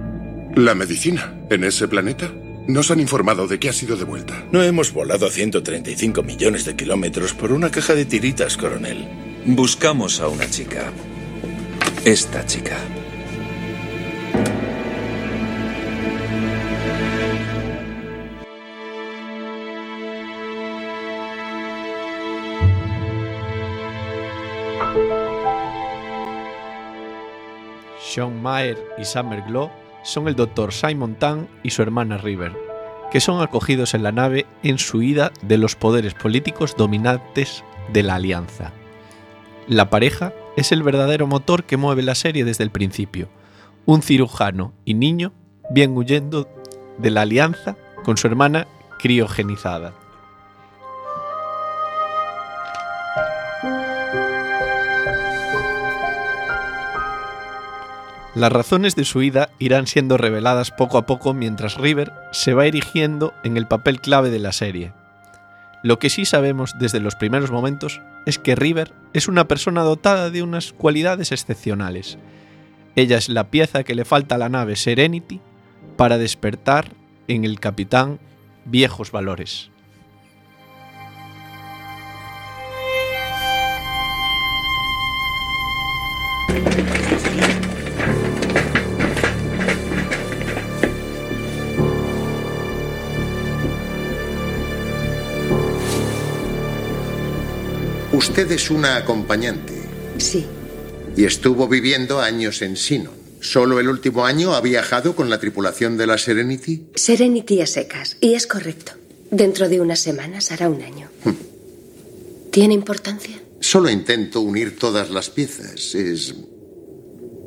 La 0.55 0.75
medicina 0.75 1.33
en 1.49 1.63
ese 1.63 1.87
planeta. 1.87 2.31
Nos 2.67 2.91
han 2.91 2.99
informado 2.99 3.47
de 3.47 3.57
que 3.59 3.69
ha 3.69 3.73
sido 3.73 3.95
devuelta. 3.97 4.45
No 4.51 4.61
hemos 4.61 4.93
volado 4.93 5.25
a 5.25 5.31
135 5.31 6.21
millones 6.21 6.65
de 6.65 6.75
kilómetros 6.75 7.33
por 7.33 7.51
una 7.51 7.71
caja 7.71 7.95
de 7.95 8.05
tiritas, 8.05 8.57
coronel. 8.57 9.07
Buscamos 9.45 10.19
a 10.19 10.27
una 10.27 10.47
chica. 10.47 10.91
Esta 12.05 12.45
chica. 12.45 12.77
Sean 27.99 28.41
Maher 28.41 28.77
y 28.97 29.05
Summer 29.05 29.43
Glow 29.43 29.69
son 30.03 30.27
el 30.27 30.35
Dr. 30.35 30.73
Simon 30.73 31.15
Tan 31.15 31.47
y 31.63 31.69
su 31.69 31.81
hermana 31.81 32.17
River, 32.17 32.53
que 33.11 33.19
son 33.19 33.41
acogidos 33.41 33.93
en 33.93 34.03
la 34.03 34.11
nave 34.11 34.45
en 34.63 34.79
su 34.79 34.97
huida 34.97 35.31
de 35.41 35.57
los 35.57 35.75
poderes 35.75 36.15
políticos 36.15 36.75
dominantes 36.77 37.63
de 37.93 38.03
la 38.03 38.15
Alianza. 38.15 38.71
La 39.67 39.89
pareja 39.89 40.33
es 40.57 40.71
el 40.71 40.81
verdadero 40.81 41.27
motor 41.27 41.65
que 41.65 41.77
mueve 41.77 42.01
la 42.01 42.15
serie 42.15 42.43
desde 42.43 42.63
el 42.63 42.71
principio. 42.71 43.29
Un 43.85 44.01
cirujano 44.01 44.73
y 44.85 44.95
niño 44.95 45.31
bien 45.69 45.95
huyendo 45.95 46.49
de 46.97 47.11
la 47.11 47.21
Alianza 47.21 47.77
con 48.03 48.17
su 48.17 48.27
hermana 48.27 48.67
criogenizada. 48.97 49.93
Las 58.39 58.53
razones 58.53 58.95
de 58.95 59.03
su 59.03 59.19
huida 59.19 59.49
irán 59.59 59.85
siendo 59.85 60.15
reveladas 60.15 60.71
poco 60.71 60.97
a 60.97 61.05
poco 61.05 61.33
mientras 61.33 61.75
River 61.75 62.13
se 62.31 62.53
va 62.53 62.67
erigiendo 62.67 63.33
en 63.43 63.57
el 63.57 63.67
papel 63.67 63.99
clave 63.99 64.29
de 64.29 64.39
la 64.39 64.53
serie. 64.53 64.93
Lo 65.83 65.99
que 65.99 66.09
sí 66.09 66.23
sabemos 66.23 66.73
desde 66.79 67.01
los 67.01 67.15
primeros 67.15 67.51
momentos 67.51 67.99
es 68.25 68.39
que 68.39 68.55
River 68.55 68.93
es 69.11 69.27
una 69.27 69.49
persona 69.49 69.81
dotada 69.81 70.29
de 70.29 70.41
unas 70.41 70.71
cualidades 70.71 71.33
excepcionales. 71.33 72.17
Ella 72.95 73.17
es 73.17 73.27
la 73.27 73.51
pieza 73.51 73.83
que 73.83 73.93
le 73.93 74.05
falta 74.05 74.35
a 74.35 74.37
la 74.37 74.47
nave 74.47 74.77
Serenity 74.77 75.41
para 75.97 76.17
despertar 76.17 76.93
en 77.27 77.43
el 77.43 77.59
capitán 77.59 78.21
viejos 78.63 79.11
valores. 79.11 79.69
Usted 98.29 98.51
es 98.51 98.69
una 98.69 98.95
acompañante 98.95 99.73
Sí. 100.19 100.45
y 101.17 101.25
estuvo 101.25 101.67
viviendo 101.67 102.19
años 102.21 102.61
en 102.61 102.77
Sinon. 102.77 103.17
¿Solo 103.41 103.79
el 103.79 103.87
último 103.89 104.23
año 104.25 104.53
ha 104.53 104.61
viajado 104.61 105.15
con 105.15 105.31
la 105.31 105.39
tripulación 105.39 105.97
de 105.97 106.05
la 106.05 106.17
Serenity? 106.19 106.85
Serenity 106.93 107.61
a 107.61 107.65
secas. 107.65 108.17
Y 108.21 108.35
es 108.35 108.45
correcto. 108.45 108.91
Dentro 109.31 109.67
de 109.67 109.81
unas 109.81 109.99
semanas 109.99 110.51
hará 110.51 110.69
un 110.69 110.81
año. 110.83 111.09
¿Tiene 112.51 112.75
importancia? 112.75 113.41
Solo 113.61 113.89
intento 113.89 114.41
unir 114.41 114.77
todas 114.77 115.09
las 115.09 115.31
piezas. 115.31 115.95
Es. 115.95 116.35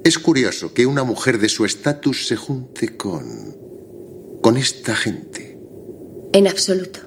Es 0.05 0.18
curioso 0.18 0.74
que 0.74 0.85
una 0.87 1.05
mujer 1.05 1.39
de 1.39 1.49
su 1.49 1.64
estatus 1.64 2.26
se 2.26 2.35
junte 2.37 2.97
con. 2.97 3.57
con 4.43 4.57
esta 4.57 4.97
gente. 4.97 5.57
En 6.33 6.49
absoluto. 6.49 6.99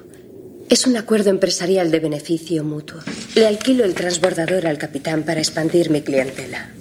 Es 0.70 0.88
un 0.88 0.98
acuerdo 0.98 1.30
empresarial 1.30 1.92
de 1.92 2.00
beneficio 2.00 2.64
mutuo. 2.64 3.00
Le 3.36 3.48
alquilo 3.48 3.84
el 3.84 3.94
transbordador 3.94 4.66
al 4.66 4.78
capitán 4.78 5.24
para 5.24 5.40
expandir 5.40 5.90
mi 5.90 6.02
clientela. 6.02 6.72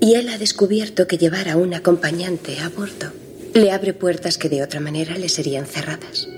Y 0.00 0.14
él 0.14 0.28
ha 0.28 0.38
descubierto 0.38 1.06
que 1.06 1.18
llevar 1.18 1.48
a 1.48 1.56
un 1.56 1.74
acompañante 1.74 2.58
a 2.60 2.68
bordo 2.68 3.12
le 3.54 3.72
abre 3.72 3.92
puertas 3.92 4.38
que 4.38 4.48
de 4.48 4.62
otra 4.62 4.80
manera 4.80 5.16
le 5.18 5.28
serían 5.28 5.66
cerradas. 5.66 6.28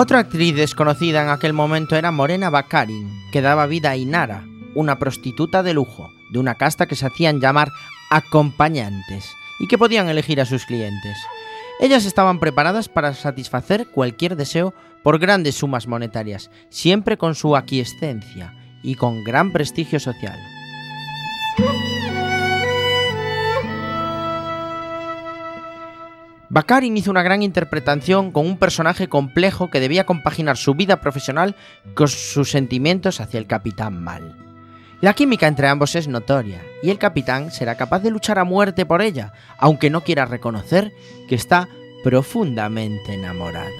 Otra 0.00 0.20
actriz 0.20 0.56
desconocida 0.56 1.20
en 1.22 1.28
aquel 1.28 1.52
momento 1.52 1.94
era 1.94 2.10
Morena 2.10 2.48
Bakarin, 2.48 3.20
que 3.32 3.42
daba 3.42 3.66
vida 3.66 3.90
a 3.90 3.98
Inara, 3.98 4.46
una 4.74 4.98
prostituta 4.98 5.62
de 5.62 5.74
lujo, 5.74 6.10
de 6.32 6.38
una 6.38 6.54
casta 6.54 6.86
que 6.86 6.96
se 6.96 7.04
hacían 7.04 7.38
llamar 7.38 7.70
acompañantes 8.10 9.30
y 9.58 9.66
que 9.66 9.76
podían 9.76 10.08
elegir 10.08 10.40
a 10.40 10.46
sus 10.46 10.64
clientes. 10.64 11.18
Ellas 11.80 12.06
estaban 12.06 12.40
preparadas 12.40 12.88
para 12.88 13.12
satisfacer 13.12 13.88
cualquier 13.88 14.36
deseo 14.36 14.72
por 15.02 15.18
grandes 15.18 15.56
sumas 15.56 15.86
monetarias, 15.86 16.50
siempre 16.70 17.18
con 17.18 17.34
su 17.34 17.54
aquiescencia 17.54 18.54
y 18.82 18.94
con 18.94 19.22
gran 19.22 19.52
prestigio 19.52 20.00
social. 20.00 20.38
Bakarin 26.52 26.96
hizo 26.96 27.12
una 27.12 27.22
gran 27.22 27.44
interpretación 27.44 28.32
con 28.32 28.44
un 28.44 28.58
personaje 28.58 29.08
complejo 29.08 29.70
que 29.70 29.78
debía 29.78 30.04
compaginar 30.04 30.56
su 30.56 30.74
vida 30.74 31.00
profesional 31.00 31.54
con 31.94 32.08
sus 32.08 32.50
sentimientos 32.50 33.20
hacia 33.20 33.38
el 33.38 33.46
capitán 33.46 34.02
Mal. 34.02 34.36
La 35.00 35.14
química 35.14 35.46
entre 35.46 35.68
ambos 35.68 35.94
es 35.94 36.08
notoria, 36.08 36.60
y 36.82 36.90
el 36.90 36.98
capitán 36.98 37.52
será 37.52 37.76
capaz 37.76 38.00
de 38.00 38.10
luchar 38.10 38.40
a 38.40 38.44
muerte 38.44 38.84
por 38.84 39.00
ella, 39.00 39.32
aunque 39.58 39.90
no 39.90 40.02
quiera 40.02 40.26
reconocer 40.26 40.92
que 41.28 41.36
está 41.36 41.68
profundamente 42.02 43.14
enamorado. 43.14 43.70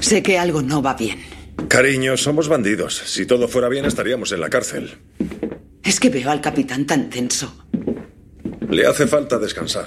Sé 0.00 0.22
que 0.22 0.38
algo 0.38 0.62
no 0.62 0.80
va 0.80 0.94
bien. 0.94 1.35
Cariño, 1.76 2.16
somos 2.16 2.48
bandidos. 2.48 3.02
Si 3.04 3.26
todo 3.26 3.48
fuera 3.48 3.68
bien, 3.68 3.84
estaríamos 3.84 4.32
en 4.32 4.40
la 4.40 4.48
cárcel. 4.48 4.96
Es 5.84 6.00
que 6.00 6.08
veo 6.08 6.30
al 6.30 6.40
capitán 6.40 6.86
tan 6.86 7.10
tenso. 7.10 7.66
Le 8.70 8.86
hace 8.86 9.06
falta 9.06 9.38
descansar. 9.38 9.86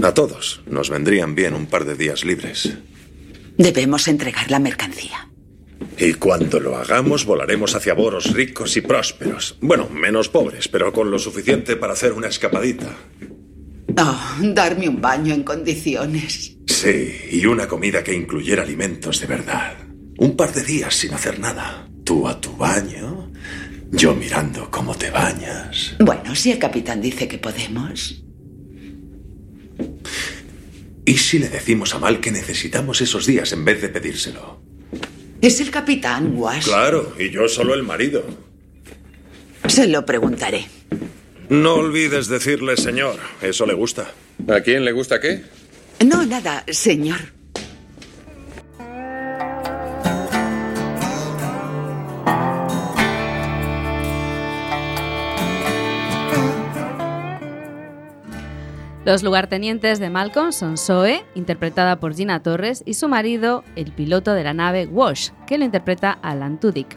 A 0.00 0.14
todos 0.14 0.62
nos 0.66 0.90
vendrían 0.90 1.34
bien 1.34 1.54
un 1.54 1.66
par 1.66 1.84
de 1.84 1.96
días 1.96 2.24
libres. 2.24 2.74
Debemos 3.58 4.06
entregar 4.06 4.52
la 4.52 4.60
mercancía. 4.60 5.28
Y 5.98 6.14
cuando 6.14 6.60
lo 6.60 6.76
hagamos, 6.76 7.24
volaremos 7.24 7.74
hacia 7.74 7.94
Boros 7.94 8.32
ricos 8.32 8.76
y 8.76 8.80
prósperos. 8.80 9.58
Bueno, 9.60 9.88
menos 9.88 10.28
pobres, 10.28 10.68
pero 10.68 10.92
con 10.92 11.10
lo 11.10 11.18
suficiente 11.18 11.74
para 11.74 11.94
hacer 11.94 12.12
una 12.12 12.28
escapadita. 12.28 12.94
Oh, 13.98 14.20
darme 14.42 14.88
un 14.88 15.00
baño 15.00 15.34
en 15.34 15.42
condiciones. 15.42 16.56
Sí, 16.68 17.16
y 17.32 17.46
una 17.46 17.66
comida 17.66 18.04
que 18.04 18.14
incluyera 18.14 18.62
alimentos 18.62 19.20
de 19.20 19.26
verdad. 19.26 19.83
Un 20.18 20.36
par 20.36 20.52
de 20.52 20.62
días 20.62 20.94
sin 20.94 21.12
hacer 21.14 21.38
nada. 21.38 21.88
Tú 22.04 22.28
a 22.28 22.40
tu 22.40 22.56
baño, 22.56 23.30
yo 23.90 24.14
mirando 24.14 24.70
cómo 24.70 24.94
te 24.94 25.10
bañas. 25.10 25.96
Bueno, 25.98 26.34
si 26.34 26.52
el 26.52 26.58
capitán 26.58 27.00
dice 27.00 27.26
que 27.26 27.38
podemos. 27.38 28.22
¿Y 31.06 31.16
si 31.16 31.38
le 31.38 31.48
decimos 31.48 31.94
a 31.94 31.98
Mal 31.98 32.20
que 32.20 32.30
necesitamos 32.30 33.00
esos 33.00 33.26
días 33.26 33.52
en 33.52 33.64
vez 33.64 33.82
de 33.82 33.88
pedírselo? 33.88 34.62
Es 35.40 35.60
el 35.60 35.70
capitán 35.70 36.32
Wash. 36.36 36.64
Claro, 36.64 37.14
y 37.18 37.30
yo 37.30 37.48
solo 37.48 37.74
el 37.74 37.82
marido. 37.82 38.24
Se 39.66 39.86
lo 39.86 40.06
preguntaré. 40.06 40.66
No 41.48 41.74
olvides 41.74 42.28
decirle 42.28 42.76
señor, 42.76 43.18
eso 43.42 43.66
le 43.66 43.74
gusta. 43.74 44.12
¿A 44.48 44.60
quién 44.60 44.84
le 44.84 44.92
gusta 44.92 45.20
qué? 45.20 45.42
No, 46.04 46.24
nada, 46.24 46.64
señor. 46.68 47.20
Los 59.04 59.22
lugartenientes 59.22 59.98
de 59.98 60.08
Malcolm 60.08 60.50
son 60.50 60.78
Zoe, 60.78 61.26
interpretada 61.34 62.00
por 62.00 62.14
Gina 62.14 62.42
Torres, 62.42 62.82
y 62.86 62.94
su 62.94 63.06
marido, 63.06 63.62
el 63.76 63.92
piloto 63.92 64.32
de 64.32 64.44
la 64.44 64.54
nave 64.54 64.86
Wash, 64.86 65.28
que 65.46 65.58
lo 65.58 65.66
interpreta 65.66 66.18
Alan 66.22 66.58
Tudyk. 66.58 66.96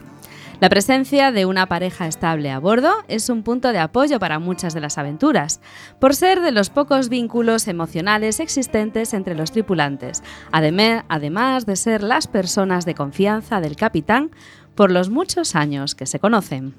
La 0.58 0.70
presencia 0.70 1.32
de 1.32 1.44
una 1.44 1.66
pareja 1.66 2.06
estable 2.06 2.50
a 2.50 2.58
bordo 2.58 2.94
es 3.08 3.28
un 3.28 3.42
punto 3.42 3.72
de 3.72 3.78
apoyo 3.78 4.18
para 4.18 4.38
muchas 4.38 4.72
de 4.72 4.80
las 4.80 4.96
aventuras, 4.96 5.60
por 6.00 6.14
ser 6.14 6.40
de 6.40 6.50
los 6.50 6.70
pocos 6.70 7.10
vínculos 7.10 7.68
emocionales 7.68 8.40
existentes 8.40 9.12
entre 9.12 9.34
los 9.34 9.52
tripulantes, 9.52 10.22
además 10.50 11.66
de 11.66 11.76
ser 11.76 12.02
las 12.02 12.26
personas 12.26 12.86
de 12.86 12.94
confianza 12.94 13.60
del 13.60 13.76
capitán 13.76 14.30
por 14.74 14.90
los 14.90 15.10
muchos 15.10 15.54
años 15.54 15.94
que 15.94 16.06
se 16.06 16.18
conocen. 16.18 16.74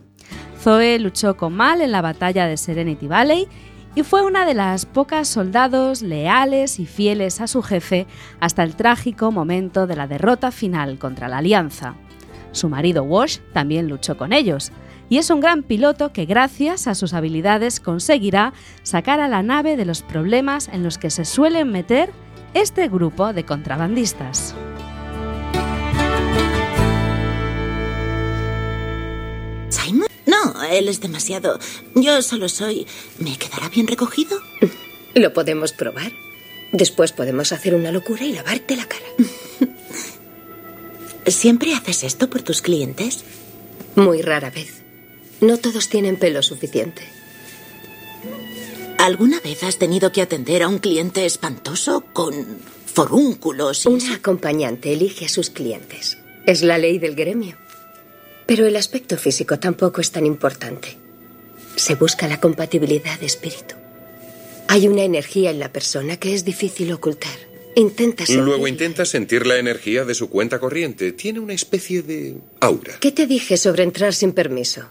Zoe 0.60 1.00
luchó 1.00 1.38
con 1.38 1.54
Mal 1.54 1.82
en 1.82 1.92
la 1.92 2.02
batalla 2.02 2.48
de 2.48 2.58
Serenity 2.58 3.08
Valley 3.08 3.48
y 4.00 4.04
fue 4.04 4.22
una 4.22 4.46
de 4.46 4.54
las 4.54 4.86
pocas 4.86 5.28
soldados 5.28 6.02
leales 6.02 6.80
y 6.80 6.86
fieles 6.86 7.42
a 7.42 7.48
su 7.48 7.62
jefe 7.62 8.08
hasta 8.40 8.64
el 8.64 8.78
trágico 8.78 9.30
momento 9.30 9.88
de 9.88 9.98
la 9.98 10.08
derrota 10.08 10.52
final 10.52 10.98
contra 10.98 11.28
la 11.28 11.40
Alianza. 11.40 11.96
Su 12.54 12.70
marido 12.70 13.04
Wash 13.04 13.40
también 13.52 13.90
luchó 13.90 14.16
con 14.16 14.32
ellos, 14.32 14.72
y 15.10 15.18
es 15.18 15.30
un 15.30 15.42
gran 15.42 15.64
piloto 15.64 16.14
que 16.14 16.26
gracias 16.26 16.88
a 16.88 16.96
sus 16.96 17.14
habilidades 17.14 17.82
conseguirá 17.82 18.54
sacar 18.84 19.20
a 19.20 19.28
la 19.28 19.44
nave 19.44 19.76
de 19.76 19.84
los 19.84 20.02
problemas 20.02 20.70
en 20.70 20.82
los 20.82 20.98
que 20.98 21.10
se 21.10 21.26
suelen 21.26 21.70
meter 21.70 22.10
este 22.54 22.88
grupo 22.88 23.34
de 23.34 23.44
contrabandistas. 23.44 24.56
¿Simon? 29.70 30.08
No, 30.26 30.64
él 30.64 30.88
es 30.88 31.02
demasiado. 31.02 31.60
Yo 31.96 32.22
solo 32.22 32.50
soy. 32.50 32.88
¿Me 33.18 33.38
quedará 33.38 33.70
bien 33.70 33.88
recogido? 33.88 34.40
Lo 35.16 35.34
podemos 35.34 35.74
probar. 35.74 36.12
Después 36.72 37.12
podemos 37.12 37.52
hacer 37.52 37.74
una 37.74 37.92
locura 37.92 38.24
y 38.26 38.34
lavarte 38.34 38.76
la 38.76 38.86
cara. 38.86 39.06
¿Siempre 41.26 41.74
haces 41.74 42.04
esto 42.04 42.30
por 42.30 42.42
tus 42.42 42.62
clientes? 42.62 43.24
Muy 43.96 44.22
rara 44.22 44.50
vez. 44.50 44.84
No 45.42 45.58
todos 45.58 45.90
tienen 45.90 46.18
pelo 46.18 46.44
suficiente. 46.44 47.02
¿Alguna 48.98 49.40
vez 49.40 49.64
has 49.64 49.78
tenido 49.78 50.12
que 50.12 50.22
atender 50.22 50.62
a 50.62 50.68
un 50.68 50.80
cliente 50.80 51.26
espantoso 51.26 52.04
con 52.14 52.34
forúnculos 52.86 53.86
y 53.86 53.90
Una 53.90 54.16
acompañante 54.16 54.92
elige 54.92 55.26
a 55.26 55.30
sus 55.30 55.50
clientes. 55.50 56.18
Es 56.46 56.62
la 56.64 56.78
ley 56.78 57.00
del 57.00 57.16
gremio. 57.16 57.56
Pero 58.50 58.66
el 58.66 58.76
aspecto 58.78 59.16
físico 59.16 59.60
tampoco 59.60 60.02
es 60.02 60.10
tan 60.10 60.26
importante. 60.26 60.98
Se 61.76 61.94
busca 61.94 62.28
la 62.28 62.40
compatibilidad 62.40 63.20
de 63.20 63.28
espíritu. 63.28 63.76
Hay 64.68 64.88
una 64.88 65.04
energía 65.04 65.52
en 65.52 65.60
la 65.60 65.72
persona 65.72 66.18
que 66.18 66.34
es 66.34 66.46
difícil 66.46 66.92
ocultar. 66.92 67.38
Intenta 67.76 68.24
Luego 68.28 68.68
intenta 68.68 69.06
sentir 69.06 69.46
la 69.46 69.58
energía 69.58 70.04
de 70.04 70.16
su 70.16 70.32
cuenta 70.32 70.58
corriente. 70.58 71.12
Tiene 71.12 71.40
una 71.40 71.54
especie 71.54 72.02
de 72.02 72.38
aura. 72.60 72.96
¿Qué 73.00 73.12
te 73.12 73.28
dije 73.28 73.56
sobre 73.56 73.84
entrar 73.84 74.16
sin 74.16 74.32
permiso? 74.32 74.82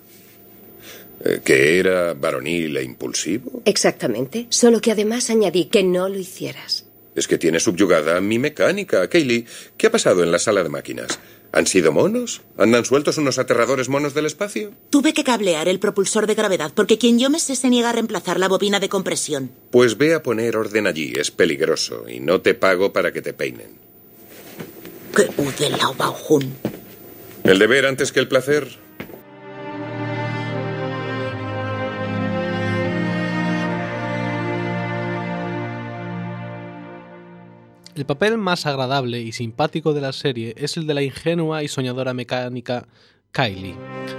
Eh, 1.25 1.41
que 1.43 1.81
era 1.81 2.15
varonil 2.15 2.77
e 2.77 2.85
impulsivo. 2.85 3.63
Exactamente. 3.65 4.47
Solo 4.51 4.81
que 4.81 4.93
además 4.93 5.31
añadí 5.31 5.65
que 5.65 5.83
no 5.83 6.09
lo 6.09 6.17
hicieras. 6.17 6.85
Es 7.17 7.27
que 7.27 7.39
tiene 7.39 7.59
subyugada 7.59 8.21
mi 8.21 8.39
mecánica. 8.39 9.09
Kaylee, 9.09 9.47
¿qué 9.77 9.89
ha 9.89 9.91
pasado 9.91 10.23
en 10.23 10.31
la 10.31 10.39
sala 10.39 10.63
de 10.63 10.69
máquinas? 10.69 11.19
¿Han 11.59 11.67
sido 11.67 11.91
monos? 11.91 12.43
¿Andan 12.57 12.85
sueltos 12.85 13.19
unos 13.19 13.37
aterradores 13.41 13.89
monos 13.89 14.15
del 14.15 14.27
espacio? 14.27 14.71
Tuve 14.91 15.13
que 15.13 15.25
cablear 15.25 15.67
el 15.67 15.81
propulsor 15.81 16.29
de 16.29 16.37
gravedad 16.37 16.71
porque 16.73 16.99
quien 16.99 17.19
yo 17.19 17.31
me 17.31 17.41
sé 17.41 17.57
se 17.57 17.69
niega 17.69 17.91
a 17.91 17.93
reemplazar 17.93 18.39
la 18.39 18.47
bobina 18.47 18.79
de 18.79 18.89
compresión. 18.89 19.51
Pues 19.73 19.99
ve 19.99 20.15
a 20.15 20.23
poner 20.23 20.57
orden 20.57 20.87
allí, 20.87 21.15
es 21.17 21.33
peligroso, 21.33 22.09
y 22.09 22.21
no 22.21 22.43
te 22.43 22.55
pago 22.55 22.93
para 22.93 23.13
que 23.13 23.23
te 23.23 23.33
peinen. 23.33 23.73
¡Qué! 25.17 25.29
El 27.43 27.59
deber 27.59 27.87
antes 27.87 28.13
que 28.13 28.21
el 28.21 28.29
placer. 28.29 28.69
El 37.99 38.07
papel 38.07 38.39
más 38.39 38.65
agradable 38.65 39.21
y 39.21 39.33
simpático 39.33 39.93
de 39.93 40.01
la 40.01 40.13
serie 40.13 40.55
es 40.57 40.77
el 40.77 40.87
de 40.87 40.95
la 40.95 41.03
ingenua 41.03 41.65
y 41.65 41.69
soñadora 41.69 42.15
mecánica 42.15 42.87
Kylie, 43.33 43.75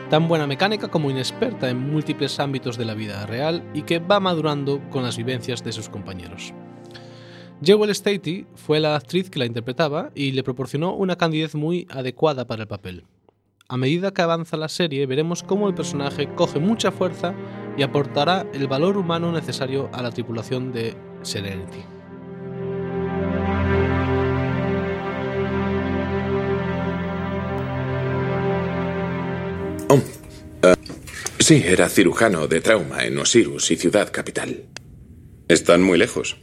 tan 0.10 0.28
buena 0.28 0.46
mecánica 0.48 0.90
como 0.90 1.10
inexperta 1.10 1.70
en 1.70 1.90
múltiples 1.90 2.42
ámbitos 2.42 2.78
de 2.78 2.84
la 2.84 2.94
vida 2.94 3.26
real 3.26 3.64
y 3.74 3.84
que 3.84 4.00
va 4.00 4.20
madurando 4.20 4.82
con 4.90 5.04
las 5.04 5.16
vivencias 5.16 5.64
de 5.64 5.72
sus 5.72 5.88
compañeros. 5.88 6.54
Jewel 7.64 7.92
Stacy 7.92 8.48
fue 8.54 8.82
la 8.82 8.98
actriz 8.98 9.30
que 9.30 9.40
la 9.40 9.46
interpretaba 9.46 10.12
y 10.14 10.34
le 10.34 10.44
proporcionó 10.44 10.94
una 10.94 11.16
candidez 11.16 11.56
muy 11.56 11.88
adecuada 11.90 12.46
para 12.46 12.64
el 12.64 12.68
papel. 12.68 13.06
A 13.70 13.78
medida 13.78 14.12
que 14.12 14.22
avanza 14.22 14.58
la 14.58 14.68
serie 14.68 15.06
veremos 15.06 15.42
cómo 15.42 15.70
el 15.70 15.74
personaje 15.74 16.28
coge 16.36 16.60
mucha 16.60 16.92
fuerza 16.92 17.34
y 17.78 17.84
aportará 17.84 18.46
el 18.54 18.68
valor 18.68 18.98
humano 18.98 19.32
necesario 19.32 19.90
a 19.94 20.02
la 20.02 20.12
tripulación 20.12 20.74
de 20.74 20.98
Serenity. 21.22 21.99
Sí, 31.50 31.64
era 31.66 31.90
cirujano 31.90 32.48
de 32.48 32.62
trauma 32.62 33.06
en 33.06 33.18
Osiris 33.18 33.72
y 33.72 33.76
Ciudad 33.76 34.12
Capital. 34.12 34.68
Están 35.48 35.82
muy 35.82 35.98
lejos. 35.98 36.38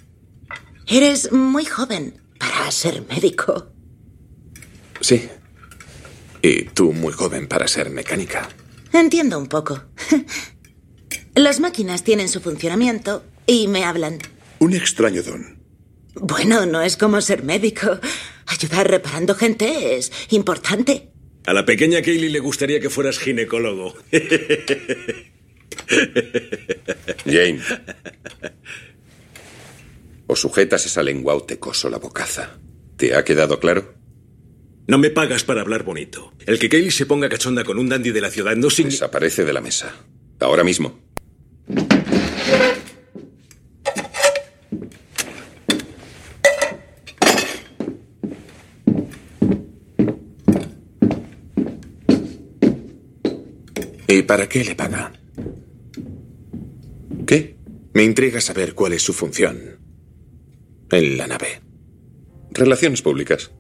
Eres 0.89 1.31
muy 1.31 1.65
joven 1.65 2.21
para 2.41 2.69
ser 2.73 3.05
médico. 3.09 3.69
Sí. 5.01 5.29
Y 6.43 6.65
tú 6.65 6.93
muy 6.93 7.13
joven 7.13 7.47
para 7.47 7.69
ser 7.69 7.91
mecánica. 7.91 8.49
Entiendo 8.93 9.39
un 9.39 9.47
poco. 9.47 9.81
Las 11.37 11.61
máquinas 11.61 12.03
tienen 12.03 12.29
su 12.29 12.41
funcionamiento 12.41 13.23
y 13.47 13.69
me 13.69 13.85
hablan. 13.85 14.19
Un 14.59 14.75
extraño 14.75 15.23
don. 15.23 15.63
Bueno, 16.17 16.67
no 16.67 16.83
es 16.83 16.97
como 16.97 17.21
ser 17.21 17.45
médico. 17.45 18.01
Ayudar 18.47 18.91
reparando 18.91 19.37
gente 19.37 19.99
es 19.99 20.11
importante. 20.31 21.13
A 21.47 21.53
la 21.53 21.65
pequeña 21.65 22.03
Kaylee 22.03 22.29
le 22.29 22.41
gustaría 22.41 22.81
que 22.81 22.91
fueras 22.91 23.19
ginecólogo. 23.21 23.95
Jane. 27.25 27.61
O 30.27 30.35
sujetas 30.35 30.87
esa 30.87 31.05
lengua 31.05 31.35
o 31.37 31.45
te 31.45 31.61
coso 31.61 31.89
la 31.89 31.99
bocaza. 31.99 32.59
¿Te 32.97 33.15
ha 33.15 33.25
quedado 33.25 33.61
claro? 33.61 33.95
No 34.89 34.99
me 34.99 35.11
pagas 35.11 35.45
para 35.45 35.61
hablar 35.61 35.85
bonito. 35.85 36.33
El 36.47 36.59
que 36.59 36.69
Kaylee 36.69 36.91
se 36.91 37.07
ponga 37.07 37.29
cachonda 37.29 37.63
con 37.63 37.79
un 37.79 37.89
dandy 37.89 38.11
de 38.11 38.21
la 38.21 38.31
ciudad 38.31 38.57
no 38.57 38.69
significa... 38.69 39.07
Desaparece 39.07 39.45
de 39.45 39.53
la 39.53 39.61
mesa. 39.61 39.95
Ahora 40.41 40.65
mismo. 40.65 41.06
¿Y 54.09 54.23
para 54.23 54.49
qué 54.49 54.65
le 54.65 54.75
paga? 54.75 55.13
¿Qué? 57.27 57.57
Me 57.93 58.05
intriga 58.05 58.41
saber 58.41 58.75
cuál 58.75 58.93
es 58.93 59.03
su 59.03 59.13
función 59.13 59.81
en 60.91 61.17
la 61.17 61.27
nave. 61.27 61.61
Relaciones 62.53 63.03
públicas. 63.03 63.51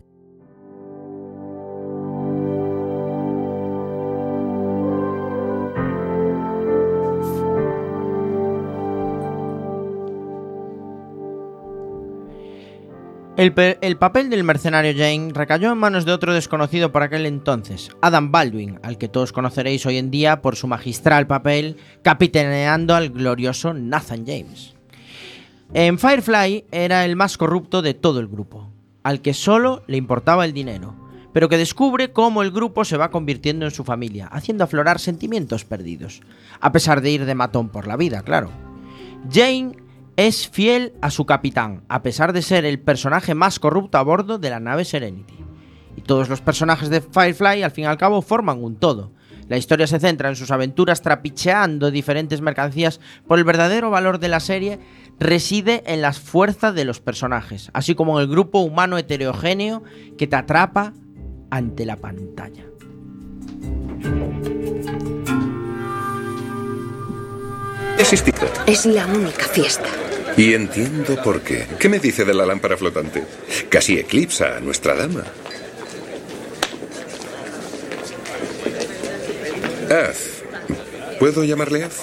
El, 13.37 13.53
pe- 13.53 13.77
el 13.83 13.99
papel 13.99 14.31
del 14.31 14.45
mercenario 14.45 14.95
Jane 14.95 15.31
recayó 15.35 15.71
en 15.71 15.77
manos 15.79 16.07
de 16.07 16.13
otro 16.13 16.33
desconocido 16.33 16.91
por 16.91 17.03
aquel 17.03 17.27
entonces, 17.27 17.91
Adam 18.01 18.33
Baldwin, 18.33 18.81
al 18.83 18.97
que 18.97 19.09
todos 19.09 19.33
conoceréis 19.33 19.85
hoy 19.85 19.99
en 19.99 20.11
día 20.11 20.41
por 20.41 20.57
su 20.57 20.67
magistral 20.67 21.27
papel 21.27 21.77
capitaneando 22.03 22.95
al 22.95 23.11
glorioso 23.11 23.75
Nathan 23.75 24.25
James. 24.27 24.75
En 25.75 25.99
Firefly 25.99 26.65
era 26.71 27.05
el 27.05 27.15
más 27.17 27.37
corrupto 27.37 27.83
de 27.83 27.93
todo 27.93 28.21
el 28.21 28.27
grupo, 28.29 28.71
al 29.03 29.21
que 29.21 29.35
solo 29.35 29.83
le 29.87 29.99
importaba 29.99 30.47
el 30.47 30.55
dinero, 30.55 30.95
pero 31.35 31.51
que 31.51 31.59
descubre 31.59 32.13
cómo 32.13 32.43
el 32.43 32.51
grupo 32.51 32.87
se 32.87 32.97
va 32.97 33.11
convirtiendo 33.11 33.67
en 33.67 33.71
su 33.71 33.85
familia, 33.85 34.29
haciendo 34.29 34.65
aflorar 34.65 34.99
sentimientos 34.99 35.67
perdidos, 35.67 36.23
a 36.61 36.73
pesar 36.73 37.03
de 37.03 37.11
ir 37.11 37.27
de 37.27 37.35
matón 37.35 37.69
por 37.69 37.87
la 37.87 37.99
vida, 37.99 38.23
claro. 38.23 38.51
Jane 39.31 39.77
es 40.17 40.49
fiel 40.49 40.95
a 41.03 41.11
su 41.11 41.27
capitán, 41.27 41.85
a 41.89 42.03
pesar 42.03 42.33
de 42.33 42.43
ser 42.43 42.65
el 42.65 42.81
personaje 42.81 43.35
más 43.35 43.59
corrupto 43.59 43.99
a 43.99 44.03
bordo 44.03 44.39
de 44.39 44.51
la 44.51 44.61
nave 44.61 44.85
Serenity. 44.85 45.35
Y 45.97 46.03
todos 46.03 46.29
los 46.29 46.41
personajes 46.41 46.89
de 46.89 47.01
Firefly, 47.01 47.63
al 47.63 47.71
fin 47.71 47.85
y 47.85 47.87
al 47.87 47.99
cabo, 47.99 48.23
forman 48.23 48.63
un 48.63 48.77
todo. 48.77 49.13
La 49.49 49.57
historia 49.57 49.87
se 49.87 50.01
centra 50.01 50.29
en 50.29 50.37
sus 50.37 50.51
aventuras 50.51 51.03
trapicheando 51.03 51.91
diferentes 51.91 52.41
mercancías, 52.41 53.01
por 53.27 53.39
el 53.39 53.45
verdadero 53.45 53.91
valor 53.91 54.19
de 54.19 54.29
la 54.29 54.41
serie 54.41 54.81
reside 55.21 55.83
en 55.87 56.03
las 56.03 56.19
fuerzas 56.19 56.75
de 56.75 56.85
los 56.85 57.01
personajes, 57.01 57.71
así 57.73 57.95
como 57.95 58.19
en 58.19 58.25
el 58.25 58.31
grupo 58.31 58.61
humano 58.61 58.99
heterogéneo 58.99 59.83
que 60.19 60.27
te 60.27 60.37
atrapa 60.37 60.93
ante 61.51 61.87
la 61.87 61.97
pantalla. 61.97 62.65
Es 68.67 68.87
la 68.87 69.07
única 69.07 69.47
fiesta. 69.47 69.89
Y 70.37 70.53
entiendo 70.55 71.23
por 71.23 71.41
qué. 71.41 71.67
¿Qué 71.79 71.89
me 71.89 71.99
dice 71.99 72.25
de 72.25 72.35
la 72.35 72.45
lámpara 72.45 72.77
flotante? 72.77 73.25
Casi 73.69 73.99
eclipsa 73.99 74.57
a 74.57 74.61
nuestra 74.61 74.95
dama. 74.95 75.25
Az. 79.91 80.43
¿Puedo 81.19 81.45
llamarle 81.45 81.85
Az? 81.85 82.03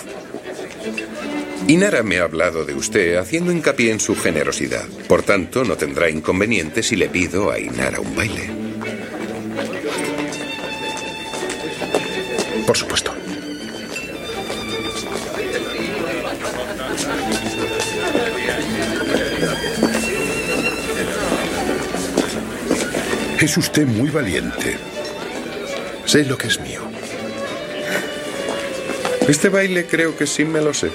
Inara 1.68 2.04
me 2.04 2.20
ha 2.20 2.24
hablado 2.24 2.66
de 2.66 2.74
usted 2.74 3.16
haciendo 3.16 3.52
hincapié 3.52 3.92
en 3.92 4.00
su 4.00 4.16
generosidad. 4.16 4.86
Por 5.08 5.24
tanto, 5.24 5.64
no 5.64 5.78
tendrá 5.78 6.10
inconveniente 6.10 6.84
si 6.84 6.96
le 6.96 7.10
pido 7.10 7.52
a 7.52 7.60
Inara 7.60 8.00
un 8.00 8.16
baile. 8.16 8.50
Por 12.66 12.78
supuesto. 12.78 13.13
Es 23.44 23.58
usted 23.58 23.86
muy 23.86 24.10
valiente. 24.10 24.78
Sé 26.06 26.24
lo 26.24 26.38
que 26.38 26.48
es 26.48 26.62
mío. 26.62 26.80
Este 29.28 29.50
baile 29.50 29.86
creo 29.86 30.16
que 30.16 30.26
sí 30.26 30.46
me 30.46 30.62
lo 30.62 30.74
sé. 30.74 30.90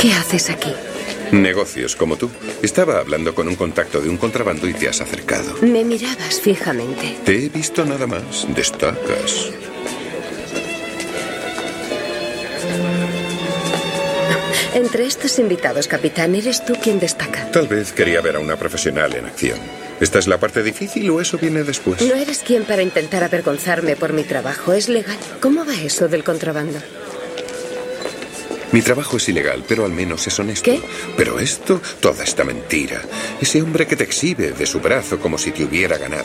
¿Qué 0.00 0.12
haces 0.12 0.48
aquí? 0.48 0.72
Negocios 1.32 1.96
como 1.96 2.16
tú. 2.16 2.30
Estaba 2.62 3.00
hablando 3.00 3.34
con 3.34 3.48
un 3.48 3.56
contacto 3.56 4.00
de 4.00 4.10
un 4.10 4.16
contrabando 4.16 4.68
y 4.68 4.74
te 4.74 4.88
has 4.88 5.00
acercado. 5.00 5.56
Me 5.60 5.82
mirabas 5.82 6.40
fijamente. 6.40 7.16
Te 7.24 7.46
he 7.46 7.48
visto 7.48 7.84
nada 7.84 8.06
más. 8.06 8.46
Destacas. 8.54 9.50
Entre 14.74 15.06
estos 15.06 15.38
invitados, 15.38 15.86
capitán, 15.86 16.34
eres 16.34 16.64
tú 16.64 16.74
quien 16.74 16.98
destaca. 16.98 17.48
Tal 17.52 17.68
vez 17.68 17.92
quería 17.92 18.20
ver 18.20 18.34
a 18.34 18.40
una 18.40 18.56
profesional 18.56 19.14
en 19.14 19.26
acción. 19.26 19.58
¿Esta 20.00 20.18
es 20.18 20.26
la 20.26 20.38
parte 20.38 20.64
difícil 20.64 21.08
o 21.10 21.20
eso 21.20 21.38
viene 21.38 21.62
después? 21.62 22.02
No 22.02 22.14
eres 22.14 22.40
quien 22.40 22.64
para 22.64 22.82
intentar 22.82 23.22
avergonzarme 23.22 23.94
por 23.94 24.12
mi 24.12 24.24
trabajo. 24.24 24.72
Es 24.72 24.88
legal. 24.88 25.16
¿Cómo 25.40 25.64
va 25.64 25.74
eso 25.74 26.08
del 26.08 26.24
contrabando? 26.24 26.80
Mi 28.72 28.82
trabajo 28.82 29.18
es 29.18 29.28
ilegal, 29.28 29.62
pero 29.68 29.84
al 29.84 29.92
menos 29.92 30.26
es 30.26 30.36
honesto. 30.40 30.64
¿Qué? 30.64 30.80
Pero 31.16 31.38
esto, 31.38 31.80
toda 32.00 32.24
esta 32.24 32.42
mentira, 32.42 33.00
ese 33.40 33.62
hombre 33.62 33.86
que 33.86 33.94
te 33.94 34.02
exhibe 34.02 34.50
de 34.50 34.66
su 34.66 34.80
brazo 34.80 35.20
como 35.20 35.38
si 35.38 35.52
te 35.52 35.62
hubiera 35.62 35.96
ganado, 35.96 36.24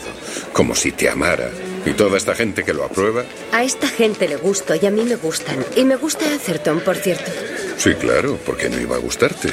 como 0.51 0.73
si 0.73 0.91
te 0.91 1.07
amara, 1.07 1.51
y 1.85 1.91
toda 1.91 2.17
esta 2.17 2.33
gente 2.33 2.63
que 2.63 2.73
lo 2.73 2.83
aprueba, 2.83 3.23
A 3.51 3.63
esta 3.63 3.87
gente 3.87 4.27
le 4.27 4.37
gusto 4.37 4.73
y 4.73 4.83
a 4.87 4.89
mí 4.89 5.03
me 5.03 5.17
gustan. 5.17 5.63
Y 5.75 5.83
me 5.85 5.95
gusta 5.95 6.25
Atherton, 6.33 6.79
por 6.79 6.95
cierto. 6.95 7.31
Sí, 7.79 7.95
claro, 7.95 8.37
porque 8.45 8.69
no 8.69 8.79
iba 8.79 8.95
a 8.95 8.99
gustarte. 8.99 9.49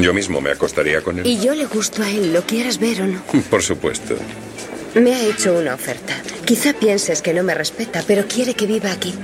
Yo 0.00 0.14
mismo 0.14 0.40
me 0.40 0.50
acostaría 0.50 1.02
con 1.02 1.18
él. 1.18 1.26
Y 1.26 1.38
yo 1.40 1.54
le 1.54 1.66
gusto 1.66 2.02
a 2.02 2.08
él, 2.08 2.32
lo 2.32 2.42
quieras 2.42 2.78
ver 2.78 3.02
o 3.02 3.06
no. 3.06 3.22
Por 3.50 3.62
supuesto. 3.62 4.16
Me 4.94 5.14
ha 5.14 5.24
hecho 5.24 5.54
una 5.54 5.74
oferta. 5.74 6.14
Quizá 6.44 6.72
pienses 6.72 7.22
que 7.22 7.32
no 7.32 7.42
me 7.42 7.54
respeta, 7.54 8.02
pero 8.06 8.26
quiere 8.26 8.54
que 8.54 8.66
viva 8.66 8.90
aquí. 8.90 9.14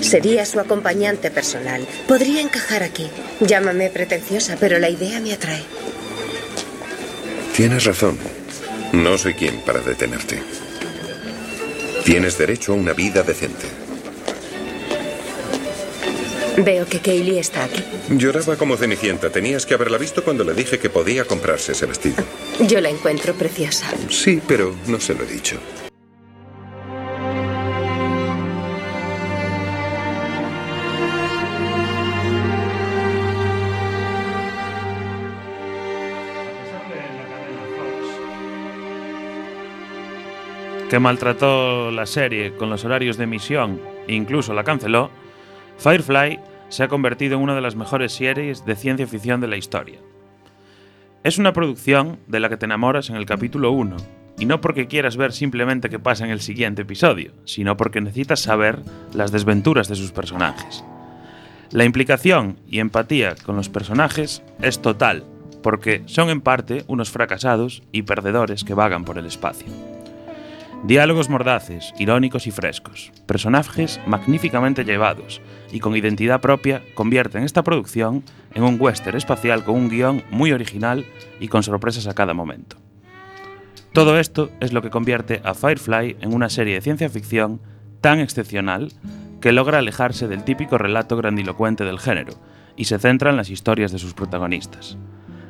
Sería 0.00 0.44
su 0.46 0.58
acompañante 0.58 1.30
personal. 1.30 1.86
Podría 2.08 2.40
encajar 2.40 2.82
aquí. 2.82 3.08
Llámame 3.40 3.88
pretenciosa, 3.90 4.56
pero 4.58 4.78
la 4.78 4.88
idea 4.88 5.20
me 5.20 5.32
atrae. 5.32 5.62
Tienes 7.56 7.84
razón. 7.84 8.18
No 8.92 9.16
soy 9.16 9.34
quien 9.34 9.60
para 9.60 9.80
detenerte. 9.80 10.42
Tienes 12.04 12.36
derecho 12.36 12.72
a 12.72 12.76
una 12.76 12.92
vida 12.92 13.22
decente. 13.22 13.81
Veo 16.58 16.86
que 16.86 17.00
Kaylee 17.00 17.38
está 17.38 17.64
aquí. 17.64 17.82
Lloraba 18.10 18.56
como 18.56 18.76
cenicienta. 18.76 19.30
Tenías 19.30 19.66
que 19.66 19.74
haberla 19.74 19.98
visto 19.98 20.22
cuando 20.22 20.44
le 20.44 20.54
dije 20.54 20.78
que 20.78 20.90
podía 20.90 21.24
comprarse 21.24 21.72
ese 21.72 21.86
vestido. 21.86 22.24
Yo 22.60 22.80
la 22.80 22.90
encuentro 22.90 23.34
preciosa. 23.34 23.86
Sí, 24.08 24.40
pero 24.46 24.74
no 24.86 25.00
se 25.00 25.14
lo 25.14 25.24
he 25.24 25.26
dicho. 25.26 25.58
que 40.92 40.98
maltrató 40.98 41.90
la 41.90 42.04
serie 42.04 42.52
con 42.52 42.68
los 42.68 42.84
horarios 42.84 43.16
de 43.16 43.24
emisión 43.24 43.80
e 44.06 44.14
incluso 44.14 44.52
la 44.52 44.62
canceló, 44.62 45.10
Firefly 45.78 46.38
se 46.68 46.82
ha 46.82 46.88
convertido 46.88 47.36
en 47.36 47.42
una 47.42 47.54
de 47.54 47.60
las 47.60 47.76
mejores 47.76 48.12
series 48.12 48.64
de 48.64 48.76
ciencia 48.76 49.06
ficción 49.06 49.40
de 49.40 49.48
la 49.48 49.56
historia. 49.56 49.98
Es 51.22 51.38
una 51.38 51.52
producción 51.52 52.18
de 52.26 52.40
la 52.40 52.48
que 52.48 52.56
te 52.56 52.64
enamoras 52.64 53.10
en 53.10 53.16
el 53.16 53.26
capítulo 53.26 53.72
1, 53.72 53.96
y 54.38 54.46
no 54.46 54.60
porque 54.60 54.86
quieras 54.86 55.16
ver 55.16 55.32
simplemente 55.32 55.90
qué 55.90 55.98
pasa 55.98 56.24
en 56.24 56.30
el 56.30 56.40
siguiente 56.40 56.82
episodio, 56.82 57.32
sino 57.44 57.76
porque 57.76 58.00
necesitas 58.00 58.40
saber 58.40 58.80
las 59.14 59.30
desventuras 59.30 59.88
de 59.88 59.96
sus 59.96 60.12
personajes. 60.12 60.82
La 61.70 61.84
implicación 61.84 62.58
y 62.68 62.80
empatía 62.80 63.34
con 63.44 63.56
los 63.56 63.68
personajes 63.68 64.42
es 64.60 64.82
total, 64.82 65.24
porque 65.62 66.02
son 66.06 66.28
en 66.28 66.40
parte 66.40 66.84
unos 66.86 67.10
fracasados 67.10 67.82
y 67.92 68.02
perdedores 68.02 68.64
que 68.64 68.74
vagan 68.74 69.04
por 69.04 69.18
el 69.18 69.26
espacio. 69.26 69.68
Diálogos 70.84 71.28
mordaces, 71.28 71.94
irónicos 71.96 72.48
y 72.48 72.50
frescos, 72.50 73.12
personajes 73.26 74.00
magníficamente 74.04 74.84
llevados 74.84 75.40
y 75.70 75.78
con 75.78 75.94
identidad 75.94 76.40
propia 76.40 76.82
convierten 76.94 77.44
esta 77.44 77.62
producción 77.62 78.24
en 78.52 78.64
un 78.64 78.78
western 78.80 79.16
espacial 79.16 79.62
con 79.62 79.76
un 79.76 79.88
guion 79.88 80.24
muy 80.32 80.50
original 80.50 81.06
y 81.38 81.46
con 81.46 81.62
sorpresas 81.62 82.08
a 82.08 82.14
cada 82.14 82.34
momento. 82.34 82.78
Todo 83.92 84.18
esto 84.18 84.50
es 84.58 84.72
lo 84.72 84.82
que 84.82 84.90
convierte 84.90 85.40
a 85.44 85.54
Firefly 85.54 86.16
en 86.20 86.34
una 86.34 86.50
serie 86.50 86.74
de 86.74 86.80
ciencia 86.80 87.08
ficción 87.08 87.60
tan 88.00 88.18
excepcional 88.18 88.92
que 89.40 89.52
logra 89.52 89.78
alejarse 89.78 90.26
del 90.26 90.42
típico 90.42 90.78
relato 90.78 91.16
grandilocuente 91.16 91.84
del 91.84 92.00
género 92.00 92.32
y 92.76 92.86
se 92.86 92.98
centra 92.98 93.30
en 93.30 93.36
las 93.36 93.50
historias 93.50 93.92
de 93.92 94.00
sus 94.00 94.14
protagonistas. 94.14 94.98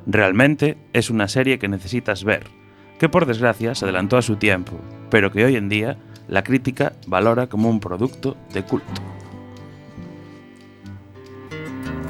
Realmente 0.04 0.76
es 0.92 1.08
una 1.08 1.26
serie 1.28 1.58
que 1.58 1.68
necesitas 1.68 2.22
ver, 2.22 2.61
que 3.02 3.08
por 3.08 3.26
desgracia 3.26 3.74
se 3.74 3.84
adelantó 3.84 4.16
a 4.16 4.22
su 4.22 4.36
tiempo, 4.36 4.78
pero 5.10 5.32
que 5.32 5.44
hoy 5.44 5.56
en 5.56 5.68
día 5.68 5.98
la 6.28 6.44
crítica 6.44 6.92
valora 7.08 7.48
como 7.48 7.68
un 7.68 7.80
producto 7.80 8.36
de 8.52 8.62
culto. 8.62 9.02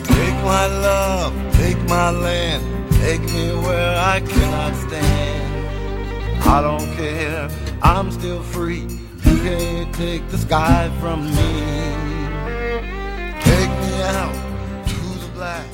Take 0.06 0.36
my 0.44 0.68
love, 0.82 1.32
take 1.52 1.78
my 1.88 2.10
land, 2.10 2.62
take 3.00 3.22
me 3.32 3.54
where 3.66 3.96
I 3.96 4.20
cannot 4.20 4.74
stand. 4.86 6.44
I 6.44 6.60
don't 6.60 6.94
care, 6.94 7.48
I'm 7.82 8.12
still 8.12 8.42
free. 8.42 8.86
You 9.24 9.38
can't 9.42 9.94
take 9.94 10.28
the 10.28 10.36
sky 10.36 10.90
from 11.00 11.24
me. 11.24 11.52
Take 13.40 13.70
me 13.80 14.02
out 14.02 14.34
to 14.88 15.24
the 15.24 15.28
black. 15.34 15.71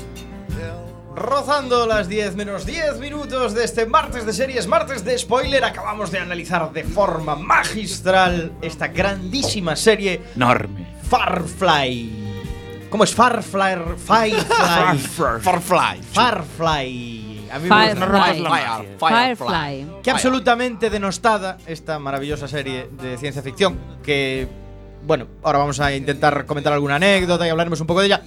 Rozando 1.18 1.84
las 1.84 2.08
10 2.08 2.36
menos 2.36 2.64
10 2.64 3.00
minutos 3.00 3.52
de 3.52 3.64
este 3.64 3.86
martes 3.86 4.24
de 4.24 4.32
series, 4.32 4.68
martes 4.68 5.04
de 5.04 5.18
spoiler, 5.18 5.64
acabamos 5.64 6.12
de 6.12 6.20
analizar 6.20 6.72
de 6.72 6.84
forma 6.84 7.34
magistral 7.34 8.52
esta 8.62 8.86
grandísima 8.86 9.74
serie 9.74 10.22
Enorme. 10.36 10.86
Farfly. 11.10 12.12
¿Cómo 12.88 13.02
es 13.02 13.12
Farfly? 13.12 13.96
Firefly. 13.96 14.98
Farfly. 15.40 16.02
Farfly. 16.12 17.48
A 17.50 17.58
mí 17.58 17.68
Firefly. 17.68 17.98
me 17.98 18.06
gusta 18.06 18.84
Firefly. 19.00 19.36
Firefly. 19.36 19.86
Que 20.04 20.10
absolutamente 20.12 20.88
denostada 20.88 21.58
esta 21.66 21.98
maravillosa 21.98 22.46
serie 22.46 22.88
de 22.92 23.18
ciencia 23.18 23.42
ficción. 23.42 23.76
Que, 24.04 24.46
bueno, 25.04 25.26
ahora 25.42 25.58
vamos 25.58 25.80
a 25.80 25.92
intentar 25.92 26.46
comentar 26.46 26.72
alguna 26.72 26.94
anécdota 26.94 27.44
y 27.44 27.50
hablaremos 27.50 27.80
un 27.80 27.88
poco 27.88 28.00
de 28.02 28.06
ella. 28.06 28.22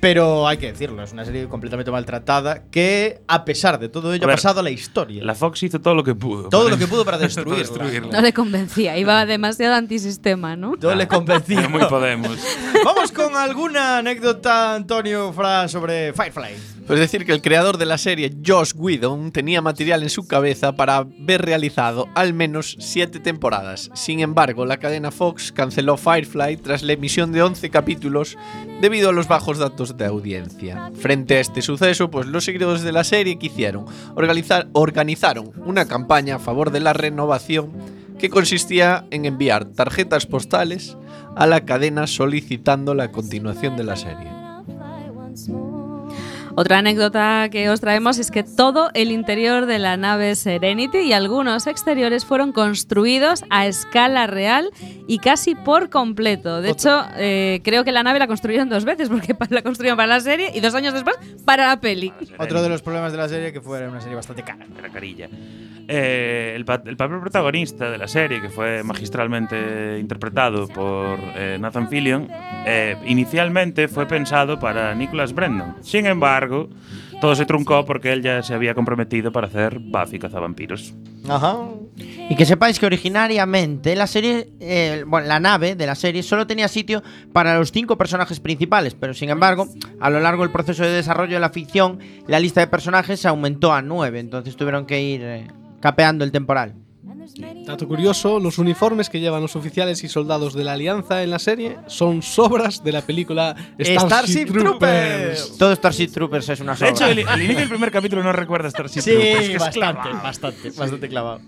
Pero 0.00 0.48
hay 0.48 0.56
que 0.56 0.72
decirlo, 0.72 1.02
es 1.02 1.12
una 1.12 1.24
serie 1.26 1.46
completamente 1.46 1.90
maltratada 1.90 2.62
que, 2.70 3.20
a 3.28 3.44
pesar 3.44 3.78
de 3.78 3.90
todo 3.90 4.14
ello, 4.14 4.24
A 4.24 4.26
ha 4.26 4.28
ver, 4.28 4.36
pasado 4.36 4.60
a 4.60 4.62
la 4.62 4.70
historia. 4.70 5.22
La 5.22 5.34
Fox 5.34 5.62
hizo 5.62 5.78
todo 5.80 5.94
lo 5.94 6.02
que 6.02 6.14
pudo. 6.14 6.48
Todo 6.48 6.70
lo 6.70 6.78
que 6.78 6.86
pudo 6.86 7.04
para 7.04 7.18
destruirla. 7.18 8.08
No 8.10 8.20
le 8.22 8.32
convencía, 8.32 8.96
iba 8.96 9.26
demasiado 9.26 9.74
antisistema, 9.74 10.56
¿no? 10.56 10.74
No 10.80 10.94
le 10.94 11.06
convencía. 11.06 11.68
Muy 11.68 11.84
Podemos. 11.84 12.38
Vamos 12.84 13.12
con 13.12 13.36
alguna 13.36 13.98
anécdota, 13.98 14.74
Antonio 14.74 15.32
Fra, 15.32 15.68
sobre 15.68 16.12
Firefly. 16.12 16.79
Pues 16.90 16.98
decir 16.98 17.24
que 17.24 17.30
el 17.30 17.40
creador 17.40 17.78
de 17.78 17.86
la 17.86 17.98
serie, 17.98 18.34
Josh 18.44 18.72
Whedon, 18.74 19.30
tenía 19.30 19.62
material 19.62 20.02
en 20.02 20.10
su 20.10 20.26
cabeza 20.26 20.72
para 20.74 20.96
haber 20.96 21.40
realizado 21.40 22.08
al 22.16 22.34
menos 22.34 22.76
siete 22.80 23.20
temporadas. 23.20 23.92
Sin 23.94 24.18
embargo, 24.18 24.66
la 24.66 24.78
cadena 24.78 25.12
Fox 25.12 25.52
canceló 25.52 25.96
Firefly 25.96 26.56
tras 26.56 26.82
la 26.82 26.94
emisión 26.94 27.30
de 27.30 27.42
11 27.42 27.70
capítulos 27.70 28.36
debido 28.80 29.10
a 29.10 29.12
los 29.12 29.28
bajos 29.28 29.58
datos 29.58 29.96
de 29.96 30.04
audiencia. 30.04 30.90
Frente 30.96 31.36
a 31.36 31.40
este 31.40 31.62
suceso, 31.62 32.10
pues 32.10 32.26
los 32.26 32.44
seguidores 32.44 32.82
de 32.82 32.90
la 32.90 33.04
serie 33.04 33.38
que 33.38 33.46
hicieron 33.46 33.84
organizar, 34.16 34.66
organizaron 34.72 35.52
una 35.64 35.86
campaña 35.86 36.34
a 36.34 36.40
favor 36.40 36.72
de 36.72 36.80
la 36.80 36.92
renovación 36.92 37.70
que 38.18 38.30
consistía 38.30 39.06
en 39.12 39.26
enviar 39.26 39.64
tarjetas 39.64 40.26
postales 40.26 40.96
a 41.36 41.46
la 41.46 41.64
cadena 41.64 42.08
solicitando 42.08 42.96
la 42.96 43.12
continuación 43.12 43.76
de 43.76 43.84
la 43.84 43.94
serie. 43.94 45.69
Otra 46.54 46.78
anécdota 46.78 47.48
que 47.50 47.70
os 47.70 47.80
traemos 47.80 48.18
es 48.18 48.30
que 48.30 48.42
todo 48.42 48.90
el 48.94 49.12
interior 49.12 49.66
de 49.66 49.78
la 49.78 49.96
nave 49.96 50.34
Serenity 50.34 50.98
y 50.98 51.12
algunos 51.12 51.66
exteriores 51.66 52.24
fueron 52.24 52.52
construidos 52.52 53.44
a 53.50 53.66
escala 53.66 54.26
real 54.26 54.70
y 55.06 55.18
casi 55.18 55.54
por 55.54 55.90
completo. 55.90 56.60
De 56.60 56.70
hecho, 56.70 57.04
eh, 57.16 57.60
creo 57.62 57.84
que 57.84 57.92
la 57.92 58.02
nave 58.02 58.18
la 58.18 58.26
construyeron 58.26 58.68
dos 58.68 58.84
veces, 58.84 59.08
porque 59.08 59.34
la 59.50 59.62
construyeron 59.62 59.96
para 59.96 60.08
la 60.08 60.20
serie 60.20 60.50
y 60.54 60.60
dos 60.60 60.74
años 60.74 60.94
después 60.94 61.16
para 61.44 61.66
la 61.68 61.80
peli. 61.80 62.12
Otro 62.38 62.62
de 62.62 62.68
los 62.68 62.82
problemas 62.82 63.12
de 63.12 63.18
la 63.18 63.28
serie 63.28 63.52
que 63.52 63.60
fue 63.60 63.86
una 63.86 64.00
serie 64.00 64.16
bastante 64.16 64.42
cara. 64.42 64.66
Era 64.78 64.88
carilla. 64.88 65.28
Eh, 65.92 66.52
el, 66.54 66.64
el 66.86 66.96
papel 66.96 67.20
protagonista 67.20 67.90
de 67.90 67.98
la 67.98 68.06
serie, 68.06 68.40
que 68.40 68.48
fue 68.48 68.84
magistralmente 68.84 69.98
interpretado 69.98 70.68
por 70.68 71.18
eh, 71.34 71.58
Nathan 71.60 71.88
Fillion, 71.88 72.28
eh, 72.64 72.94
inicialmente 73.06 73.88
fue 73.88 74.06
pensado 74.06 74.60
para 74.60 74.94
Nicholas 74.94 75.32
Brendon. 75.32 75.74
Sin 75.80 76.06
embargo, 76.06 76.68
todo 77.20 77.34
se 77.34 77.44
truncó 77.44 77.84
porque 77.84 78.12
él 78.12 78.22
ya 78.22 78.40
se 78.44 78.54
había 78.54 78.72
comprometido 78.72 79.32
para 79.32 79.48
hacer 79.48 79.80
Buffy 79.80 80.20
cazavampiros. 80.20 80.94
Ajá. 81.28 81.56
Y 81.96 82.36
que 82.36 82.46
sepáis 82.46 82.78
que 82.78 82.86
originariamente 82.86 83.96
la 83.96 84.06
serie, 84.06 84.48
eh, 84.60 85.02
bueno, 85.04 85.26
la 85.26 85.40
nave 85.40 85.74
de 85.74 85.86
la 85.86 85.96
serie 85.96 86.22
solo 86.22 86.46
tenía 86.46 86.68
sitio 86.68 87.02
para 87.32 87.58
los 87.58 87.72
cinco 87.72 87.98
personajes 87.98 88.38
principales, 88.38 88.94
pero 88.94 89.12
sin 89.12 89.28
embargo, 89.28 89.66
a 89.98 90.08
lo 90.08 90.20
largo 90.20 90.44
del 90.44 90.52
proceso 90.52 90.84
de 90.84 90.90
desarrollo 90.90 91.34
de 91.34 91.40
la 91.40 91.50
ficción, 91.50 91.98
la 92.28 92.38
lista 92.38 92.60
de 92.60 92.68
personajes 92.68 93.18
se 93.18 93.26
aumentó 93.26 93.72
a 93.72 93.82
nueve, 93.82 94.20
entonces 94.20 94.54
tuvieron 94.56 94.86
que 94.86 95.02
ir 95.02 95.20
eh, 95.22 95.48
capeando 95.80 96.24
el 96.24 96.32
temporal. 96.32 96.74
Dato 97.64 97.86
curioso, 97.86 98.40
los 98.40 98.58
uniformes 98.58 99.08
que 99.08 99.20
llevan 99.20 99.40
los 99.42 99.54
oficiales 99.54 100.02
y 100.02 100.08
soldados 100.08 100.52
de 100.54 100.64
la 100.64 100.72
Alianza 100.72 101.22
en 101.22 101.30
la 101.30 101.38
serie 101.38 101.76
son 101.86 102.22
sobras 102.22 102.82
de 102.82 102.90
la 102.92 103.02
película 103.02 103.54
Starship, 103.78 103.98
Starship 104.00 104.46
Troopers. 104.52 105.56
Todo 105.56 105.72
Starship 105.76 106.08
Troopers 106.08 106.48
es 106.48 106.60
una 106.60 106.72
De 106.72 106.78
sobra. 106.78 106.90
hecho, 106.90 107.06
el, 107.06 107.18
el 107.20 107.42
inicio 107.42 107.60
del 107.60 107.68
primer 107.68 107.90
capítulo 107.92 108.22
no 108.22 108.32
recuerda 108.32 108.68
a 108.68 108.70
Starship 108.70 109.00
Sí, 109.00 109.10
Troopers, 109.12 109.38
que 109.48 109.52
es 109.54 109.58
bastante, 109.60 110.00
clavado. 110.02 110.22
bastante, 110.22 110.70
bastante 110.70 111.08
clavado. 111.08 111.40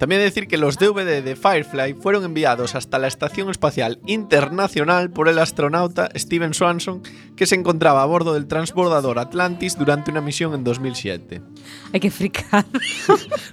También 0.00 0.22
decir 0.22 0.48
que 0.48 0.56
los 0.56 0.78
DVD 0.78 1.22
de 1.22 1.36
Firefly 1.36 1.92
fueron 1.92 2.24
enviados 2.24 2.74
hasta 2.74 2.98
la 2.98 3.06
Estación 3.06 3.50
Espacial 3.50 4.00
Internacional 4.06 5.10
por 5.10 5.28
el 5.28 5.38
astronauta 5.38 6.08
Steven 6.16 6.54
Swanson, 6.54 7.02
que 7.36 7.44
se 7.44 7.54
encontraba 7.54 8.02
a 8.02 8.06
bordo 8.06 8.32
del 8.32 8.46
transbordador 8.46 9.18
Atlantis 9.18 9.76
durante 9.76 10.10
una 10.10 10.22
misión 10.22 10.54
en 10.54 10.64
2007. 10.64 11.42
Hay 11.92 12.00
que 12.00 12.10
fricar. 12.10 12.64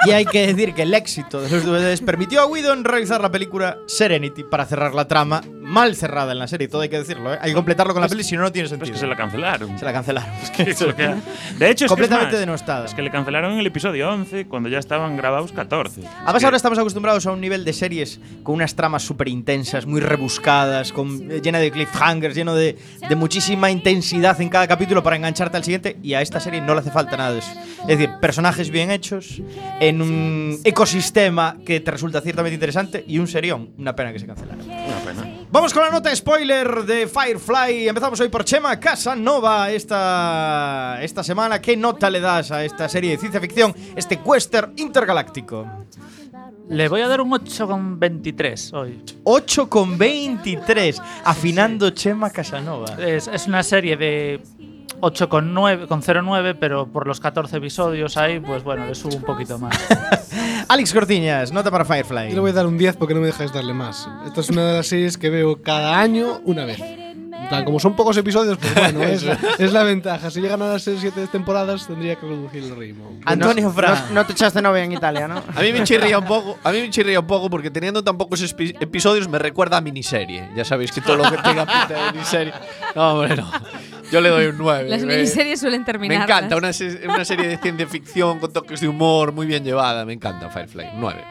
Y 0.05 0.11
hay 0.11 0.25
que 0.25 0.47
decir 0.47 0.73
que 0.73 0.83
el 0.83 0.93
éxito 0.93 1.41
de 1.41 1.49
los 1.49 1.65
DVDs 1.65 1.99
permitió 1.99 2.39
a 2.39 2.45
Whedon 2.45 2.85
realizar 2.85 3.19
la 3.19 3.31
película 3.31 3.77
Serenity 3.87 4.43
para 4.43 4.65
cerrar 4.65 4.93
la 4.95 5.07
trama 5.07 5.41
mal 5.67 5.95
cerrada 5.95 6.31
en 6.31 6.39
la 6.39 6.47
serie, 6.47 6.67
todo 6.67 6.81
hay 6.81 6.89
que 6.89 6.97
decirlo, 6.97 7.33
¿eh? 7.33 7.37
Hay 7.41 7.51
que 7.51 7.55
completarlo 7.55 7.93
con 7.93 8.01
la 8.01 8.07
peli, 8.07 8.23
si 8.23 8.35
no, 8.35 8.41
no 8.43 8.51
tiene 8.51 8.67
sentido. 8.69 8.85
Es 8.85 8.91
que 8.91 8.97
se 8.99 9.07
la 9.07 9.15
cancelaron. 9.15 9.77
Se 9.77 9.85
la 9.85 9.93
cancelaron. 9.93 10.29
Es 10.41 10.49
que 10.51 10.63
Es 10.71 10.81
lo 10.81 10.95
que- 10.95 11.15
De 11.59 11.69
hecho, 11.69 11.85
es 11.85 11.89
que 11.91 11.95
completamente 11.95 12.27
es 12.29 12.33
más, 12.33 12.39
denostada. 12.39 12.85
Es 12.85 12.93
que 12.93 13.01
le 13.01 13.11
cancelaron 13.11 13.53
en 13.53 13.59
el 13.59 13.67
episodio 13.67 14.09
11 14.09 14.45
cuando 14.47 14.69
ya 14.69 14.79
estaban 14.79 15.17
grabados 15.17 15.51
14. 15.51 16.01
Además, 16.23 16.43
ahora 16.43 16.57
estamos 16.57 16.79
acostumbrados 16.79 17.25
a 17.25 17.31
un 17.31 17.41
nivel 17.41 17.65
de 17.65 17.73
series 17.73 18.19
con 18.43 18.55
unas 18.55 18.75
tramas 18.75 19.03
súper 19.03 19.27
intensas, 19.27 19.85
muy 19.85 19.99
rebuscadas, 20.01 20.91
con, 20.93 21.31
eh, 21.31 21.41
llena 21.43 21.59
de 21.59 21.69
cliffhangers, 21.71 22.35
lleno 22.35 22.55
de, 22.55 22.77
de 23.07 23.15
muchísima 23.15 23.69
intensidad 23.69 24.39
en 24.41 24.49
cada 24.49 24.67
capítulo 24.67 25.03
para 25.03 25.15
engancharte 25.17 25.57
al 25.57 25.63
siguiente. 25.63 25.97
Y 26.01 26.13
a 26.13 26.21
esta 26.21 26.39
serie 26.39 26.61
no 26.61 26.73
le 26.73 26.79
hace 26.79 26.91
falta 26.91 27.17
nada 27.17 27.33
de 27.33 27.39
eso. 27.39 27.51
Es 27.81 27.87
decir, 27.99 28.09
personajes 28.21 28.69
bien 28.69 28.89
hechos, 28.91 29.41
en 29.79 30.01
un 30.01 30.59
ecosistema 30.63 31.57
que 31.65 31.79
te 31.79 31.91
resulta 31.91 32.21
ciertamente 32.21 32.53
interesante 32.55 33.03
y 33.07 33.19
un 33.19 33.27
serión. 33.27 33.71
Una 33.77 33.95
pena 33.95 34.13
que 34.13 34.19
se 34.19 34.25
cancelara. 34.27 34.63
Una 34.63 34.99
pena. 35.05 35.36
Vamos 35.49 35.73
con 35.73 35.81
la 35.83 35.89
nota 35.89 36.13
spoiler 36.13 36.83
de 36.83 37.07
Firefly. 37.07 37.87
Empezamos 37.87 38.19
hoy 38.19 38.27
por 38.27 38.43
Chema 38.43 38.77
Casanova 38.79 39.71
esta, 39.71 40.99
esta 41.01 41.23
semana. 41.23 41.61
¿Qué 41.61 41.77
nota 41.77 42.09
le 42.09 42.19
das 42.19 42.51
a 42.51 42.65
esta 42.65 42.89
serie 42.89 43.11
de 43.11 43.17
ciencia 43.17 43.39
ficción, 43.39 43.73
este 43.95 44.19
western 44.23 44.73
intergaláctico? 44.75 45.65
Le 46.67 46.89
voy 46.89 46.99
a 46.99 47.07
dar 47.07 47.21
un 47.21 47.31
8,23 47.31 48.73
hoy. 48.73 49.01
8,23. 49.23 51.01
Afinando 51.23 51.91
Chema 51.91 52.29
Casanova. 52.29 52.97
Es, 52.99 53.29
es 53.29 53.47
una 53.47 53.63
serie 53.63 53.95
de 53.95 54.41
8,9, 54.99 55.87
con 55.87 56.01
0,9, 56.01 56.57
pero 56.59 56.87
por 56.87 57.07
los 57.07 57.21
14 57.21 57.55
episodios 57.57 58.17
ahí, 58.17 58.41
pues 58.41 58.63
bueno, 58.63 58.85
le 58.85 58.95
subo 58.95 59.15
un 59.15 59.23
poquito 59.23 59.57
más. 59.57 59.77
Alex 60.67 60.93
Cortiñas, 60.93 61.51
nota 61.51 61.71
para 61.71 61.85
Firefly. 61.85 62.33
Le 62.33 62.39
voy 62.39 62.51
a 62.51 62.53
dar 62.53 62.67
un 62.67 62.77
10 62.77 62.97
porque 62.97 63.13
no 63.13 63.21
me 63.21 63.27
dejáis 63.27 63.53
darle 63.53 63.73
más. 63.73 64.07
Esta 64.25 64.41
es 64.41 64.49
una 64.49 64.67
de 64.67 64.73
las 64.77 64.87
series 64.87 65.17
que 65.17 65.29
veo 65.29 65.61
cada 65.61 65.99
año 65.99 66.41
una 66.45 66.65
vez. 66.65 67.06
Plan, 67.49 67.63
como 67.63 67.79
son 67.79 67.95
pocos 67.95 68.17
episodios, 68.17 68.57
pues 68.57 68.75
bueno, 68.75 69.03
es, 69.03 69.23
es 69.57 69.71
la 69.71 69.83
ventaja. 69.83 70.29
Si 70.29 70.41
llegan 70.41 70.61
a 70.61 70.67
las 70.73 70.83
7 70.83 71.27
temporadas, 71.31 71.87
tendría 71.87 72.15
que 72.15 72.25
reducir 72.27 72.63
el 72.63 72.75
ritmo. 72.75 73.17
Antonio 73.23 73.63
no, 73.65 73.71
Fra. 73.71 73.89
no- 74.09 74.15
no 74.15 74.25
te 74.25 74.33
echaste 74.33 74.61
novia 74.61 74.83
en 74.83 74.91
Italia, 74.91 75.27
¿no? 75.29 75.41
A 75.55 75.61
mí 75.61 75.71
me 75.71 75.83
chirría 75.83 76.19
un 76.19 76.25
poco, 76.25 76.57
a 76.63 76.71
mí 76.71 76.81
me 76.81 76.89
chirría 76.89 77.19
un 77.21 77.27
poco 77.27 77.49
porque 77.49 77.71
teniendo 77.71 78.03
tan 78.03 78.17
pocos 78.17 78.41
episodios 78.79 79.29
me 79.29 79.39
recuerda 79.39 79.77
a 79.77 79.81
miniserie. 79.81 80.49
Ya 80.55 80.65
sabéis 80.65 80.91
que 80.91 80.99
todo 81.01 81.15
lo 81.15 81.23
que 81.31 81.37
tenga 81.37 81.65
pinta 81.65 82.05
de 82.05 82.11
miniserie. 82.13 82.53
No, 82.95 83.13
hombre, 83.13 83.35
no. 83.37 83.49
Yo 84.11 84.19
le 84.21 84.29
doy 84.29 84.45
un 84.47 84.57
9. 84.57 84.89
Las 84.89 85.03
miniseries 85.03 85.59
suelen 85.59 85.81
Me 85.81 85.85
terminar. 85.85 86.23
encanta, 86.23 86.55
una, 86.57 86.71
una 87.07 87.25
serie 87.25 87.47
de 87.47 87.57
ciencia 87.57 87.87
ficción 87.87 88.39
con 88.39 88.51
toques 88.51 88.81
de 88.81 88.87
humor 88.87 89.31
muy 89.31 89.45
bien 89.45 89.63
llevada. 89.63 90.05
Me 90.05 90.13
encanta 90.13 90.49
Firefly. 90.49 90.91
9. 90.95 91.23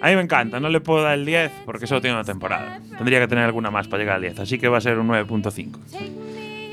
A 0.00 0.08
mí 0.08 0.16
me 0.16 0.22
encanta, 0.22 0.60
no 0.60 0.68
le 0.68 0.80
puedo 0.80 1.02
dar 1.02 1.14
el 1.14 1.26
10 1.26 1.52
porque 1.66 1.86
solo 1.86 2.00
tiene 2.00 2.16
una 2.16 2.24
temporada. 2.24 2.80
Tendría 2.96 3.20
que 3.20 3.28
tener 3.28 3.44
alguna 3.44 3.70
más 3.70 3.86
para 3.86 4.02
llegar 4.02 4.16
al 4.16 4.22
10, 4.22 4.40
así 4.40 4.58
que 4.58 4.68
va 4.68 4.78
a 4.78 4.80
ser 4.80 4.98
un 4.98 5.08
9.5. 5.08 5.78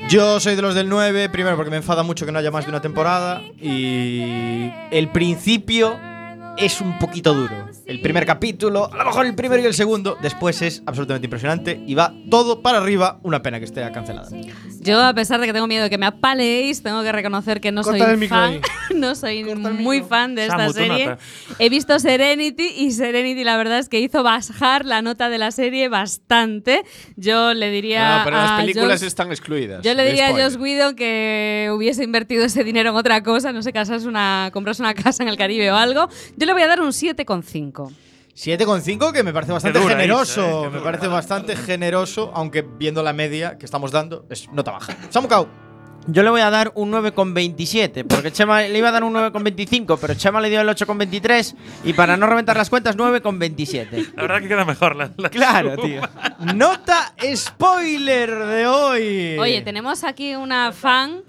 Yo 0.08 0.40
soy 0.40 0.56
de 0.56 0.62
los 0.62 0.74
del 0.74 0.88
9, 0.88 1.28
primero 1.28 1.54
porque 1.56 1.70
me 1.70 1.76
enfada 1.76 2.02
mucho 2.02 2.24
que 2.24 2.32
no 2.32 2.38
haya 2.38 2.50
más 2.50 2.64
de 2.64 2.70
una 2.70 2.80
temporada 2.80 3.42
y 3.60 4.72
el 4.90 5.08
principio 5.12 5.98
es 6.56 6.80
un 6.80 6.98
poquito 6.98 7.34
duro. 7.34 7.67
El 7.88 8.00
primer 8.02 8.26
capítulo, 8.26 8.92
a 8.92 8.98
lo 8.98 9.04
mejor 9.06 9.24
el 9.24 9.34
primero 9.34 9.62
y 9.62 9.64
el 9.64 9.72
segundo, 9.72 10.18
después 10.20 10.60
es 10.60 10.82
absolutamente 10.84 11.24
impresionante 11.24 11.80
y 11.86 11.94
va 11.94 12.12
todo 12.30 12.60
para 12.60 12.76
arriba, 12.76 13.18
una 13.22 13.40
pena 13.40 13.58
que 13.60 13.64
esté 13.64 13.80
cancelada. 13.90 14.28
Yo, 14.82 15.00
a 15.02 15.14
pesar 15.14 15.40
de 15.40 15.46
que 15.46 15.54
tengo 15.54 15.66
miedo 15.66 15.84
de 15.84 15.88
que 15.88 15.96
me 15.96 16.04
apaleéis, 16.04 16.82
tengo 16.82 17.02
que 17.02 17.10
reconocer 17.12 17.62
que 17.62 17.72
no 17.72 17.82
Corta 17.82 18.04
soy 18.04 18.22
el 18.22 18.28
fan, 18.28 18.60
no 18.94 19.14
soy 19.14 19.42
muy 19.42 20.02
fan 20.02 20.34
de 20.34 20.42
esta 20.42 20.58
Samu, 20.58 20.72
serie. 20.74 21.16
He 21.58 21.70
visto 21.70 21.98
Serenity 21.98 22.74
y 22.76 22.92
Serenity 22.92 23.42
la 23.42 23.56
verdad 23.56 23.78
es 23.78 23.88
que 23.88 24.00
hizo 24.00 24.22
bajar 24.22 24.84
la 24.84 25.00
nota 25.00 25.30
de 25.30 25.38
la 25.38 25.50
serie 25.50 25.88
bastante. 25.88 26.84
Yo 27.16 27.54
le 27.54 27.70
diría 27.70 28.18
No, 28.18 28.24
pero 28.24 28.36
a 28.36 28.42
las 28.44 28.60
películas 28.60 29.00
están 29.00 29.30
excluidas. 29.30 29.82
Yo 29.82 29.94
le 29.94 30.04
diría 30.04 30.28
a. 30.28 30.32
Josh 30.32 30.56
Whedon 30.60 30.94
que 30.94 31.70
hubiese 31.72 32.04
invertido 32.04 32.44
ese 32.44 32.64
dinero 32.64 32.90
en 32.90 32.96
otra 32.96 33.22
cosa, 33.22 33.50
no 33.54 33.62
sé, 33.62 33.72
casas 33.72 34.04
una, 34.04 34.50
compras 34.52 34.78
una 34.78 34.92
casa 34.92 35.22
en 35.22 35.30
el 35.30 35.38
Caribe 35.38 35.70
o 35.70 35.76
algo. 35.76 36.10
Yo 36.36 36.44
le 36.44 36.52
voy 36.52 36.60
a 36.60 36.66
dar 36.66 36.82
un 36.82 36.90
7,5. 36.90 37.77
7,5 37.86 39.12
que 39.12 39.22
me 39.22 39.32
parece 39.32 39.52
bastante 39.52 39.78
dura, 39.80 39.96
generoso, 39.96 40.40
Isa, 40.40 40.50
eh, 40.50 40.62
me 40.70 40.78
dura. 40.78 40.82
parece 40.84 41.08
bastante 41.08 41.56
generoso, 41.56 42.30
aunque 42.34 42.62
viendo 42.62 43.02
la 43.02 43.12
media 43.12 43.58
que 43.58 43.64
estamos 43.64 43.90
dando 43.90 44.26
es 44.30 44.48
nota 44.52 44.70
baja. 44.72 44.96
Samu 45.10 45.26
Kau. 45.28 45.48
Yo 46.10 46.22
le 46.22 46.30
voy 46.30 46.40
a 46.40 46.48
dar 46.48 46.72
un 46.74 46.90
9,27, 46.90 48.06
porque 48.08 48.32
Chema 48.32 48.62
le 48.62 48.78
iba 48.78 48.88
a 48.88 48.92
dar 48.92 49.04
un 49.04 49.12
9,25, 49.12 49.98
pero 50.00 50.14
Chema 50.14 50.40
le 50.40 50.48
dio 50.48 50.60
el 50.62 50.68
8,23 50.68 51.54
y 51.84 51.92
para 51.92 52.16
no 52.16 52.26
reventar 52.26 52.56
las 52.56 52.70
cuentas, 52.70 52.96
9,27. 52.96 54.14
La 54.16 54.22
verdad 54.22 54.40
que 54.40 54.48
queda 54.48 54.64
mejor 54.64 54.96
la, 54.96 55.10
la 55.18 55.28
Claro, 55.28 55.74
suma. 55.74 55.82
tío. 55.86 56.00
Nota 56.54 57.12
spoiler 57.34 58.30
de 58.46 58.66
hoy. 58.66 59.36
Oye, 59.38 59.60
tenemos 59.60 60.02
aquí 60.04 60.34
una 60.34 60.72
fan 60.72 61.20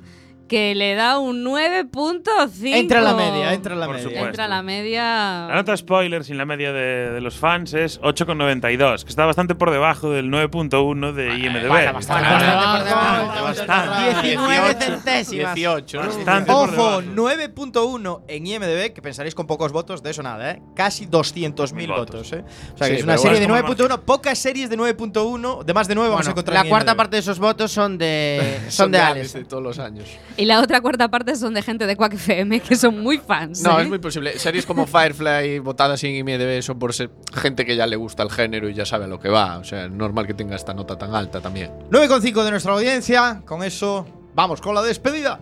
que 0.49 0.75
le 0.75 0.95
da 0.95 1.17
un 1.19 1.45
9.5. 1.45 2.73
Entra 2.75 2.99
la 3.01 3.13
media, 3.13 3.53
entra 3.53 3.75
la 3.75 3.85
Por 3.85 3.95
media. 3.95 4.03
supuesto. 4.09 4.27
Entra 4.29 4.47
la 4.49 4.61
media. 4.63 5.03
La 5.47 5.53
nota 5.55 5.77
spoiler 5.77 6.25
sin 6.25 6.37
la 6.37 6.45
media 6.45 6.73
de, 6.73 7.11
de 7.11 7.21
los 7.21 7.35
fans 7.37 7.73
es 7.73 8.01
8,92, 8.01 9.03
que 9.03 9.09
está 9.09 9.25
bastante 9.25 9.55
por 9.55 9.71
debajo 9.71 10.09
del 10.11 10.29
9.1 10.29 11.13
de 11.13 11.37
IMDb. 11.37 11.67
Bueno, 11.69 11.93
bastante 11.93 12.27
por 12.29 12.39
debajo. 12.39 13.43
Bastante. 13.43 14.21
19 14.27 14.73
centésimas. 14.79 15.55
18, 15.55 16.01
¿no? 16.01 16.07
Bastante 16.07 16.51
por 16.51 16.69
Ojo, 16.69 17.01
debajo. 17.01 17.01
9.1 17.15 18.21
en 18.27 18.47
IMDb, 18.47 18.93
que 18.93 19.01
pensaréis 19.01 19.35
con 19.35 19.47
pocos 19.47 19.71
votos, 19.71 20.03
de 20.03 20.09
eso 20.11 20.23
nada, 20.23 20.51
¿eh? 20.51 20.61
Casi 20.75 21.05
200.000 21.07 21.73
Mil 21.73 21.87
votos, 21.89 22.05
votos. 22.05 22.33
¿eh? 22.33 22.43
O 22.73 22.77
sea, 22.77 22.87
que 22.87 22.93
Sí, 22.95 22.99
es 22.99 23.03
una 23.03 23.17
serie 23.17 23.39
de 23.39 23.47
bueno, 23.47 23.67
es 23.71 23.75
como 23.75 23.89
9.1, 23.89 23.99
pocas 24.01 24.37
series 24.39 24.69
de 24.69 24.77
9.1, 24.77 25.63
de 25.63 25.73
más 25.73 25.87
de 25.87 25.95
9 25.95 26.09
vamos 26.09 26.25
a 26.25 26.29
Bueno, 26.29 26.31
encontrar 26.31 26.53
la 26.55 26.61
en 26.61 26.69
cuarta 26.69 26.95
parte 26.95 27.15
de 27.17 27.19
esos 27.21 27.39
votos 27.39 27.71
son 27.71 27.97
de 27.97 28.59
son, 28.69 28.91
de 28.91 28.97
Alex. 28.99 29.33
de 29.33 29.45
todos 29.45 29.61
los 29.63 29.79
años. 29.79 30.07
Y 30.39 30.45
la 30.45 30.61
otra 30.61 30.79
cuarta 30.79 31.09
parte 31.09 31.35
son 31.35 31.53
de 31.53 31.61
gente 31.61 31.85
de 31.85 31.97
Quack 31.97 32.13
FM 32.13 32.61
que 32.61 32.77
son 32.77 33.01
muy 33.01 33.17
fans. 33.17 33.61
No, 33.61 33.77
¿eh? 33.77 33.83
es 33.83 33.89
muy 33.89 33.99
posible. 33.99 34.39
Series 34.39 34.65
como 34.65 34.87
Firefly 34.87 35.59
votadas 35.59 36.01
en 36.05 36.15
IMDb 36.15 36.61
son 36.61 36.79
por 36.79 36.93
ser 36.93 37.11
gente 37.33 37.65
que 37.65 37.75
ya 37.75 37.85
le 37.85 37.97
gusta 37.97 38.23
el 38.23 38.31
género 38.31 38.69
y 38.69 38.73
ya 38.73 38.85
sabe 38.85 39.03
a 39.03 39.07
lo 39.09 39.19
que 39.19 39.27
va. 39.27 39.57
O 39.57 39.65
sea, 39.65 39.83
es 39.87 39.91
normal 39.91 40.27
que 40.27 40.33
tenga 40.33 40.55
esta 40.55 40.73
nota 40.73 40.97
tan 40.97 41.13
alta 41.13 41.41
también. 41.41 41.71
9,5 41.91 42.45
de 42.45 42.51
nuestra 42.51 42.71
audiencia. 42.71 43.41
Con 43.45 43.63
eso, 43.63 44.07
vamos 44.33 44.61
con 44.61 44.73
la 44.73 44.81
despedida. 44.81 45.41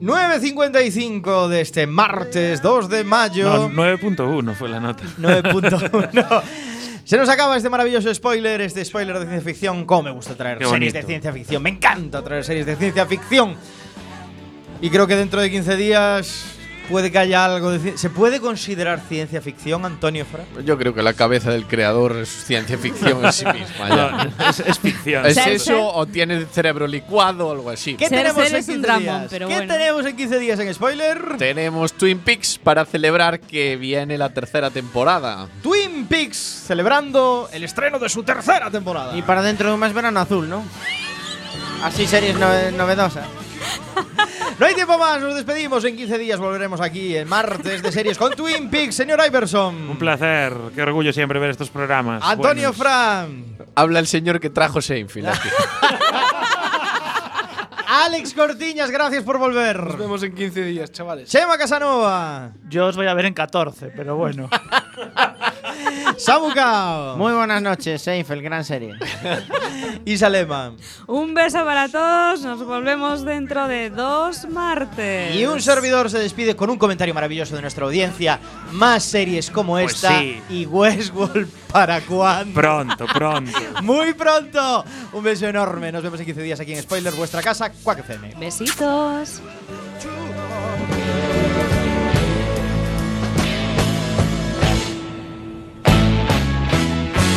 9.55 0.00 1.48
de 1.48 1.60
este 1.60 1.86
martes 1.86 2.62
2 2.62 2.88
de 2.88 3.04
mayo. 3.04 3.68
No, 3.68 3.70
9.1 3.70 4.54
fue 4.54 4.68
la 4.68 4.78
nota. 4.80 5.04
9.1. 5.18 6.42
Se 7.04 7.16
nos 7.16 7.28
acaba 7.28 7.56
este 7.56 7.70
maravilloso 7.70 8.14
spoiler, 8.14 8.60
este 8.60 8.84
spoiler 8.84 9.18
de 9.18 9.26
ciencia 9.26 9.40
ficción. 9.40 9.86
Cómo 9.86 10.02
me 10.02 10.10
gusta 10.10 10.36
traer 10.36 10.64
series 10.64 10.92
de 10.92 11.02
ciencia 11.02 11.32
ficción. 11.32 11.62
Me 11.62 11.70
encanta 11.70 12.22
traer 12.22 12.44
series 12.44 12.66
de 12.66 12.76
ciencia 12.76 13.06
ficción. 13.06 13.56
Y 14.80 14.90
creo 14.90 15.06
que 15.06 15.16
dentro 15.16 15.40
de 15.40 15.50
15 15.50 15.76
días 15.76 16.57
puede 16.88 17.12
que 17.12 17.18
haya 17.18 17.44
algo 17.44 17.70
de 17.70 17.96
¿Se 17.98 18.10
puede 18.10 18.40
considerar 18.40 19.00
ciencia 19.08 19.40
ficción, 19.40 19.84
Antonio 19.84 20.24
Fra? 20.24 20.44
Yo 20.64 20.76
creo 20.78 20.94
que 20.94 21.02
la 21.02 21.12
cabeza 21.14 21.50
del 21.50 21.64
creador 21.66 22.16
es 22.16 22.28
ciencia 22.28 22.76
ficción 22.78 23.24
en 23.24 23.32
sí 23.32 23.44
misma. 23.46 23.88
ya. 23.88 24.30
No, 24.38 24.48
es, 24.50 24.60
es 24.60 24.78
ficción. 24.78 25.26
¿Es 25.26 25.34
Ser- 25.34 25.52
eso 25.52 25.80
o 25.94 26.06
tiene 26.06 26.34
el 26.38 26.46
cerebro 26.46 26.86
licuado 26.86 27.48
o 27.48 27.52
algo 27.52 27.70
así? 27.70 27.94
¿Qué 27.94 28.08
Ser- 28.08 28.18
tenemos 28.18 28.42
ser 28.44 28.52
en 28.54 28.60
es 28.60 28.68
un 28.68 28.74
15 28.74 28.86
dramón, 28.86 29.02
días? 29.04 29.26
pero 29.30 29.48
¿Qué 29.48 29.54
bueno. 29.56 29.72
tenemos 29.74 30.06
en 30.06 30.16
15 30.16 30.38
días 30.38 30.58
en 30.60 30.74
spoiler? 30.74 31.36
Tenemos 31.38 31.92
Twin 31.92 32.18
Peaks 32.18 32.58
para 32.62 32.84
celebrar 32.84 33.40
que 33.40 33.76
viene 33.76 34.16
la 34.18 34.30
tercera 34.30 34.70
temporada. 34.70 35.48
Twin 35.62 36.06
Peaks 36.06 36.36
celebrando 36.66 37.48
el 37.52 37.64
estreno 37.64 37.98
de 37.98 38.08
su 38.08 38.22
tercera 38.22 38.70
temporada. 38.70 39.16
Y 39.16 39.22
para 39.22 39.42
dentro 39.42 39.68
de 39.68 39.74
un 39.74 39.80
mes 39.80 39.92
verano 39.92 40.20
azul, 40.20 40.48
¿no? 40.48 40.62
Así 41.82 42.06
series 42.06 42.36
nove- 42.36 42.72
novedosas. 42.72 43.26
No 44.58 44.66
hay 44.66 44.74
tiempo 44.74 44.98
más, 44.98 45.20
nos 45.20 45.34
despedimos. 45.36 45.84
En 45.84 45.96
15 45.96 46.18
días 46.18 46.40
volveremos 46.40 46.80
aquí 46.80 47.14
el 47.14 47.26
martes 47.26 47.82
de 47.82 47.92
series 47.92 48.18
con 48.18 48.32
Twin 48.32 48.68
Peaks. 48.68 48.96
Señor 48.96 49.20
Iverson. 49.24 49.90
Un 49.90 49.98
placer. 49.98 50.52
Qué 50.74 50.82
orgullo 50.82 51.12
siempre 51.12 51.38
ver 51.38 51.50
estos 51.50 51.70
programas. 51.70 52.22
Antonio 52.24 52.72
buenos. 52.72 52.76
Fran. 52.76 53.56
Habla 53.74 54.00
el 54.00 54.06
señor 54.08 54.40
que 54.40 54.50
trajo 54.50 54.82
Seinfeld 54.82 55.28
aquí. 55.28 55.48
Alex 57.86 58.34
Cortiñas, 58.34 58.90
gracias 58.90 59.22
por 59.24 59.38
volver. 59.38 59.82
Nos 59.82 59.98
vemos 59.98 60.22
en 60.22 60.34
15 60.34 60.62
días, 60.64 60.92
chavales. 60.92 61.30
Chema 61.30 61.56
Casanova. 61.56 62.50
Yo 62.68 62.86
os 62.86 62.96
voy 62.96 63.06
a 63.06 63.14
ver 63.14 63.24
en 63.24 63.34
14, 63.34 63.92
pero 63.96 64.16
bueno. 64.16 64.50
Samu 66.16 66.52
Cao. 66.54 67.16
Muy 67.16 67.32
buenas 67.32 67.62
noches, 67.62 68.02
Seinfeld, 68.02 68.42
gran 68.42 68.64
serie. 68.64 68.94
Isa 70.04 70.28
Lema. 70.28 70.72
Un 71.06 71.34
beso 71.34 71.64
para 71.64 71.88
todos. 71.88 72.40
Nos 72.42 72.64
volvemos 72.64 73.24
dentro 73.24 73.68
de 73.68 73.90
dos 73.90 74.48
martes. 74.48 75.34
Y 75.34 75.46
un 75.46 75.60
servidor 75.60 76.10
se 76.10 76.18
despide 76.18 76.56
con 76.56 76.70
un 76.70 76.78
comentario 76.78 77.14
maravilloso 77.14 77.54
de 77.54 77.62
nuestra 77.62 77.84
audiencia. 77.84 78.40
Más 78.72 79.02
series 79.04 79.50
como 79.50 79.74
Pues 79.74 79.94
esta 79.94 80.18
sí. 80.18 80.42
y 80.50 80.66
Westworld 80.66 81.48
para 81.70 82.00
cuándo. 82.00 82.54
Pronto, 82.54 83.06
pronto. 83.06 83.58
Muy 83.82 84.14
pronto. 84.14 84.84
Un 85.12 85.22
beso 85.22 85.46
enorme. 85.46 85.92
Nos 85.92 86.02
vemos 86.02 86.18
en 86.20 86.26
15 86.26 86.42
días 86.42 86.60
aquí 86.60 86.72
en 86.72 86.82
Spoiler, 86.82 87.14
vuestra 87.14 87.42
casa, 87.42 87.70
Quack 87.70 88.00
FM. 88.00 88.34
Besitos. 88.38 89.40